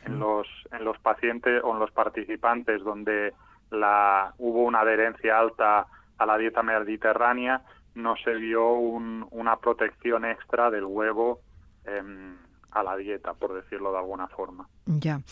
En 0.06 0.18
los 0.18 0.48
en 0.72 0.82
los 0.82 0.98
pacientes 0.98 1.60
o 1.62 1.74
en 1.74 1.78
los 1.78 1.90
participantes 1.90 2.82
donde 2.82 3.34
la 3.70 4.32
hubo 4.38 4.64
una 4.64 4.80
adherencia 4.80 5.38
alta 5.38 5.86
a 6.16 6.24
la 6.24 6.38
dieta 6.38 6.62
mediterránea, 6.62 7.60
no 7.94 8.16
se 8.16 8.34
vio 8.34 8.72
una 8.72 9.56
protección 9.56 10.24
extra 10.24 10.70
del 10.70 10.84
huevo 10.84 11.40
em, 11.84 12.36
a 12.74 12.82
la 12.82 12.96
dieta, 12.96 13.34
por 13.34 13.54
decirlo 13.54 13.92
de 13.92 13.98
alguna 13.98 14.28
forma. 14.28 14.68
Ya. 14.86 15.22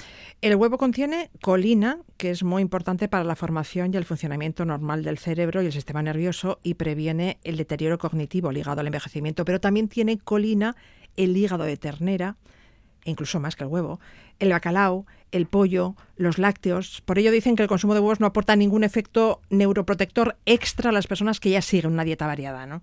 El 0.40 0.54
huevo 0.54 0.78
contiene 0.78 1.30
colina, 1.42 1.98
que 2.16 2.30
es 2.30 2.44
muy 2.44 2.62
importante 2.62 3.08
para 3.08 3.24
la 3.24 3.36
formación 3.36 3.92
y 3.92 3.96
el 3.96 4.04
funcionamiento 4.04 4.64
normal 4.64 5.02
del 5.02 5.18
cerebro 5.18 5.60
y 5.60 5.66
el 5.66 5.72
sistema 5.72 6.02
nervioso 6.02 6.60
y 6.62 6.74
previene 6.74 7.38
el 7.42 7.56
deterioro 7.56 7.98
cognitivo 7.98 8.52
ligado 8.52 8.80
al 8.80 8.86
envejecimiento, 8.86 9.44
pero 9.44 9.60
también 9.60 9.88
tiene 9.88 10.18
colina 10.18 10.76
el 11.16 11.36
hígado 11.36 11.64
de 11.64 11.76
ternera, 11.76 12.36
incluso 13.04 13.40
más 13.40 13.56
que 13.56 13.64
el 13.64 13.70
huevo, 13.70 13.98
el 14.38 14.50
bacalao, 14.50 15.04
el 15.32 15.46
pollo, 15.46 15.94
los 16.16 16.38
lácteos. 16.38 17.02
Por 17.02 17.18
ello 17.18 17.32
dicen 17.32 17.56
que 17.56 17.62
el 17.62 17.68
consumo 17.68 17.94
de 17.94 18.00
huevos 18.00 18.20
no 18.20 18.26
aporta 18.26 18.54
ningún 18.54 18.84
efecto 18.84 19.40
neuroprotector 19.50 20.36
extra 20.46 20.90
a 20.90 20.92
las 20.92 21.08
personas 21.08 21.40
que 21.40 21.50
ya 21.50 21.60
siguen 21.60 21.92
una 21.92 22.04
dieta 22.04 22.26
variada, 22.26 22.66
¿no? 22.66 22.82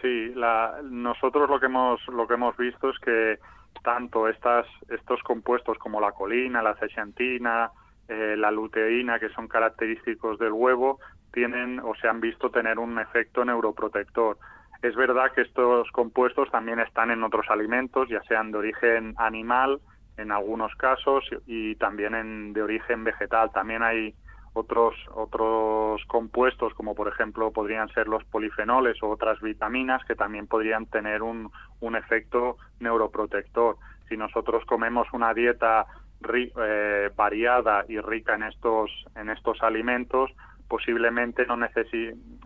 Sí, 0.00 0.32
la, 0.34 0.80
nosotros 0.82 1.48
lo 1.48 1.60
que 1.60 1.66
hemos 1.66 2.00
lo 2.08 2.26
que 2.26 2.34
hemos 2.34 2.56
visto 2.56 2.90
es 2.90 2.98
que 2.98 3.38
tanto 3.82 4.28
estas 4.28 4.66
estos 4.88 5.22
compuestos 5.22 5.78
como 5.78 6.00
la 6.00 6.12
colina, 6.12 6.62
la 6.62 6.74
zeaxantina, 6.74 7.70
eh, 8.08 8.36
la 8.36 8.50
luteína, 8.50 9.18
que 9.18 9.28
son 9.30 9.48
característicos 9.48 10.38
del 10.38 10.52
huevo, 10.52 11.00
tienen 11.32 11.80
o 11.80 11.94
se 11.94 12.08
han 12.08 12.20
visto 12.20 12.50
tener 12.50 12.78
un 12.78 12.98
efecto 12.98 13.44
neuroprotector. 13.44 14.38
Es 14.82 14.96
verdad 14.96 15.32
que 15.32 15.42
estos 15.42 15.90
compuestos 15.92 16.50
también 16.50 16.80
están 16.80 17.10
en 17.10 17.22
otros 17.22 17.46
alimentos, 17.48 18.08
ya 18.08 18.22
sean 18.24 18.50
de 18.50 18.58
origen 18.58 19.14
animal 19.16 19.80
en 20.16 20.32
algunos 20.32 20.74
casos 20.74 21.24
y 21.46 21.76
también 21.76 22.14
en, 22.14 22.52
de 22.52 22.62
origen 22.62 23.04
vegetal. 23.04 23.50
También 23.52 23.82
hay 23.82 24.14
otros 24.54 24.94
otros 25.14 26.02
compuestos 26.06 26.74
como 26.74 26.94
por 26.94 27.08
ejemplo 27.08 27.52
podrían 27.52 27.88
ser 27.90 28.06
los 28.06 28.24
polifenoles 28.24 29.02
o 29.02 29.08
otras 29.08 29.40
vitaminas 29.40 30.04
que 30.04 30.14
también 30.14 30.46
podrían 30.46 30.86
tener 30.86 31.22
un, 31.22 31.50
un 31.80 31.96
efecto 31.96 32.56
neuroprotector. 32.80 33.76
Si 34.08 34.16
nosotros 34.16 34.64
comemos 34.66 35.08
una 35.12 35.32
dieta 35.32 35.86
eh, 36.34 37.10
variada 37.16 37.84
y 37.88 37.98
rica 37.98 38.34
en 38.34 38.44
estos 38.44 38.90
en 39.16 39.30
estos 39.30 39.62
alimentos, 39.62 40.30
posiblemente 40.68 41.46
no 41.46 41.58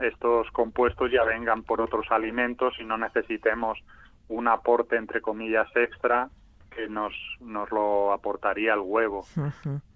estos 0.01 0.51
compuestos 0.53 1.11
ya 1.13 1.25
vengan 1.25 1.63
por 1.63 1.81
otros 1.81 2.07
alimentos 2.11 2.75
y 2.81 2.85
no 2.85 2.97
necesitemos 2.99 3.79
un 4.29 4.49
aporte 4.49 4.97
entre 4.97 5.21
comillas 5.21 5.69
extra 5.77 6.29
que 6.77 6.89
nos, 6.89 7.13
nos 7.41 7.71
lo 7.73 8.13
aportaría 8.13 8.75
el 8.75 8.81
huevo. 8.81 9.25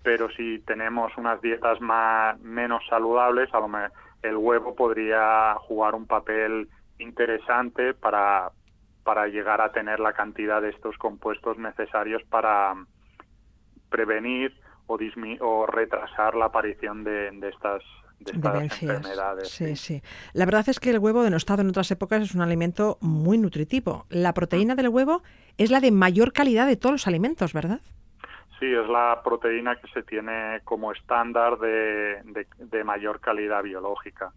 Pero 0.02 0.30
si 0.30 0.58
tenemos 0.60 1.12
unas 1.18 1.40
dietas 1.42 1.80
más 1.80 2.40
menos 2.40 2.82
saludables, 2.88 3.52
a 3.52 3.60
lo 3.60 3.68
mejor 3.68 3.92
el 4.22 4.36
huevo 4.36 4.74
podría 4.74 5.54
jugar 5.54 5.94
un 5.94 6.06
papel 6.06 6.68
interesante 6.98 7.94
para, 7.94 8.50
para 9.04 9.26
llegar 9.28 9.60
a 9.60 9.72
tener 9.72 10.00
la 10.00 10.12
cantidad 10.12 10.60
de 10.60 10.70
estos 10.70 10.96
compuestos 10.98 11.58
necesarios 11.58 12.22
para 12.24 12.74
prevenir 13.88 14.54
o, 14.86 14.98
o 15.40 15.66
retrasar 15.66 16.34
la 16.34 16.46
aparición 16.46 17.04
de, 17.04 17.30
de 17.30 17.48
estas 17.48 17.82
de 18.20 18.32
enfermedades. 18.32 19.48
Sí, 19.48 19.76
sí, 19.76 20.02
La 20.32 20.44
verdad 20.44 20.68
es 20.68 20.78
que 20.78 20.90
el 20.90 20.98
huevo, 20.98 21.22
denostado 21.22 21.62
en 21.62 21.68
otras 21.68 21.90
épocas, 21.90 22.22
es 22.22 22.34
un 22.34 22.42
alimento 22.42 22.98
muy 23.00 23.38
nutritivo. 23.38 24.06
La 24.10 24.34
proteína 24.34 24.74
del 24.74 24.88
huevo 24.88 25.22
es 25.58 25.70
la 25.70 25.80
de 25.80 25.90
mayor 25.90 26.32
calidad 26.32 26.66
de 26.66 26.76
todos 26.76 26.92
los 26.92 27.06
alimentos, 27.06 27.52
¿verdad? 27.52 27.80
Sí, 28.58 28.66
es 28.66 28.86
la 28.88 29.22
proteína 29.24 29.76
que 29.76 29.88
se 29.88 30.02
tiene 30.02 30.60
como 30.64 30.92
estándar 30.92 31.58
de, 31.58 32.84
mayor 32.84 33.20
calidad 33.20 33.62
biológica. 33.62 34.32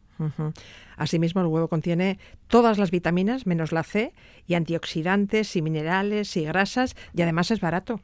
Asimismo, 0.96 1.42
el 1.42 1.48
huevo 1.48 1.68
contiene 1.68 2.20
todas 2.48 2.78
las 2.78 2.90
vitaminas, 2.90 3.46
menos 3.46 3.74
la 3.74 3.84
C, 3.84 4.14
y 4.48 4.54
antioxidantes, 4.54 5.58
y 5.58 5.62
minerales, 5.62 6.38
y 6.38 6.46
grasas, 6.46 6.96
y 7.14 7.22
además 7.22 7.52
es 7.52 7.60
barato. 7.60 8.00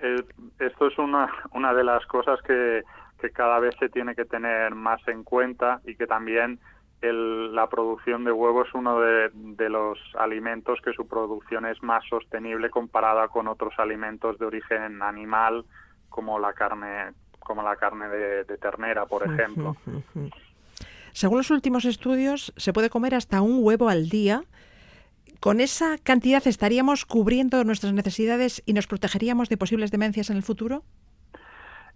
Eh, 0.00 0.22
esto 0.60 0.86
es 0.86 0.96
una, 0.98 1.28
una 1.52 1.74
de 1.74 1.82
las 1.82 2.06
cosas 2.06 2.40
que, 2.42 2.84
que 3.20 3.30
cada 3.30 3.58
vez 3.58 3.74
se 3.78 3.88
tiene 3.88 4.14
que 4.14 4.24
tener 4.24 4.74
más 4.74 5.06
en 5.08 5.24
cuenta 5.24 5.80
y 5.84 5.94
que 5.96 6.06
también 6.06 6.60
la 7.00 7.68
producción 7.68 8.24
de 8.24 8.32
huevo 8.32 8.64
es 8.64 8.74
uno 8.74 9.00
de, 9.00 9.68
los 9.68 9.98
alimentos 10.18 10.80
que 10.82 10.92
su 10.92 11.06
producción 11.06 11.66
es 11.66 11.80
más 11.82 12.04
sostenible 12.08 12.70
comparada 12.70 13.28
con 13.28 13.46
otros 13.46 13.74
alimentos 13.78 14.38
de 14.38 14.46
origen 14.46 15.02
animal 15.02 15.64
como 16.08 16.38
la 16.38 16.52
carne 16.52 17.12
como 17.38 17.62
la 17.62 17.76
carne 17.76 18.08
de, 18.08 18.44
ternera, 18.58 19.06
por 19.06 19.22
ejemplo. 19.22 19.74
Según 21.12 21.38
los 21.38 21.50
últimos 21.50 21.86
estudios, 21.86 22.52
se 22.58 22.74
puede 22.74 22.90
comer 22.90 23.14
hasta 23.14 23.40
un 23.40 23.64
huevo 23.64 23.88
al 23.88 24.10
día. 24.10 24.42
¿Con 25.40 25.60
esa 25.60 25.96
cantidad 25.96 26.46
estaríamos 26.46 27.06
cubriendo 27.06 27.64
nuestras 27.64 27.94
necesidades 27.94 28.62
y 28.66 28.74
nos 28.74 28.86
protegeríamos 28.86 29.48
de 29.48 29.56
posibles 29.56 29.90
demencias 29.90 30.28
en 30.28 30.36
el 30.36 30.42
futuro? 30.42 30.82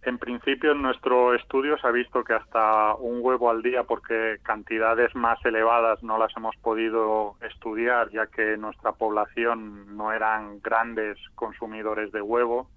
En 0.04 0.18
principio, 0.18 0.72
en 0.72 0.82
nuestro 0.82 1.32
estudio 1.32 1.78
se 1.78 1.86
ha 1.86 1.92
visto 1.92 2.24
que 2.24 2.34
hasta 2.34 2.94
un 2.96 3.20
huevo 3.22 3.50
al 3.50 3.62
día, 3.62 3.84
porque 3.84 4.38
cantidades 4.42 5.14
más 5.14 5.38
elevadas 5.44 6.02
no 6.02 6.18
las 6.18 6.36
hemos 6.36 6.56
podido 6.56 7.36
estudiar, 7.40 8.10
ya 8.10 8.26
que 8.26 8.56
nuestra 8.56 8.92
población 8.92 9.96
no 9.96 10.12
eran 10.12 10.60
grandes 10.60 11.18
consumidores 11.36 12.10
de 12.10 12.20
huevo. 12.20 12.68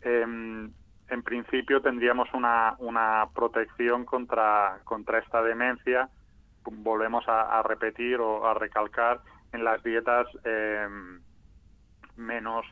Em, 0.00 0.72
en 1.08 1.22
principio 1.22 1.80
tendríamos 1.80 2.28
una, 2.34 2.74
una 2.78 3.28
protección 3.32 4.04
contra, 4.04 4.80
contra 4.82 5.20
esta 5.20 5.42
demencia. 5.42 6.08
Volvemos 6.64 7.24
a, 7.28 7.62
repetir 7.62 8.18
o 8.18 8.46
a 8.48 8.54
recalcar 8.54 9.20
en 9.52 9.62
las 9.62 9.80
dietas 9.84 10.26
em, 10.44 11.20
menos 12.16 12.64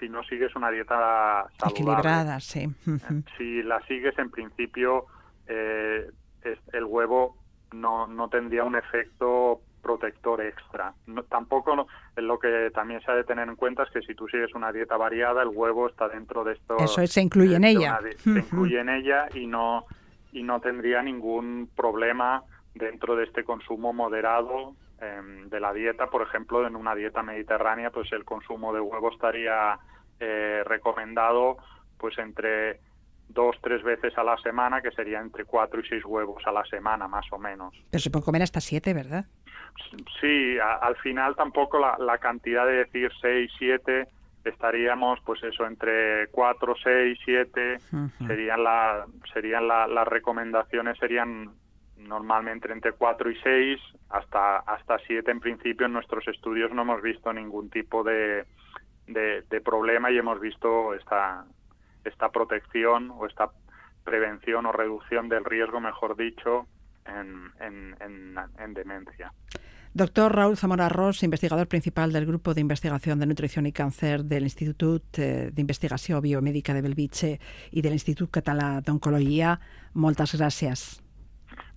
si 0.00 0.08
no 0.08 0.22
sigues 0.24 0.54
una 0.56 0.70
dieta 0.70 1.48
saludable. 1.58 1.70
Equilibrada, 1.70 2.40
sí. 2.40 2.68
Eh, 2.86 3.22
si 3.36 3.62
la 3.62 3.80
sigues, 3.86 4.18
en 4.18 4.30
principio, 4.30 5.06
eh, 5.46 6.10
el 6.72 6.84
huevo 6.84 7.36
no, 7.72 8.06
no 8.06 8.28
tendría 8.28 8.64
un 8.64 8.76
efecto 8.76 9.60
protector 9.82 10.40
extra. 10.40 10.94
No, 11.06 11.22
tampoco 11.24 11.86
lo 12.16 12.38
que 12.38 12.70
también 12.74 13.00
se 13.02 13.10
ha 13.10 13.14
de 13.14 13.24
tener 13.24 13.48
en 13.48 13.56
cuenta 13.56 13.84
es 13.84 13.90
que 13.90 14.02
si 14.02 14.14
tú 14.14 14.26
sigues 14.28 14.52
una 14.54 14.72
dieta 14.72 14.96
variada, 14.96 15.42
el 15.42 15.48
huevo 15.48 15.88
está 15.88 16.08
dentro 16.08 16.42
de 16.42 16.54
esto. 16.54 16.76
Eso 16.78 17.06
se 17.06 17.20
incluye 17.20 17.54
en 17.54 17.64
ella. 17.64 18.00
se 18.18 18.30
incluye 18.30 18.80
en 18.80 18.88
ella 18.88 19.28
y 19.34 19.46
no 19.46 19.84
y 20.32 20.42
no 20.42 20.60
tendría 20.60 21.02
ningún 21.02 21.70
problema 21.74 22.42
dentro 22.74 23.16
de 23.16 23.24
este 23.24 23.44
consumo 23.44 23.92
moderado 23.92 24.74
Em, 24.98 25.50
de 25.50 25.60
la 25.60 25.74
dieta, 25.74 26.06
por 26.06 26.22
ejemplo, 26.22 26.66
en 26.66 26.74
una 26.74 26.94
dieta 26.94 27.22
mediterránea, 27.22 27.90
pues 27.90 28.10
el 28.12 28.24
consumo 28.24 28.72
de 28.72 28.80
huevo 28.80 29.10
estaría 29.10 29.78
eh, 30.18 30.62
recomendado 30.64 31.58
pues 31.98 32.16
entre 32.18 32.80
dos, 33.28 33.56
tres 33.60 33.82
veces 33.82 34.16
a 34.16 34.24
la 34.24 34.38
semana, 34.38 34.80
que 34.80 34.90
sería 34.92 35.20
entre 35.20 35.44
cuatro 35.44 35.80
y 35.80 35.86
seis 35.86 36.02
huevos 36.04 36.42
a 36.46 36.52
la 36.52 36.64
semana, 36.64 37.08
más 37.08 37.26
o 37.30 37.38
menos. 37.38 37.74
Pero 37.90 38.00
se 38.00 38.10
puede 38.10 38.24
comer 38.24 38.42
hasta 38.42 38.60
siete, 38.60 38.94
¿verdad? 38.94 39.26
Sí, 40.20 40.56
al 40.58 40.96
final 40.96 41.36
tampoco 41.36 41.78
la, 41.78 42.18
cantidad 42.18 42.64
de 42.64 42.84
decir 42.84 43.10
seis, 43.20 43.50
siete, 43.58 44.08
estaríamos 44.44 45.20
pues 45.26 45.42
eso 45.42 45.66
entre 45.66 46.28
cuatro, 46.28 46.74
seis, 46.82 47.18
siete, 47.22 47.78
serían 48.26 48.64
la, 48.64 49.04
serían 49.34 49.68
las 49.68 50.08
recomendaciones 50.08 50.96
serían 50.98 51.50
normalmente 52.06 52.70
entre 52.72 52.92
4 52.92 53.30
y 53.30 53.36
6, 53.42 53.80
hasta, 54.10 54.58
hasta 54.58 54.98
7 55.06 55.30
en 55.30 55.40
principio 55.40 55.86
en 55.86 55.92
nuestros 55.92 56.26
estudios 56.28 56.72
no 56.72 56.82
hemos 56.82 57.02
visto 57.02 57.32
ningún 57.32 57.70
tipo 57.70 58.02
de, 58.04 58.44
de, 59.06 59.60
problema 59.60 60.10
y 60.10 60.18
hemos 60.18 60.40
visto 60.40 60.94
esta, 60.94 61.44
esta 62.04 62.28
protección 62.30 63.10
o 63.10 63.26
esta 63.26 63.50
prevención 64.04 64.66
o 64.66 64.72
reducción 64.72 65.28
del 65.28 65.44
riesgo, 65.44 65.80
mejor 65.80 66.16
dicho, 66.16 66.66
en, 67.06 67.50
en, 67.60 67.96
en, 68.58 68.74
demencia. 68.74 69.32
Doctor 69.94 70.34
Raúl 70.34 70.56
Zamora 70.56 70.88
Ross, 70.88 71.22
investigador 71.22 71.68
principal 71.68 72.12
del 72.12 72.26
Grupo 72.26 72.52
de 72.52 72.60
Investigación 72.60 73.18
de 73.18 73.26
Nutrición 73.26 73.66
y 73.66 73.72
Cáncer 73.72 74.24
del 74.24 74.44
Instituto 74.44 75.00
de 75.12 75.52
Investigación 75.56 76.20
Biomédica 76.20 76.74
de 76.74 76.82
Belviche 76.82 77.40
y 77.70 77.80
del 77.80 77.94
Instituto 77.94 78.30
Català 78.30 78.82
d'Oncologia, 78.82 79.58
moltes 79.94 80.36
gràcies. 80.36 81.05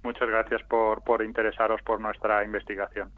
Muchas 0.04 0.30
gracias 0.30 0.62
por, 0.64 1.04
por 1.04 1.24
interesaros 1.24 1.82
por 1.82 2.00
nuestra 2.00 2.44
investigación. 2.44 3.12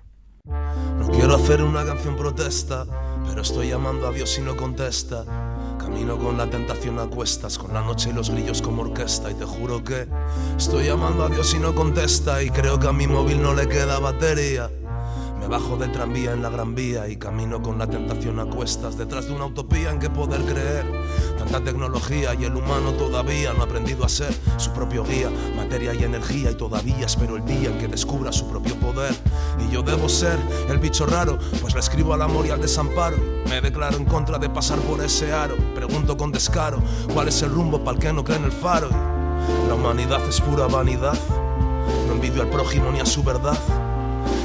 No 0.46 1.10
quiero 1.10 1.36
hacer 1.36 1.62
una 1.62 1.86
canción 1.86 2.16
protesta, 2.16 2.86
pero 3.28 3.42
estoy 3.42 3.70
llamando 3.70 4.08
a 4.08 4.12
Dios 4.12 4.38
y 4.40 4.42
no 4.42 4.56
contesta. 4.56 5.24
Camino 5.80 6.18
con 6.18 6.38
la 6.38 6.50
tentación 6.50 7.00
a 7.00 7.08
cuestas, 7.08 7.58
con 7.58 7.74
la 7.74 7.82
noche 7.82 8.10
y 8.10 8.14
los 8.14 8.30
grillos 8.30 8.62
como 8.62 8.84
orquesta, 8.84 9.30
y 9.32 9.34
te 9.36 9.46
juro 9.46 9.84
que 9.84 10.08
estoy 10.58 10.86
llamando 10.86 11.26
a 11.26 11.30
Dios 11.30 11.54
y 11.54 11.60
no 11.60 11.74
contesta, 11.74 12.42
y 12.42 12.50
creo 12.50 12.80
que 12.80 12.88
a 12.88 12.94
mi 12.94 13.08
móvil 13.08 13.42
no 13.42 13.54
le 13.54 13.68
queda 13.68 14.00
batería. 14.00 14.70
Me 15.42 15.48
Bajo 15.48 15.76
del 15.76 15.92
tranvía 15.92 16.34
en 16.34 16.44
la 16.44 16.50
gran 16.50 16.76
vía 16.76 17.10
y 17.10 17.18
camino 17.18 17.64
con 17.64 17.80
la 17.80 17.88
tentación 17.88 18.40
a 18.40 18.46
cuestas 18.46 18.96
detrás 18.96 19.26
de 19.26 19.34
una 19.34 19.48
utopía 19.48 19.90
en 19.90 19.98
que 19.98 20.08
poder 20.08 20.40
creer. 20.44 20.86
Tanta 21.40 21.64
tecnología 21.64 22.36
y 22.36 22.46
el 22.46 22.56
humano 22.56 22.94
todavía 22.94 23.52
no 23.52 23.62
ha 23.62 23.66
aprendido 23.66 24.06
a 24.06 24.10
ser 24.10 24.32
su 24.58 24.72
propio 24.72 25.04
guía, 25.04 25.32
materia 25.56 25.96
y 25.96 26.04
energía 26.04 26.52
y 26.52 26.56
todavía 26.56 27.08
espero 27.08 27.38
el 27.38 27.44
día 27.44 27.70
en 27.70 27.80
que 27.80 27.88
descubra 27.88 28.32
su 28.32 28.48
propio 28.50 28.76
poder. 28.76 29.16
Y 29.60 29.74
yo 29.74 29.82
debo 29.82 30.08
ser 30.08 30.38
el 30.70 30.78
bicho 30.78 31.08
raro, 31.08 31.40
pues 31.60 31.74
le 31.74 31.80
escribo 31.80 32.14
al 32.14 32.22
amor 32.22 32.46
y 32.46 32.52
al 32.52 32.62
desamparo. 32.62 33.18
Me 33.50 33.62
declaro 33.62 33.98
en 33.98 34.06
contra 34.06 34.38
de 34.38 34.48
pasar 34.48 34.78
por 34.82 35.04
ese 35.04 35.34
aro. 35.34 35.56
Pregunto 35.74 36.16
con 36.18 36.32
descaro 36.32 36.78
cuál 37.16 37.30
es 37.30 37.42
el 37.42 37.52
rumbo 37.52 37.84
para 37.84 37.98
el 37.98 38.04
que 38.04 38.14
no 38.14 38.24
cree 38.24 38.38
en 38.38 38.46
el 38.46 38.52
faro. 38.52 38.90
La 39.68 39.74
humanidad 39.74 40.22
es 40.30 40.40
pura 40.40 40.68
vanidad. 40.68 41.18
No 42.06 42.14
envidio 42.14 42.44
al 42.44 42.50
prójimo 42.50 42.92
ni 42.92 43.00
a 43.00 43.06
su 43.08 43.24
verdad. 43.24 43.58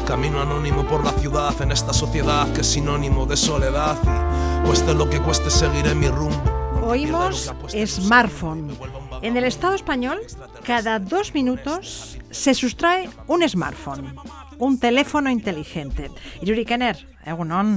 Camino 0.07 0.41
anónimo 0.41 0.87
por 0.87 1.05
la 1.05 1.11
ciudad 1.11 1.61
en 1.61 1.73
esta 1.73 1.93
sociedad 1.93 2.53
que 2.53 2.61
es 2.61 2.69
sinónimo 2.69 3.27
de 3.27 3.37
soledad 3.37 3.99
y 4.05 4.67
cueste 4.67 4.95
lo 4.95 5.11
que 5.11 5.21
cueste 5.21 5.51
seguiré 5.51 5.97
mi 5.97 6.07
rumbo. 6.07 6.41
Oímos 6.85 7.53
smartphone. 7.85 8.79
En 9.23 9.37
el 9.37 9.43
Estado 9.43 9.75
español, 9.75 10.21
cada 10.65 11.01
dos 11.01 11.35
minutos 11.35 12.19
se 12.31 12.55
sustrae 12.55 13.11
un 13.27 13.47
smartphone, 13.49 14.15
un 14.59 14.79
teléfono 14.79 15.29
inteligente. 15.29 16.13
Yuri 16.41 16.65
Kenner, 16.65 17.05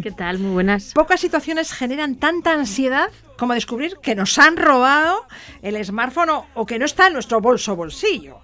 ¿Qué 0.03 0.11
tal? 0.11 0.37
Muy 0.37 0.51
buenas. 0.51 0.93
Pocas 0.93 1.19
situaciones 1.19 1.73
generan 1.73 2.17
tanta 2.17 2.53
ansiedad 2.53 3.09
como 3.35 3.55
descubrir 3.55 3.97
que 3.99 4.13
nos 4.13 4.37
han 4.37 4.57
robado 4.57 5.25
el 5.63 5.83
smartphone 5.83 6.29
o, 6.29 6.45
o 6.53 6.67
que 6.67 6.77
no 6.77 6.85
está 6.85 7.07
en 7.07 7.13
nuestro 7.13 7.41
bolso 7.41 7.75
bolsillo. 7.75 8.41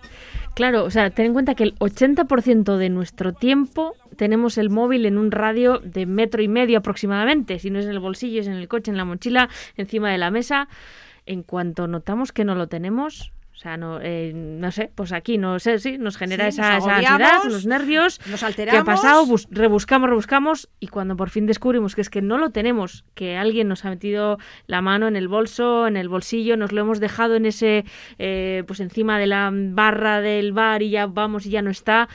Claro, 0.56 0.86
o 0.86 0.90
sea, 0.90 1.10
ten 1.10 1.26
en 1.28 1.34
cuenta 1.34 1.54
que 1.54 1.64
el 1.66 1.76
80% 1.80 2.78
de 2.78 2.90
nuestro 2.90 3.34
tiempo 3.34 3.94
tenemos 4.16 4.58
el 4.58 4.70
móvil 4.70 5.06
en 5.06 5.18
un 5.18 5.32
radio 5.32 5.80
de 5.80 6.06
metro 6.06 6.42
y 6.42 6.48
medio 6.48 6.78
aproximadamente. 6.78 7.60
Si 7.60 7.70
no 7.70 7.80
es 7.80 7.86
en 7.86 7.92
el 7.92 8.00
bolsillo, 8.00 8.40
es 8.40 8.48
en 8.48 8.54
el 8.54 8.70
coche, 8.70 8.90
en 8.90 8.96
la 8.96 9.04
mochila, 9.04 9.50
encima 9.76 10.10
de 10.10 10.18
la 10.18 10.32
mesa. 10.32 10.70
En 11.26 11.44
cuanto 11.44 11.88
notamos 11.88 12.32
que 12.32 12.46
no 12.46 12.56
lo 12.56 12.68
tenemos, 12.68 13.34
o 13.56 13.58
sea, 13.58 13.78
no, 13.78 14.00
eh, 14.02 14.34
no 14.36 14.70
sé, 14.72 14.92
pues 14.94 15.14
aquí 15.14 15.38
no 15.38 15.60
sé, 15.60 15.80
sí, 15.80 15.98
nos 15.98 16.18
genera 16.18 16.52
Sí, 16.52 16.60
esa, 16.60 16.74
nos 16.76 16.84
esa 16.84 16.96
ansiedad, 16.98 17.40
los 17.46 17.66
nervios. 17.66 18.20
nos 18.30 18.42
¿Qué 18.42 18.46
ha 18.46 18.48
alteramos. 18.50 18.84
pasado? 18.86 19.26
Bus- 19.26 19.48
rebuscamos, 19.50 20.10
rebuscamos 20.10 20.70
y 20.82 20.88
cuando 20.88 21.16
por 21.16 21.30
fin 21.30 21.46
descubrimos 21.46 21.96
que 21.96 22.02
es 22.02 22.10
que 22.10 22.22
no 22.22 22.38
lo 22.38 22.50
tenemos, 22.50 23.06
que 23.16 23.38
alguien 23.38 23.68
nos 23.70 23.86
ha 23.86 23.90
metido 23.90 24.38
la 24.68 24.82
mano 24.82 25.08
en 25.08 25.16
el 25.16 25.28
bolso, 25.30 25.88
en 25.88 25.96
el 25.96 26.10
bolsillo, 26.10 26.58
nos 26.58 26.74
lo 26.74 26.82
hemos 26.82 27.00
dejado 27.00 27.36
en 27.38 27.46
ese, 27.46 27.86
eh, 28.20 28.64
pues 28.68 28.82
encima 28.82 29.18
de 29.20 29.28
la 29.28 29.50
barra 29.54 30.20
del 30.20 30.52
bar 30.52 30.82
y 30.84 30.90
ya 30.90 31.08
vamos 31.08 31.46
y 31.46 31.50
ya 31.52 31.62
no 31.62 31.70
está. 31.70 32.10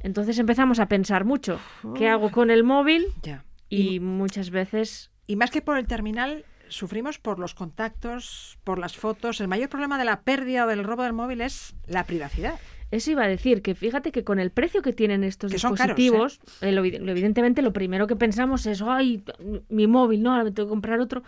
Entonces 0.00 0.38
empezamos 0.38 0.80
a 0.80 0.86
pensar 0.88 1.24
mucho. 1.24 1.60
¿Qué 1.94 2.08
hago 2.08 2.30
con 2.30 2.50
el 2.50 2.64
móvil? 2.64 3.06
Ya. 3.22 3.44
Y 3.68 4.00
muchas 4.00 4.50
veces 4.50 5.10
Y 5.26 5.36
más 5.36 5.50
que 5.50 5.62
por 5.62 5.78
el 5.78 5.86
terminal, 5.86 6.44
sufrimos 6.68 7.18
por 7.18 7.38
los 7.38 7.54
contactos, 7.54 8.58
por 8.64 8.78
las 8.78 8.96
fotos. 8.96 9.40
El 9.40 9.48
mayor 9.48 9.68
problema 9.68 9.98
de 9.98 10.04
la 10.04 10.22
pérdida 10.22 10.64
o 10.64 10.68
del 10.68 10.84
robo 10.84 11.02
del 11.02 11.12
móvil 11.12 11.40
es 11.40 11.74
la 11.86 12.04
privacidad. 12.04 12.58
Eso 12.90 13.10
iba 13.10 13.24
a 13.24 13.28
decir, 13.28 13.62
que 13.62 13.74
fíjate 13.74 14.12
que 14.12 14.22
con 14.24 14.38
el 14.38 14.50
precio 14.50 14.80
que 14.82 14.92
tienen 14.92 15.24
estos 15.24 15.50
Que 15.50 15.58
son 15.58 15.74
caros, 15.74 15.96
dispositivos, 15.96 16.40
eh, 16.60 16.70
lo- 16.72 16.84
evidentemente 16.84 17.60
lo 17.62 17.72
primero 17.72 18.06
que 18.06 18.14
pensamos 18.16 18.66
es, 18.66 18.82
ay, 18.82 19.24
mi 19.68 19.86
móvil, 19.86 20.22
no, 20.22 20.30
ahora 20.32 20.44
me 20.44 20.52
tengo 20.52 20.68
que 20.68 20.72
comprar 20.72 21.00
otro. 21.00 21.22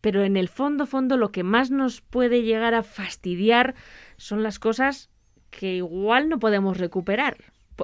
Pero 0.00 0.24
en 0.24 0.36
el 0.38 0.48
fondo, 0.48 0.86
fondo, 0.86 1.18
lo 1.18 1.30
que 1.30 1.42
más 1.42 1.70
nos 1.70 2.00
puede 2.00 2.42
llegar 2.42 2.72
a 2.74 2.82
fastidiar 2.82 3.74
son 4.16 4.42
las 4.42 4.58
cosas 4.58 5.10
que 5.50 5.76
igual 5.76 6.28
no 6.30 6.38
podemos 6.38 6.78
recuperar. 6.78 7.36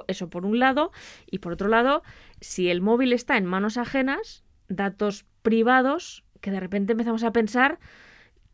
Eso 0.07 0.29
por 0.29 0.45
un 0.45 0.57
lado. 0.57 0.91
Y 1.29 1.39
por 1.39 1.53
otro 1.53 1.67
lado, 1.67 2.01
si 2.41 2.69
el 2.69 2.81
móvil 2.81 3.13
está 3.13 3.37
en 3.37 3.45
manos 3.45 3.77
ajenas, 3.77 4.43
datos 4.67 5.25
privados, 5.43 6.23
que 6.47 6.51
de 6.51 6.61
repente 6.61 6.93
empezamos 6.93 7.25
a 7.25 7.31
pensar 7.33 7.77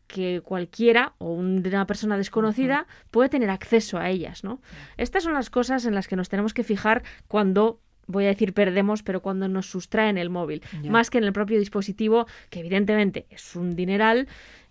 que 0.08 0.42
cualquiera 0.42 1.14
o 1.20 1.32
un- 1.32 1.64
una 1.66 1.86
persona 1.86 2.18
desconocida 2.18 2.88
puede 3.12 3.30
tener 3.30 3.52
acceso 3.52 4.00
a 4.00 4.10
ellas, 4.10 4.44
¿no? 4.44 4.60
Estas 4.98 5.22
son 5.24 5.34
las 5.36 5.52
cosas 5.52 5.86
en 5.86 5.94
las 5.94 6.08
que 6.08 6.16
nos 6.16 6.28
tenemos 6.28 6.56
que 6.56 6.64
fijar 6.64 7.04
cuando 7.28 7.80
voy 8.08 8.26
a 8.26 8.30
decir 8.30 8.54
perdemos, 8.54 9.04
pero 9.04 9.22
cuando 9.22 9.48
nos 9.48 9.68
sustraen 9.70 10.18
el 10.18 10.30
móvil, 10.32 10.62
Ya. 10.82 10.90
más 10.92 11.10
que 11.12 11.20
en 11.20 11.24
el 11.24 11.34
propio 11.34 11.58
dispositivo, 11.60 12.26
que 12.50 12.60
evidentemente 12.62 13.28
es 13.30 13.56
un 13.56 13.76
dineral, 13.76 14.28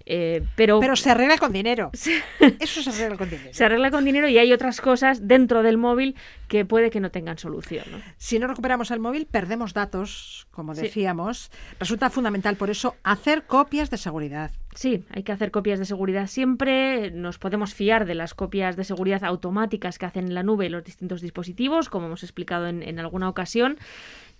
eh, 0.06 0.42
pero, 0.56 0.80
Pero 0.80 0.96
se 0.96 1.10
arregla 1.10 1.38
con 1.38 1.52
dinero. 1.52 1.90
Eso 2.60 2.82
se 2.82 2.90
arregla 2.90 3.16
con 3.16 3.30
dinero. 3.30 3.50
se 3.52 3.64
arregla 3.64 3.90
con 3.90 4.04
dinero 4.04 4.28
y 4.28 4.38
hay 4.38 4.52
otras 4.52 4.80
cosas 4.80 5.26
dentro 5.28 5.62
del 5.62 5.78
móvil 5.78 6.16
que 6.48 6.64
puede 6.64 6.90
que 6.90 7.00
no 7.00 7.10
tengan 7.10 7.38
solución. 7.38 7.84
¿no? 7.90 7.98
Si 8.18 8.38
no 8.38 8.46
recuperamos 8.46 8.90
el 8.90 9.00
móvil, 9.00 9.26
perdemos 9.26 9.72
datos, 9.74 10.46
como 10.50 10.74
Sí. 10.74 10.82
decíamos. 10.82 11.50
Resulta 11.78 12.10
fundamental, 12.10 12.56
por 12.56 12.70
eso, 12.70 12.96
hacer 13.02 13.44
copias 13.44 13.90
de 13.90 13.96
seguridad. 13.98 14.50
Sí, 14.74 15.04
hay 15.10 15.22
que 15.22 15.32
hacer 15.32 15.50
copias 15.50 15.78
de 15.78 15.84
seguridad 15.84 16.26
siempre. 16.26 17.10
Nos 17.10 17.38
podemos 17.38 17.74
fiar 17.74 18.06
de 18.06 18.14
las 18.14 18.32
copias 18.34 18.76
de 18.76 18.84
seguridad 18.84 19.22
automáticas 19.24 19.98
que 19.98 20.06
hacen 20.06 20.26
en 20.28 20.34
la 20.34 20.42
nube 20.42 20.70
los 20.70 20.82
distintos 20.84 21.20
dispositivos, 21.20 21.88
como 21.90 22.06
hemos 22.06 22.22
explicado 22.22 22.66
en, 22.68 22.82
en 22.82 22.98
alguna 22.98 23.28
ocasión. 23.28 23.78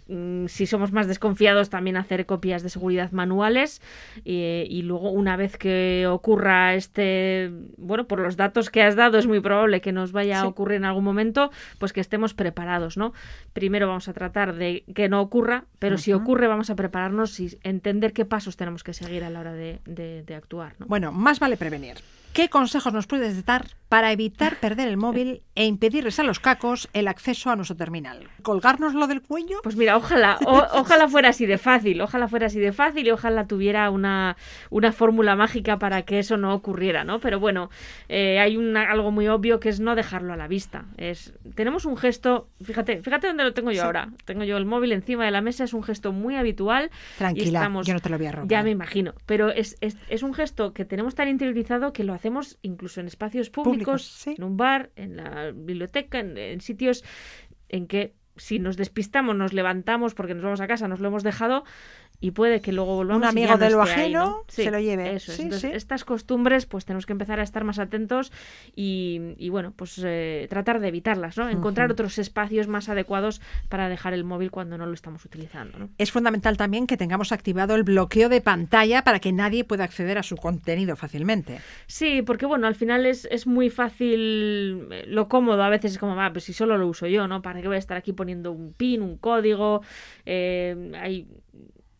Mm, 0.09 0.46
Si 0.46 0.66
somos 0.66 0.92
más 0.92 1.07
desconfiados, 1.07 1.70
también 1.70 1.96
hacer 1.96 2.26
copias 2.26 2.62
de 2.62 2.68
seguridad 2.70 3.12
manuales 3.12 3.80
y 4.24 4.82
luego 4.82 5.11
una 5.11 5.36
vez 5.36 5.57
que 5.57 6.07
ocurra 6.09 6.74
este, 6.74 7.50
bueno, 7.76 8.07
por 8.07 8.18
los 8.18 8.36
datos 8.36 8.70
que 8.70 8.82
has 8.82 8.96
dado 8.96 9.18
es 9.18 9.26
muy 9.26 9.40
probable 9.40 9.80
que 9.80 9.92
nos 9.92 10.12
vaya 10.12 10.40
a 10.40 10.46
ocurrir 10.46 10.76
en 10.78 10.84
algún 10.84 11.05
momento, 11.05 11.50
pues 11.78 11.92
que 11.92 12.00
estemos 12.00 12.34
preparados, 12.34 12.96
¿no? 12.96 13.12
Primero 13.53 13.86
vamos 13.88 14.09
a 14.09 14.12
tratar 14.12 14.55
de 14.55 14.84
que 14.94 15.09
no 15.09 15.20
ocurra, 15.20 15.64
pero 15.78 15.98
si 15.98 16.12
ocurre 16.12 16.46
vamos 16.48 16.70
a 16.70 16.74
prepararnos 16.76 17.38
y 17.40 17.59
entender 17.62 18.12
qué 18.12 18.24
pasos 18.24 18.57
tenemos 18.57 18.82
que 18.84 18.92
seguir 18.94 19.24
a 19.24 19.30
la 19.30 19.40
hora 19.40 19.53
de, 19.53 19.80
de- 19.86 20.22
de 20.22 20.34
actuar, 20.34 20.74
¿no? 20.78 20.86
Bueno, 20.86 21.12
más 21.12 21.38
vale 21.40 21.57
prevenir. 21.57 21.96
¿Qué 22.32 22.48
consejos 22.48 22.94
nos 22.94 23.07
puedes 23.07 23.44
dar 23.44 23.66
para 23.93 24.11
evitar 24.11 24.57
perder 24.57 24.88
el 24.88 24.97
móvil 24.97 25.43
e 25.55 25.66
impedirles 25.66 26.18
a 26.18 26.22
los 26.22 26.40
cacos 26.40 26.88
el 26.95 27.09
acceso 27.09 27.51
a 27.51 27.57
nuestro 27.57 27.76
terminal? 27.76 28.26
¿Colgárnoslo 28.40 29.07
del 29.07 29.20
cuello? 29.20 29.59
Pues 29.62 29.76
mira, 29.76 29.99
ojalá, 29.99 30.38
o- 30.47 30.66
ojalá 30.80 31.09
fuera 31.09 31.28
así 31.28 31.45
de 31.45 31.59
fácil, 31.59 32.01
ojalá 32.01 32.26
fuera 32.26 32.47
así 32.47 32.59
de 32.59 32.72
fácil 32.72 33.07
y 33.07 33.11
ojalá 33.11 33.47
tuviera 33.47 33.90
una, 33.90 34.38
una 34.70 34.93
fórmula 34.93 35.36
mágica 35.36 35.78
para 35.78 36.03
que 36.07 36.18
eso 36.20 36.38
no 36.38 36.55
ocurriera, 36.55 37.05
¿no? 37.05 37.20
Pero 37.20 37.38
bueno, 37.38 37.68
eh, 38.09 38.38
hay 38.40 38.57
una- 38.57 38.90
algo 38.90 39.11
muy 39.11 39.28
obvio 39.28 39.61
que 39.61 39.68
es 39.68 39.78
no 39.78 39.95
dejarlo 39.95 40.32
a 40.32 40.36
la 40.38 40.49
vista. 40.49 40.86
Es, 40.97 41.34
tenemos 41.55 41.84
un 41.84 41.99
gesto, 41.99 42.49
fíjate, 42.64 43.03
fíjate 43.03 43.26
dónde 43.26 43.45
lo 43.45 43.53
tengo 43.53 43.72
yo 43.72 43.80
Sí. 43.82 43.84
ahora. 43.84 44.09
Tengo 44.24 44.45
yo 44.45 44.57
el 44.57 44.64
móvil 44.64 44.93
encima 44.93 45.26
de 45.26 45.32
la 45.32 45.43
mesa, 45.43 45.64
es 45.64 45.74
un 45.74 45.82
gesto 45.82 46.12
muy 46.12 46.36
habitual. 46.36 46.90
y 47.14 47.18
Tranquila, 47.18 47.59
estamos- 47.59 47.86
yo 47.86 47.93
no 47.93 48.01
te 48.01 48.09
lo 48.09 48.16
voy 48.16 48.26
a 48.26 48.32
robar. 48.32 48.49
Ya 48.49 48.62
me 48.62 48.70
imagino, 48.70 49.12
pero 49.26 49.51
es, 49.51 49.76
es, 49.82 49.99
es 50.09 50.22
un 50.22 50.32
gesto 50.32 50.72
que 50.72 50.86
tenemos 50.86 51.14
tan 51.14 51.28
interiorizado 51.28 51.93
que 51.93 52.05
lo 52.05 52.14
hacemos 52.14 52.57
incluso 52.62 52.99
en 53.01 53.07
espacios 53.07 53.51
públicos, 53.51 53.81
Públicos, 53.84 54.02
sí. 54.04 54.34
en 54.36 54.44
un 54.44 54.56
bar, 54.56 54.90
en 54.96 55.16
la 55.16 55.50
biblioteca, 55.52 56.18
en, 56.20 56.36
en 56.38 56.60
sitios 56.60 57.04
en 57.68 57.86
que 57.86 58.14
si 58.36 58.58
nos 58.58 58.76
despistamos, 58.76 59.36
nos 59.36 59.52
levantamos 59.52 60.14
porque 60.14 60.34
nos 60.34 60.44
vamos 60.44 60.60
a 60.60 60.66
casa, 60.66 60.88
nos 60.88 61.00
lo 61.00 61.08
hemos 61.08 61.22
dejado 61.22 61.64
y 62.22 62.30
puede 62.30 62.60
que 62.60 62.72
luego 62.72 62.94
volvamos 62.94 63.32
Un 63.32 63.38
y 63.38 63.42
ya 63.42 63.52
amigo 63.52 63.52
no 63.52 63.58
de 63.58 63.70
lo 63.70 63.82
esté 63.82 63.94
ahí, 63.94 64.00
ajeno 64.02 64.24
¿no? 64.24 64.44
se 64.46 64.70
lo 64.70 64.78
lleve. 64.78 65.14
Eso 65.14 65.32
es. 65.32 65.36
Sí, 65.36 65.42
Entonces, 65.42 65.70
sí. 65.70 65.76
Estas 65.76 66.04
costumbres, 66.04 66.66
pues 66.66 66.84
tenemos 66.84 67.04
que 67.04 67.12
empezar 67.12 67.40
a 67.40 67.42
estar 67.42 67.64
más 67.64 67.80
atentos 67.80 68.30
y, 68.76 69.34
y, 69.38 69.48
bueno, 69.48 69.72
pues 69.74 70.00
eh, 70.04 70.46
tratar 70.48 70.78
de 70.78 70.88
evitarlas, 70.88 71.36
¿no? 71.36 71.48
Encontrar 71.48 71.90
otros 71.90 72.18
espacios 72.18 72.68
más 72.68 72.88
adecuados 72.88 73.40
para 73.68 73.88
dejar 73.88 74.14
el 74.14 74.22
móvil 74.22 74.52
cuando 74.52 74.78
no 74.78 74.86
lo 74.86 74.94
estamos 74.94 75.24
utilizando, 75.24 75.78
¿no? 75.78 75.88
Es 75.98 76.12
fundamental 76.12 76.56
también 76.56 76.86
que 76.86 76.96
tengamos 76.96 77.32
activado 77.32 77.74
el 77.74 77.82
bloqueo 77.82 78.28
de 78.28 78.40
pantalla 78.40 79.02
para 79.02 79.18
que 79.18 79.32
nadie 79.32 79.64
pueda 79.64 79.82
acceder 79.82 80.16
a 80.16 80.22
su 80.22 80.36
contenido 80.36 80.94
fácilmente. 80.94 81.60
Sí, 81.88 82.22
porque 82.22 82.46
bueno, 82.46 82.68
al 82.68 82.76
final 82.76 83.04
es, 83.04 83.26
es 83.32 83.48
muy 83.48 83.68
fácil, 83.68 84.86
eh, 84.92 85.04
lo 85.08 85.28
cómodo 85.28 85.60
a 85.64 85.68
veces 85.68 85.92
es 85.92 85.98
como, 85.98 86.14
va, 86.14 86.32
pues 86.32 86.44
si 86.44 86.52
solo 86.52 86.78
lo 86.78 86.86
uso 86.86 87.08
yo, 87.08 87.26
¿no? 87.26 87.42
¿Para 87.42 87.60
qué 87.60 87.66
voy 87.66 87.76
a 87.76 87.80
estar 87.80 87.96
aquí 87.96 88.12
poniendo 88.22 88.52
un 88.52 88.72
pin, 88.74 89.02
un 89.02 89.16
código? 89.18 89.82
Eh, 90.26 90.92
hay, 90.96 91.26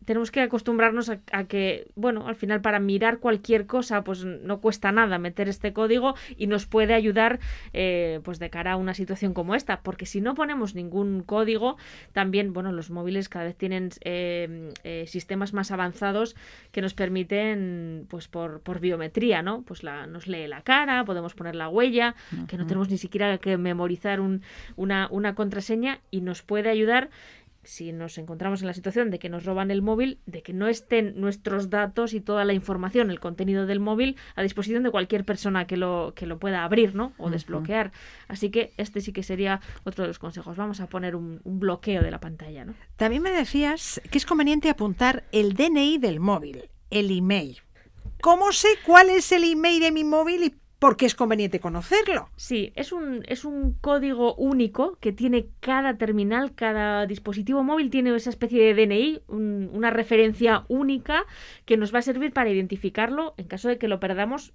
tenemos 0.05 0.31
que 0.31 0.41
acostumbrarnos 0.41 1.09
a, 1.11 1.19
a 1.33 1.45
que, 1.45 1.89
bueno, 1.95 2.27
al 2.29 2.35
final 2.37 2.61
para 2.61 2.79
mirar 2.81 3.19
cualquier 3.19 3.67
cosa, 3.67 4.03
pues 4.05 4.25
no 4.25 4.61
cuesta 4.61 4.93
nada 4.93 5.19
meter 5.19 5.49
este 5.49 5.73
código 5.73 6.15
y 6.37 6.47
nos 6.47 6.67
puede 6.67 6.95
ayudar, 6.95 7.39
eh, 7.73 8.21
pues 8.25 8.39
de 8.39 8.51
cara 8.51 8.73
a 8.73 8.77
una 8.77 8.95
situación 8.95 9.35
como 9.35 9.55
esta, 9.55 9.81
porque 9.83 10.07
si 10.07 10.21
no 10.21 10.35
ponemos 10.35 10.75
ningún 10.75 11.23
código, 11.23 11.77
también, 12.13 12.53
bueno, 12.53 12.73
los 12.73 12.91
móviles 12.91 13.29
cada 13.29 13.45
vez 13.47 13.57
tienen 13.57 13.91
eh, 14.03 14.73
eh, 14.85 15.05
sistemas 15.07 15.53
más 15.53 15.71
avanzados 15.71 16.37
que 16.73 16.83
nos 16.83 16.95
permiten, 16.95 18.07
pues 18.09 18.29
por, 18.29 18.61
por 18.61 18.81
biometría, 18.81 19.43
¿no? 19.43 19.63
Pues 19.63 19.83
la, 19.83 20.07
nos 20.07 20.27
lee 20.27 20.47
la 20.47 20.63
cara, 20.63 21.05
podemos 21.05 21.35
poner 21.35 21.55
la 21.55 21.69
huella, 21.69 22.15
que 22.47 22.57
no 22.57 22.67
tenemos 22.67 22.91
ni 22.91 22.99
siquiera 22.99 23.39
que 23.39 23.57
memorizar 23.57 24.21
un- 24.21 24.43
una, 24.77 25.09
una 25.11 25.35
contraseña 25.35 26.01
y 26.11 26.21
nos 26.21 26.43
puede 26.43 26.69
ayudar 26.71 27.11
si 27.65 27.93
nos 27.93 28.19
encontramos 28.19 28.61
en 28.61 28.67
la 28.67 28.75
situación 28.75 29.11
de 29.11 29.19
que 29.19 29.29
nos 29.29 29.45
roban 29.45 29.71
el 29.71 29.83
móvil, 29.83 30.19
de 30.27 30.43
que 30.43 30.53
no 30.53 30.69
estén 30.69 31.21
nuestros 31.21 31.71
datos 31.71 32.15
y 32.15 32.21
toda 32.21 32.45
la 32.45 32.55
información, 32.55 33.11
el 33.11 33.21
contenido 33.21 33.67
del 33.67 33.81
móvil 33.81 34.17
a 34.35 34.43
disposición 34.43 34.83
de 34.83 34.91
cualquier 34.91 35.25
persona 35.25 35.67
que 35.67 35.77
lo, 35.77 36.13
que 36.17 36.27
lo 36.27 36.39
pueda 36.39 36.65
abrir 36.65 36.95
¿no? 36.95 37.13
o 37.19 37.31
desbloquear. 37.31 37.93
Así 38.29 38.51
que 38.51 38.73
este 38.77 39.01
sí 39.01 39.13
que 39.13 39.23
sería 39.23 39.61
otro 39.85 40.03
de 40.03 40.09
los 40.09 40.19
consejos. 40.19 40.57
Vamos 40.57 40.81
a 40.81 40.89
poner 40.89 41.15
un, 41.15 41.41
un 41.45 41.61
bloqueo 41.61 42.03
de 42.03 42.11
la 42.11 42.21
pantalla. 42.21 42.65
¿no? 42.65 42.75
También 42.97 43.23
me 43.23 43.31
decías 43.31 44.01
que 44.11 44.19
es 44.19 44.27
conveniente 44.27 44.69
apuntar 44.69 45.25
el 45.33 45.55
DNI 45.55 45.99
del 45.99 46.21
móvil, 46.21 46.69
el 46.91 47.17
email. 47.17 47.59
¿Cómo 48.21 48.53
sé 48.53 48.69
cuál 48.87 49.11
es 49.11 49.33
el 49.33 49.45
email 49.45 49.81
de 49.81 49.91
mi 49.91 50.05
móvil 50.05 50.45
y 50.45 50.55
porque 50.83 51.07
es 51.07 51.15
conveniente 51.15 51.61
conocerlo. 51.61 52.29
Sí, 52.35 52.73
es 52.75 52.91
un, 52.91 53.23
es 53.29 53.45
un 53.45 53.75
código 53.75 54.35
único 54.35 54.99
que 54.99 55.13
tiene 55.13 55.47
cada 55.61 55.97
terminal, 55.97 56.57
cada 56.57 57.07
dispositivo 57.07 57.63
móvil 57.63 57.89
tiene 57.89 58.13
esa 58.17 58.31
especie 58.31 58.65
de 58.65 58.87
DNI, 58.87 59.21
una 59.29 59.91
referencia 59.91 60.65
única 60.67 61.25
que 61.67 61.77
nos 61.77 61.95
va 61.95 62.01
a 62.01 62.03
servir 62.03 62.33
para 62.33 62.51
identificarlo 62.51 63.35
en 63.37 63.47
caso 63.47 63.69
de 63.69 63.79
que 63.79 63.87
lo 63.87 64.01
perdamos 64.01 64.55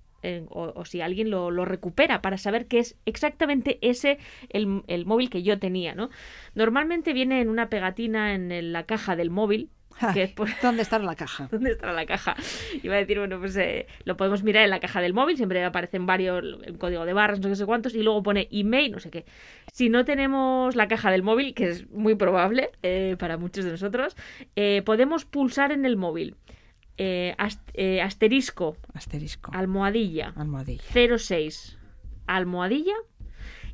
o, 0.50 0.84
si 0.84 1.00
alguien 1.00 1.30
lo, 1.30 1.50
lo, 1.50 1.64
recupera 1.64 2.22
para 2.22 2.38
saber 2.38 2.66
que 2.66 2.80
es 2.80 2.98
exactamente 3.06 3.78
ese 3.82 4.18
el, 4.50 4.84
el 4.88 5.06
móvil 5.06 5.30
que 5.30 5.44
yo 5.44 5.60
tenía. 5.60 5.96
¿no? 5.96 6.10
Normalmente 6.56 7.14
viene 7.14 7.40
en 7.40 7.48
una 7.48 7.70
pegatina 7.70 8.34
en 8.34 8.74
la 8.74 8.84
caja 8.84 9.16
del 9.16 9.30
móvil 9.30 9.70
¿Dónde 10.62 10.82
está 10.82 11.00
la 11.00 11.16
caja? 11.16 11.48
¿Dónde 11.52 11.72
está 11.72 11.92
la 11.92 12.06
caja? 12.06 12.36
Iba 12.84 12.96
a 12.96 12.98
decir, 12.98 13.20
bueno, 13.20 13.40
pues 13.40 13.56
eh, 13.58 13.88
lo 14.04 14.18
podemos 14.18 14.44
mirar 14.44 14.64
en 14.64 14.70
la 14.70 14.80
caja 14.80 15.02
del 15.02 15.14
móvil, 15.14 15.38
siempre 15.38 15.64
aparecen 15.64 16.06
varios, 16.06 16.44
el 16.64 16.78
código 16.78 17.06
de 17.06 17.14
barras, 17.14 17.40
no 17.40 17.54
sé 17.56 17.66
cuántos, 17.66 17.96
y 17.96 18.04
luego 18.04 18.24
pone 18.24 18.48
email, 18.52 18.92
no 18.92 19.00
sé 19.00 19.10
qué. 19.10 19.26
Si 19.72 19.90
no 19.90 20.06
tenemos 20.06 20.76
la 20.76 20.88
caja 20.88 21.12
del 21.12 21.24
móvil, 21.24 21.54
que 21.54 21.70
es 21.70 21.90
muy 21.90 22.16
probable 22.16 22.72
eh, 22.84 23.16
para 23.20 23.38
muchos 23.38 23.66
de 23.66 23.72
nosotros, 23.72 24.16
eh, 24.56 24.82
podemos 24.86 25.26
pulsar 25.26 25.72
en 25.72 25.86
el 25.86 25.98
móvil. 25.98 26.36
asterisco, 27.38 28.78
asterisco, 28.94 29.52
almohadilla, 29.54 30.34
almohadilla, 30.36 30.84
06, 31.18 31.78
almohadilla, 32.26 32.96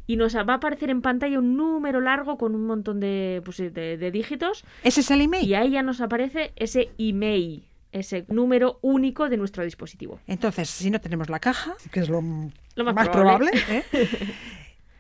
y 0.05 0.17
nos 0.17 0.35
va 0.35 0.41
a 0.53 0.55
aparecer 0.55 0.89
en 0.89 1.01
pantalla 1.01 1.39
un 1.39 1.55
número 1.55 2.01
largo 2.01 2.37
con 2.37 2.55
un 2.55 2.65
montón 2.65 2.99
de, 2.99 3.41
pues, 3.45 3.57
de, 3.57 4.11
dígitos. 4.11 4.63
¿Ese 4.83 5.01
es 5.01 5.11
el 5.11 5.21
email? 5.21 5.47
Y 5.47 5.55
ahí 5.55 5.71
ya 5.71 5.83
nos 5.83 6.01
aparece 6.01 6.51
ese 6.55 6.91
email 6.97 7.65
ese 7.91 8.25
número 8.27 8.79
único 8.81 9.29
de 9.29 9.37
nuestro 9.37 9.63
dispositivo. 9.63 10.19
Entonces, 10.25 10.67
si 10.67 10.89
no 10.89 10.99
tenemos 10.99 11.29
la 11.29 11.39
caja, 11.39 11.75
que 11.91 11.99
es 11.99 12.09
lo, 12.09 12.23
más, 12.23 13.09
probable, 13.09 13.51
¿eh? 13.69 13.83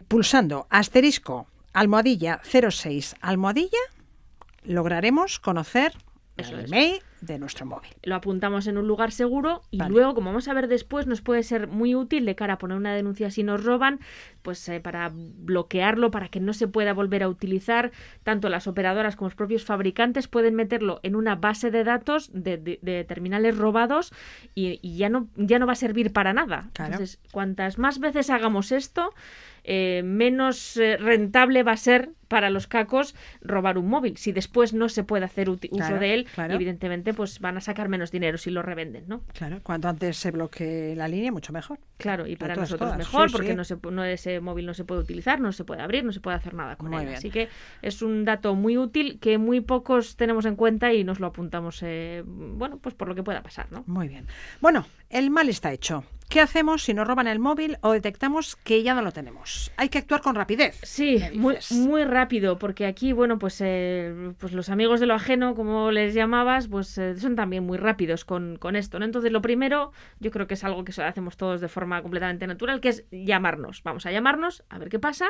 pulsando 0.07 0.67
asterisco 0.69 1.47
almohadilla 1.73 2.39
06 2.43 3.15
almohadilla, 3.19 3.79
lograremos 4.63 5.39
conocer 5.39 5.93
el 6.37 6.65
email 6.65 7.01
de 7.25 7.39
nuestro 7.39 7.65
móvil. 7.65 7.89
Lo 8.03 8.15
apuntamos 8.15 8.67
en 8.67 8.77
un 8.77 8.87
lugar 8.87 9.11
seguro 9.11 9.61
y 9.71 9.81
luego, 9.83 10.13
como 10.13 10.29
vamos 10.29 10.47
a 10.47 10.53
ver 10.53 10.67
después, 10.67 11.07
nos 11.07 11.21
puede 11.21 11.43
ser 11.43 11.67
muy 11.67 11.95
útil 11.95 12.25
de 12.25 12.35
cara 12.35 12.53
a 12.53 12.57
poner 12.57 12.77
una 12.77 12.93
denuncia 12.93 13.31
si 13.31 13.43
nos 13.43 13.63
roban, 13.63 13.99
pues 14.41 14.67
eh, 14.69 14.79
para 14.79 15.09
bloquearlo, 15.13 16.11
para 16.11 16.27
que 16.27 16.39
no 16.39 16.53
se 16.53 16.67
pueda 16.67 16.93
volver 16.93 17.23
a 17.23 17.29
utilizar. 17.29 17.91
Tanto 18.23 18.49
las 18.49 18.67
operadoras 18.67 19.15
como 19.15 19.27
los 19.27 19.35
propios 19.35 19.63
fabricantes 19.63 20.27
pueden 20.27 20.55
meterlo 20.55 20.99
en 21.03 21.15
una 21.15 21.35
base 21.35 21.71
de 21.71 21.83
datos 21.83 22.29
de, 22.33 23.05
terminales 23.07 23.57
robados 23.57 24.11
y, 24.53 24.97
ya, 24.97 25.09
no, 25.09 25.27
ya 25.35 25.59
no 25.59 25.65
va 25.65 25.73
a 25.73 25.77
servir 25.77 26.11
para 26.11 26.33
nada. 26.33 26.69
Entonces, 26.77 27.19
cuantas 27.31 27.77
más 27.77 27.99
veces 27.99 28.29
hagamos 28.29 28.71
esto, 28.71 29.13
eh, 29.63 30.01
menos 30.03 30.77
eh, 30.77 30.97
rentable 30.97 31.63
va 31.63 31.73
a 31.73 31.77
ser 31.77 32.11
para 32.27 32.49
los 32.49 32.65
cacos 32.65 33.13
robar 33.41 33.77
un 33.77 33.87
móvil. 33.87 34.17
Si 34.17 34.31
después 34.31 34.73
no 34.73 34.89
se 34.89 35.03
puede 35.03 35.23
hacer 35.23 35.49
uso 35.49 35.99
de 35.99 36.15
él, 36.15 36.27
evidentemente 36.49 37.13
pues 37.13 37.39
van 37.39 37.57
a 37.57 37.61
sacar 37.61 37.89
menos 37.89 38.09
dinero 38.09 38.39
si 38.39 38.49
lo 38.49 38.63
revenden, 38.63 39.05
¿no? 39.07 39.21
Claro, 39.33 39.59
cuanto 39.61 39.87
antes 39.87 40.17
se 40.17 40.31
bloquee 40.31 40.95
la 40.95 41.07
línea, 41.07 41.31
mucho 41.31 41.53
mejor. 41.53 41.77
Claro, 41.97 42.25
y 42.25 42.35
para 42.35 42.55
nosotros 42.55 42.97
mejor, 42.97 43.31
porque 43.31 43.53
No 43.53 43.63
se, 43.63 43.77
no, 43.91 44.03
ese 44.03 44.39
móvil 44.39 44.65
no 44.65 44.73
se 44.73 44.83
puede 44.83 45.01
utilizar, 45.01 45.39
no 45.39 45.51
se 45.51 45.63
puede 45.63 45.83
abrir, 45.83 46.03
no 46.03 46.11
se 46.11 46.21
puede 46.21 46.35
hacer 46.35 46.55
nada 46.55 46.75
con 46.75 46.91
él. 46.95 47.13
Así 47.13 47.29
que 47.29 47.49
es 47.83 48.01
un 48.01 48.25
dato 48.25 48.55
muy 48.55 48.77
útil 48.77 49.19
que 49.19 49.37
muy 49.37 49.61
pocos 49.61 50.15
tenemos 50.15 50.45
en 50.45 50.55
cuenta 50.55 50.91
y 50.91 51.03
nos 51.03 51.19
lo 51.19 51.27
apuntamos, 51.27 51.81
eh, 51.83 52.23
bueno, 52.25 52.77
pues 52.77 52.95
por 52.95 53.07
lo 53.07 53.13
que 53.13 53.21
pueda 53.21 53.43
pasar, 53.43 53.71
¿no? 53.71 53.83
Muy 53.85 54.07
bien. 54.07 54.25
Bueno, 54.59 54.87
el 55.09 55.29
mal 55.29 55.49
está 55.49 55.71
hecho. 55.71 56.03
¿Qué 56.33 56.41
hacemos 56.41 56.81
si 56.81 56.95
nos 56.95 57.05
roban 57.05 57.27
el 57.27 57.37
móvil 57.37 57.77
o 57.81 57.91
detectamos 57.91 58.55
que 58.55 58.81
ya 58.81 58.95
no 58.95 59.03
lo 59.03 59.11
tenemos? 59.11 59.71
Hay 59.77 59.89
que 59.89 59.99
actuar 59.99 60.23
con 60.23 60.33
rapidez. 60.33 60.79
Sí, 60.81 61.21
muy, 61.35 61.57
muy 61.69 62.05
rápido, 62.05 62.57
porque 62.57 62.87
aquí, 62.87 63.13
bueno, 63.13 63.37
pues, 63.37 63.61
eh, 63.61 64.33
pues 64.39 64.51
los 64.51 64.69
amigos 64.69 64.99
de 64.99 65.05
lo 65.05 65.13
ajeno, 65.13 65.53
como 65.53 65.91
les 65.91 66.15
llamabas, 66.15 66.67
pues 66.69 66.97
eh, 66.97 67.19
son 67.19 67.35
también 67.35 67.63
muy 67.63 67.77
rápidos 67.77 68.25
con, 68.25 68.55
con, 68.57 68.75
esto, 68.75 68.97
¿no? 68.97 69.05
Entonces, 69.05 69.31
lo 69.31 69.43
primero, 69.43 69.91
yo 70.19 70.31
creo 70.31 70.47
que 70.47 70.55
es 70.55 70.63
algo 70.63 70.83
que 70.83 70.99
hacemos 71.03 71.37
todos 71.37 71.61
de 71.61 71.67
forma 71.67 72.01
completamente 72.01 72.47
natural, 72.47 72.81
que 72.81 72.89
es 72.89 73.05
llamarnos. 73.11 73.83
Vamos 73.83 74.07
a 74.07 74.11
llamarnos, 74.11 74.63
a 74.69 74.79
ver 74.79 74.89
qué 74.89 74.97
pasa, 74.97 75.27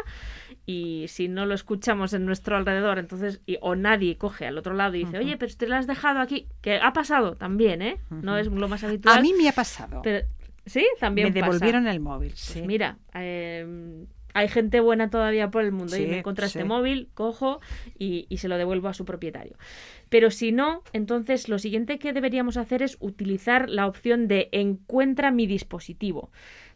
y 0.65 1.07
si 1.09 1.27
no 1.27 1.45
lo 1.45 1.53
escuchamos 1.53 2.13
en 2.13 2.25
nuestro 2.25 2.55
alrededor, 2.55 2.97
entonces, 2.97 3.41
o 3.59 3.75
nadie 3.75 4.17
coge 4.17 4.47
al 4.47 4.57
otro 4.57 4.73
lado 4.73 4.95
y 4.95 4.99
dice, 4.99 5.17
oye, 5.17 5.35
pero 5.35 5.53
te 5.53 5.67
lo 5.67 5.75
has 5.75 5.85
dejado 5.85 6.21
aquí, 6.21 6.47
que 6.61 6.77
ha 6.77 6.93
pasado 6.93 7.35
también, 7.35 7.81
¿eh? 7.81 7.99
No 8.09 8.37
es 8.37 8.47
lo 8.47 8.69
más 8.69 8.85
habitual. 8.85 9.17
A 9.17 9.21
mí 9.21 9.33
me 9.33 9.49
ha 9.49 9.51
pasado. 9.51 9.99
Pero, 10.01 10.25
Sí, 10.65 10.85
también 10.99 11.29
Me 11.29 11.41
devolvieron 11.41 11.87
el 11.87 11.99
móvil. 11.99 12.31
Pues 12.31 12.41
sí. 12.41 12.61
mira, 12.61 12.97
em, 13.13 14.05
hay 14.33 14.47
gente 14.47 14.79
buena 14.79 15.09
todavía 15.09 15.51
por 15.51 15.63
el 15.63 15.71
mundo 15.71 15.95
y 15.97 16.07
me 16.07 16.19
encuentro 16.19 16.45
este 16.45 16.63
móvil, 16.63 17.09
cojo 17.13 17.59
y, 17.97 18.25
y, 18.29 18.37
se 18.37 18.47
lo 18.47 18.57
devuelvo 18.57 18.87
a 18.87 18.93
su 18.93 19.05
propietario. 19.05 19.57
Pero 20.09 20.31
si 20.31 20.51
no, 20.51 20.83
entonces 20.93 21.49
lo 21.49 21.59
siguiente 21.59 21.99
que 21.99 22.13
deberíamos 22.13 22.57
hacer 22.57 22.81
es 22.81 22.97
utilizar 22.99 23.69
la 23.69 23.87
opción 23.87 24.27
de 24.27 24.49
encuentra 24.51 25.31
mi 25.31 25.47
dispositivo. 25.47 26.31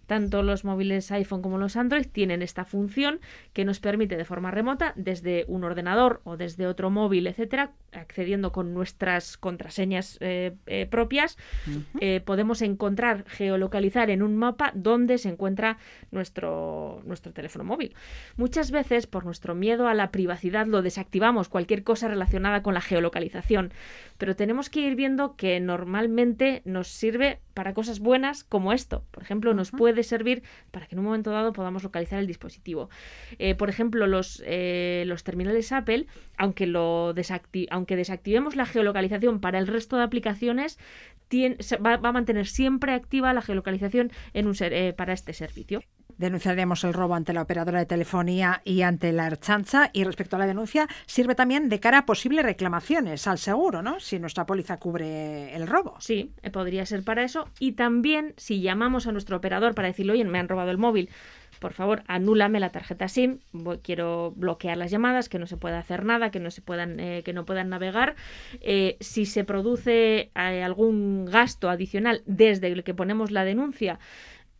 Tanto 0.07 0.41
los 0.41 0.63
móviles 0.63 1.11
iPhone 1.11 1.41
como 1.41 1.57
los 1.57 1.75
Android 1.75 2.07
tienen 2.11 2.41
esta 2.41 2.65
función 2.65 3.19
que 3.53 3.65
nos 3.65 3.79
permite 3.79 4.17
de 4.17 4.25
forma 4.25 4.51
remota, 4.51 4.93
desde 4.95 5.45
un 5.47 5.63
ordenador 5.63 6.21
o 6.23 6.37
desde 6.37 6.65
otro 6.65 6.89
móvil, 6.89 7.27
etcétera, 7.27 7.71
accediendo 7.91 8.51
con 8.51 8.73
nuestras 8.73 9.37
contraseñas 9.37 10.17
eh, 10.21 10.53
eh, 10.65 10.87
propias, 10.89 11.37
eh, 11.99 12.21
podemos 12.23 12.61
encontrar, 12.61 13.25
geolocalizar 13.27 14.09
en 14.09 14.23
un 14.23 14.35
mapa 14.35 14.71
dónde 14.73 15.17
se 15.17 15.29
encuentra 15.29 15.77
nuestro, 16.11 17.01
nuestro 17.05 17.33
teléfono 17.33 17.63
móvil. 17.63 17.95
Muchas 18.35 18.71
veces, 18.71 19.07
por 19.07 19.25
nuestro 19.25 19.55
miedo 19.55 19.87
a 19.87 19.93
la 19.93 20.11
privacidad, 20.11 20.67
lo 20.67 20.81
desactivamos, 20.81 21.49
cualquier 21.49 21.83
cosa 21.83 22.07
relacionada 22.07 22.63
con 22.63 22.73
la 22.73 22.81
geolocalización, 22.81 23.71
pero 24.17 24.35
tenemos 24.35 24.69
que 24.69 24.81
ir 24.81 24.95
viendo 24.95 25.35
que 25.35 25.59
normalmente 25.59 26.61
nos 26.65 26.87
sirve 26.87 27.39
para 27.53 27.73
cosas 27.73 27.99
buenas 27.99 28.43
como 28.43 28.71
esto. 28.71 29.03
Por 29.11 29.23
ejemplo, 29.23 29.53
nos 29.53 29.71
puede 29.71 29.96
servir 30.03 30.43
para 30.71 30.87
que 30.87 30.95
en 30.95 30.99
un 30.99 31.05
momento 31.05 31.31
dado 31.31 31.53
podamos 31.53 31.83
localizar 31.83 32.19
el 32.19 32.27
dispositivo. 32.27 32.89
Eh, 33.39 33.55
por 33.55 33.69
ejemplo, 33.69 34.07
los, 34.07 34.43
eh, 34.45 35.03
los 35.07 35.23
terminales 35.23 35.71
Apple, 35.71 36.07
aunque, 36.37 36.67
lo 36.67 37.13
aunque 37.69 37.95
desactivemos 37.95 38.55
la 38.55 38.65
geolocalización 38.65 39.39
para 39.39 39.59
el 39.59 39.67
resto 39.67 39.97
de 39.97 40.03
aplicaciones, 40.03 40.77
va, 41.85 41.93
a 41.95 42.11
mantener 42.11 42.47
siempre 42.47 42.93
activa 42.93 43.33
la 43.33 43.41
geolocalización 43.41 44.11
en 44.33 44.47
un 44.47 44.55
eh, 44.59 44.93
para 44.95 45.13
este 45.13 45.33
servicio 45.33 45.81
denunciaremos 46.17 46.83
el 46.83 46.93
robo 46.93 47.15
ante 47.15 47.33
la 47.33 47.41
operadora 47.41 47.79
de 47.79 47.85
telefonía 47.85 48.61
y 48.63 48.81
ante 48.81 49.11
la 49.11 49.27
Erchancha. 49.27 49.89
Y 49.93 50.03
respecto 50.03 50.35
a 50.35 50.39
la 50.39 50.47
denuncia, 50.47 50.87
sirve 51.05 51.35
también 51.35 51.69
de 51.69 51.79
cara 51.79 51.99
a 51.99 52.05
posibles 52.05 52.43
reclamaciones 52.45 53.27
al 53.27 53.37
seguro, 53.37 53.81
¿no? 53.81 53.99
Si 53.99 54.19
nuestra 54.19 54.45
póliza 54.45 54.77
cubre 54.77 55.55
el 55.55 55.67
robo. 55.67 55.95
Sí, 55.99 56.31
eh, 56.41 56.49
podría 56.49 56.85
ser 56.85 57.03
para 57.03 57.23
eso. 57.23 57.47
Y 57.59 57.73
también 57.73 58.33
si 58.37 58.61
llamamos 58.61 59.07
a 59.07 59.11
nuestro 59.11 59.37
operador 59.37 59.75
para 59.75 59.87
decirle, 59.87 60.13
oye, 60.13 60.25
me 60.25 60.39
han 60.39 60.49
robado 60.49 60.71
el 60.71 60.77
móvil, 60.77 61.09
por 61.59 61.73
favor, 61.73 62.03
anúlame 62.07 62.59
la 62.59 62.69
tarjeta 62.69 63.07
SIM, 63.07 63.39
quiero 63.81 64.31
bloquear 64.35 64.77
las 64.77 64.91
llamadas, 64.91 65.27
que 65.27 65.39
no 65.39 65.47
se 65.47 65.57
pueda 65.57 65.79
hacer 65.79 66.05
nada, 66.05 66.29
que 66.29 66.39
no 66.39 66.51
se 66.51 66.61
puedan, 66.61 66.99
eh, 66.99 67.23
que 67.23 67.33
no 67.33 67.45
puedan 67.45 67.69
navegar. 67.69 68.15
Eh, 68.61 68.97
si 68.99 69.25
se 69.25 69.43
produce 69.43 70.29
algún 70.35 71.25
gasto 71.25 71.69
adicional 71.69 72.21
desde 72.25 72.67
el 72.67 72.83
que 72.83 72.93
ponemos 72.93 73.31
la 73.31 73.43
denuncia, 73.43 73.99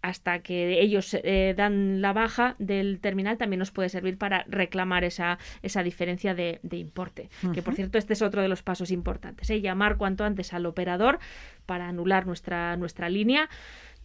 hasta 0.08 0.40
que 0.40 0.80
ellos 0.82 1.14
eh, 1.22 1.54
dan 1.58 2.02
la 2.02 2.14
baja 2.14 2.56
del 2.60 3.00
terminal 3.02 3.38
también 3.38 3.60
nos 3.60 3.72
puede 3.72 3.90
servir 3.90 4.18
para 4.18 4.46
reclamar 4.48 5.04
esa, 5.04 5.38
esa 5.64 5.84
diferencia 5.84 6.34
de, 6.34 6.62
importe. 6.72 7.30
Que 7.54 7.62
por 7.62 7.76
cierto, 7.76 7.98
este 7.98 8.14
es 8.14 8.22
otro 8.22 8.42
de 8.42 8.48
los 8.48 8.64
pasos 8.64 8.90
importantes. 8.92 9.50
¿eh? 9.50 9.60
Llamar 9.60 9.98
cuanto 9.98 10.24
antes 10.24 10.54
al 10.54 10.66
operador 10.66 11.20
para 11.66 11.90
anular 11.90 12.26
nuestra, 12.26 12.78
nuestra 12.78 13.10
línea 13.10 13.50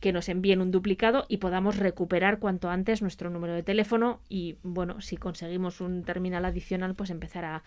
que 0.00 0.12
nos 0.12 0.28
envíen 0.28 0.60
un 0.60 0.72
duplicado 0.72 1.24
y 1.28 1.36
podamos 1.36 1.76
recuperar 1.76 2.40
cuanto 2.40 2.68
antes 2.68 3.00
nuestro 3.00 3.30
número 3.30 3.54
de 3.54 3.62
teléfono 3.62 4.18
y 4.28 4.56
bueno, 4.64 5.00
si 5.00 5.16
conseguimos 5.16 5.80
un 5.80 6.02
terminal 6.02 6.44
adicional, 6.44 6.96
pues 6.96 7.10
empezar 7.10 7.44
a 7.44 7.62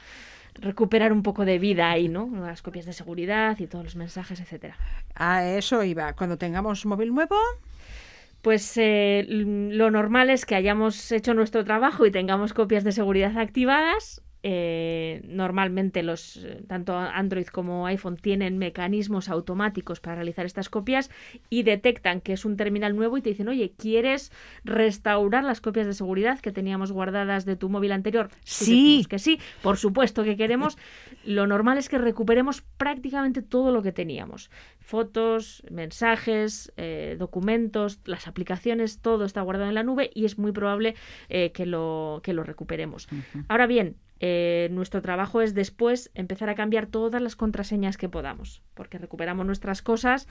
recuperar 0.56 1.14
un 1.14 1.24
poco 1.24 1.46
de 1.46 1.58
vida 1.58 1.90
ahí, 1.90 2.10
¿no? 2.10 2.30
Las 2.46 2.62
copias 2.62 2.86
de 2.86 2.92
seguridad 2.92 3.58
y 3.60 3.68
todos 3.68 3.86
los 3.86 3.96
mensajes, 3.96 4.42
etcétera. 4.42 4.76
A 5.16 5.46
eso 5.46 5.82
iba. 5.86 6.12
Cuando 6.12 6.38
tengamos 6.38 6.86
móvil 6.86 7.14
nuevo, 7.14 7.38
pues 8.46 8.78
eh, 8.78 9.26
lo 9.28 9.90
normal 9.90 10.30
es 10.30 10.46
que 10.46 10.54
hayamos 10.54 11.12
hecho 11.12 11.34
nuestro 11.34 11.66
trabajo 11.66 12.06
y 12.06 12.12
tengamos 12.12 12.54
copias 12.54 12.84
de 12.84 12.92
seguridad 12.92 13.36
activadas 13.40 14.22
eh, 14.48 15.22
normalmente 15.28 16.04
los 16.04 16.38
eh, 16.38 16.62
tanto 16.68 16.96
Android 16.96 17.48
como 17.48 17.88
iPhone 17.88 18.16
tienen 18.16 18.60
mecanismos 18.60 19.28
automáticos 19.28 20.00
para 20.00 20.18
realizar 20.18 20.46
estas 20.46 20.70
copias 20.70 21.10
y 21.50 21.64
detectan 21.64 22.22
que 22.22 22.34
es 22.34 22.46
un 22.46 22.56
terminal 22.56 22.96
nuevo 22.96 23.18
y 23.18 23.24
te 23.24 23.30
dicen, 23.30 23.48
oye, 23.48 23.74
¿quieres 23.76 24.32
restaurar 24.64 25.44
las 25.44 25.62
copias 25.62 25.88
de 25.88 25.94
seguridad 25.94 26.40
que 26.42 26.52
teníamos 26.52 26.92
guardadas 26.92 27.46
de 27.46 27.56
tu 27.56 27.70
móvil 27.70 27.92
anterior? 27.92 28.30
Sí. 28.44 29.08
que 29.10 29.18
sí, 29.18 29.40
por 29.64 29.78
supuesto 29.78 30.24
que 30.24 30.38
queremos. 30.38 30.78
Lo 31.24 31.48
normal 31.48 31.80
es 31.80 31.90
que 31.90 31.98
recuperemos 31.98 32.62
prácticamente 32.78 33.42
todo 33.42 33.72
lo 33.72 33.82
que 33.82 33.94
teníamos. 33.94 34.52
Fotos, 34.80 35.64
mensajes, 35.72 36.72
eh, 36.78 37.16
documentos, 37.18 38.00
las 38.06 38.28
aplicaciones, 38.28 39.00
todo 39.00 39.26
está 39.26 39.42
guardado 39.42 39.70
en 39.70 39.76
la 39.76 39.82
nube 39.82 40.12
y 40.14 40.26
es 40.26 40.38
muy 40.38 40.52
probable 40.52 40.94
que, 41.28 41.66
lo, 41.66 42.20
que 42.24 42.34
lo 42.34 42.44
recuperemos. 42.44 43.08
Ahora 43.48 43.66
bien, 43.66 43.96
eh, 44.20 44.70
nuestro 44.72 45.02
trabajo 45.02 45.42
es 45.42 45.54
después 45.54 46.10
empezar 46.14 46.50
a 46.50 46.56
cambiar 46.56 46.88
todas 46.88 47.22
las 47.22 47.36
contraseñas 47.36 47.98
que 47.98 48.08
podamos, 48.08 48.62
porque 48.74 48.98
recuperamos 48.98 49.46
nuestras 49.46 49.82
cosas, 49.82 50.28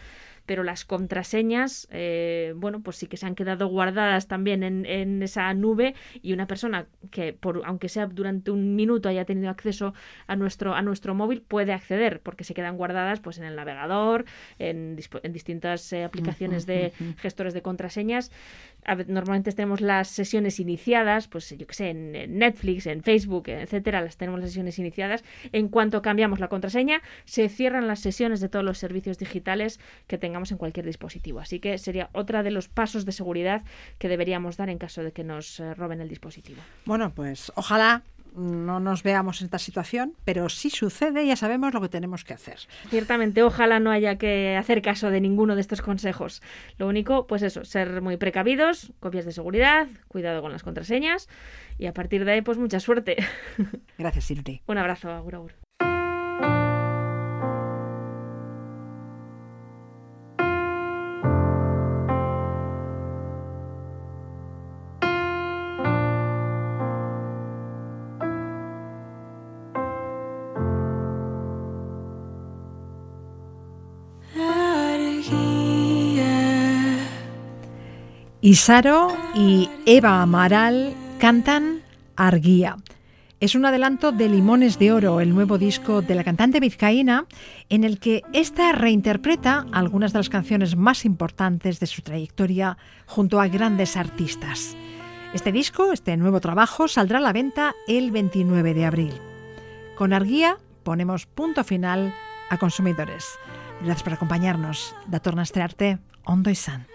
pero 0.46 0.62
las 0.62 0.84
contraseñas, 0.84 1.86
eh, 1.90 2.54
bueno, 2.56 2.80
pues 2.80 2.96
sí 2.96 3.06
que 3.06 3.16
se 3.16 3.26
han 3.26 3.34
quedado 3.34 3.66
guardadas 3.68 4.26
también 4.26 4.62
en, 4.62 5.22
esa 5.22 5.52
nube 5.54 5.94
y 6.22 6.32
una 6.32 6.46
persona 6.46 6.86
que, 7.10 7.32
por, 7.32 7.62
aunque 7.64 7.88
sea 7.88 8.06
durante 8.06 8.50
un 8.50 8.74
minuto, 8.74 9.08
haya 9.08 9.24
tenido 9.24 9.50
acceso 9.50 9.94
a 10.26 10.36
nuestro, 10.36 10.74
a 10.74 10.82
nuestro 10.82 11.14
móvil, 11.14 11.42
puede 11.42 11.72
acceder, 11.72 12.20
porque 12.20 12.44
se 12.44 12.54
quedan 12.54 12.76
guardadas 12.76 13.20
pues 13.20 13.38
en 13.38 13.44
el 13.44 13.56
navegador, 13.56 14.24
en, 14.58 14.98
en 15.22 15.32
distintas 15.32 15.92
eh, 15.92 16.04
aplicaciones 16.04 16.66
de 16.66 16.92
gestores 17.18 17.54
de 17.54 17.62
contraseñas. 17.62 18.30
normalmente 19.08 19.52
tenemos 19.52 19.80
las 19.80 20.08
sesiones 20.08 20.60
iniciadas, 20.60 21.28
pues 21.28 21.54
yo 21.56 21.66
que 21.66 21.74
sé, 21.74 21.90
en, 21.90 22.38
Netflix, 22.38 22.86
en 22.86 23.02
Facebook, 23.02 23.48
etcétera, 23.74 24.00
las 24.00 24.16
tenemos 24.16 24.40
las 24.40 24.50
sesiones 24.50 24.78
iniciadas. 24.78 25.24
En 25.52 25.68
cuanto 25.68 26.00
cambiamos 26.00 26.38
la 26.40 26.48
contraseña, 26.48 27.02
se 27.24 27.48
cierran 27.48 27.86
las 27.86 28.00
sesiones 28.00 28.40
de 28.40 28.48
todos 28.48 28.64
los 28.64 28.78
servicios 28.78 29.18
digitales 29.18 29.80
que 30.06 30.16
tengamos 30.16 30.52
en 30.52 30.58
cualquier 30.58 30.86
dispositivo. 30.86 31.40
Así 31.40 31.58
que 31.58 31.76
sería 31.78 32.08
otra 32.12 32.42
de 32.42 32.50
los 32.50 32.68
pasos 32.68 33.04
de 33.04 33.12
seguridad 33.12 33.62
que 33.98 34.08
deberíamos 34.08 34.56
dar 34.56 34.70
en 34.70 34.78
caso 34.78 35.02
de 35.02 35.12
que 35.12 35.24
nos 35.24 35.58
eh, 35.60 35.74
roben 35.74 36.00
el 36.00 36.08
dispositivo. 36.08 36.62
Bueno, 36.84 37.12
pues 37.14 37.50
ojalá 37.56 38.02
no 38.34 38.80
nos 38.80 39.02
veamos 39.02 39.40
en 39.40 39.46
esta 39.46 39.58
situación, 39.58 40.14
pero 40.24 40.48
si 40.48 40.70
sucede 40.70 41.26
ya 41.26 41.36
sabemos 41.36 41.72
lo 41.72 41.80
que 41.80 41.88
tenemos 41.88 42.24
que 42.24 42.34
hacer. 42.34 42.58
Ciertamente, 42.88 43.42
ojalá 43.42 43.80
no 43.80 43.90
haya 43.90 44.16
que 44.16 44.56
hacer 44.56 44.82
caso 44.82 45.10
de 45.10 45.20
ninguno 45.20 45.54
de 45.54 45.60
estos 45.60 45.82
consejos. 45.82 46.42
Lo 46.78 46.88
único, 46.88 47.26
pues 47.26 47.42
eso, 47.42 47.64
ser 47.64 48.02
muy 48.02 48.16
precavidos, 48.16 48.92
copias 49.00 49.24
de 49.24 49.32
seguridad, 49.32 49.86
cuidado 50.08 50.42
con 50.42 50.52
las 50.52 50.62
contraseñas 50.62 51.28
y 51.78 51.86
a 51.86 51.92
partir 51.92 52.24
de 52.24 52.32
ahí, 52.32 52.42
pues 52.42 52.58
mucha 52.58 52.80
suerte. 52.80 53.16
Gracias, 53.98 54.24
Silvi. 54.24 54.62
Un 54.66 54.78
abrazo, 54.78 55.10
Agur 55.10 55.36
Agur. 55.36 55.63
Isaro 78.44 79.16
y 79.34 79.70
Eva 79.86 80.20
Amaral 80.20 80.92
cantan 81.18 81.80
Arguía. 82.14 82.76
Es 83.40 83.54
un 83.54 83.64
adelanto 83.64 84.12
de 84.12 84.28
Limones 84.28 84.78
de 84.78 84.92
Oro, 84.92 85.20
el 85.20 85.34
nuevo 85.34 85.56
disco 85.56 86.02
de 86.02 86.14
la 86.14 86.24
cantante 86.24 86.60
vizcaína, 86.60 87.24
en 87.70 87.84
el 87.84 87.98
que 87.98 88.22
ésta 88.34 88.72
reinterpreta 88.72 89.64
algunas 89.72 90.12
de 90.12 90.18
las 90.18 90.28
canciones 90.28 90.76
más 90.76 91.06
importantes 91.06 91.80
de 91.80 91.86
su 91.86 92.02
trayectoria 92.02 92.76
junto 93.06 93.40
a 93.40 93.48
grandes 93.48 93.96
artistas. 93.96 94.76
Este 95.32 95.50
disco, 95.50 95.94
este 95.94 96.14
nuevo 96.18 96.38
trabajo, 96.40 96.86
saldrá 96.86 97.20
a 97.20 97.22
la 97.22 97.32
venta 97.32 97.74
el 97.88 98.10
29 98.10 98.74
de 98.74 98.84
abril. 98.84 99.14
Con 99.96 100.12
Arguía 100.12 100.58
ponemos 100.82 101.24
punto 101.24 101.64
final 101.64 102.14
a 102.50 102.58
consumidores. 102.58 103.24
Gracias 103.80 104.02
por 104.02 104.12
acompañarnos. 104.12 104.94
Da 105.06 105.22
ondo 106.26 106.50
y 106.50 106.54
san. 106.54 106.93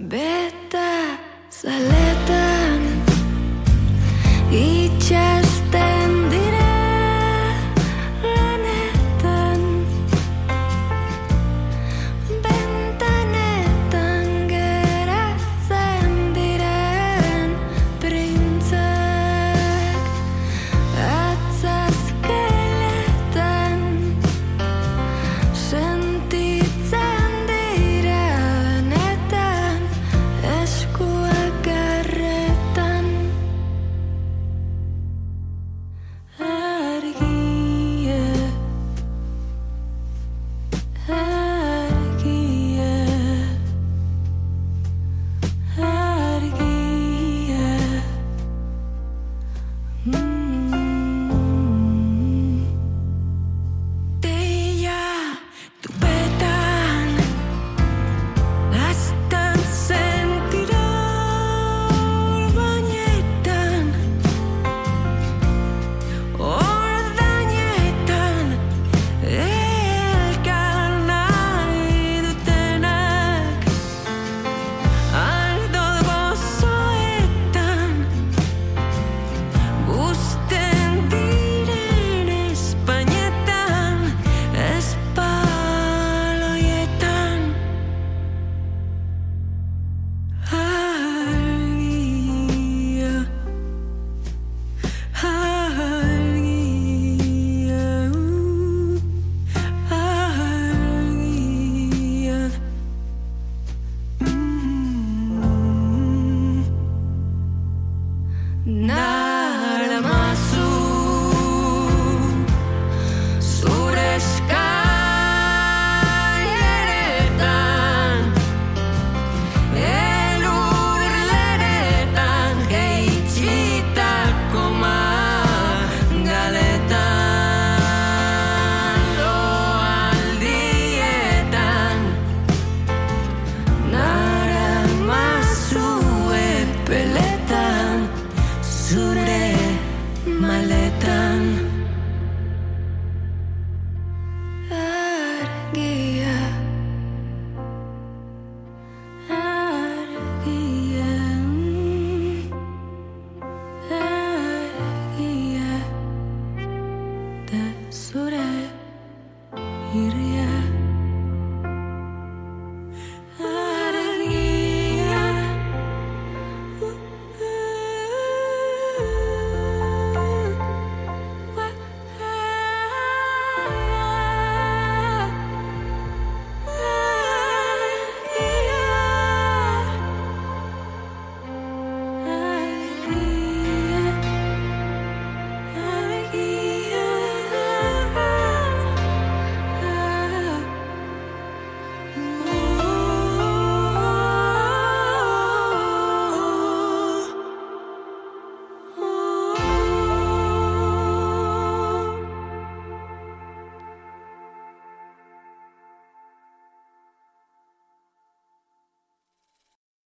Beta, 0.00 1.18
sale 1.50 1.97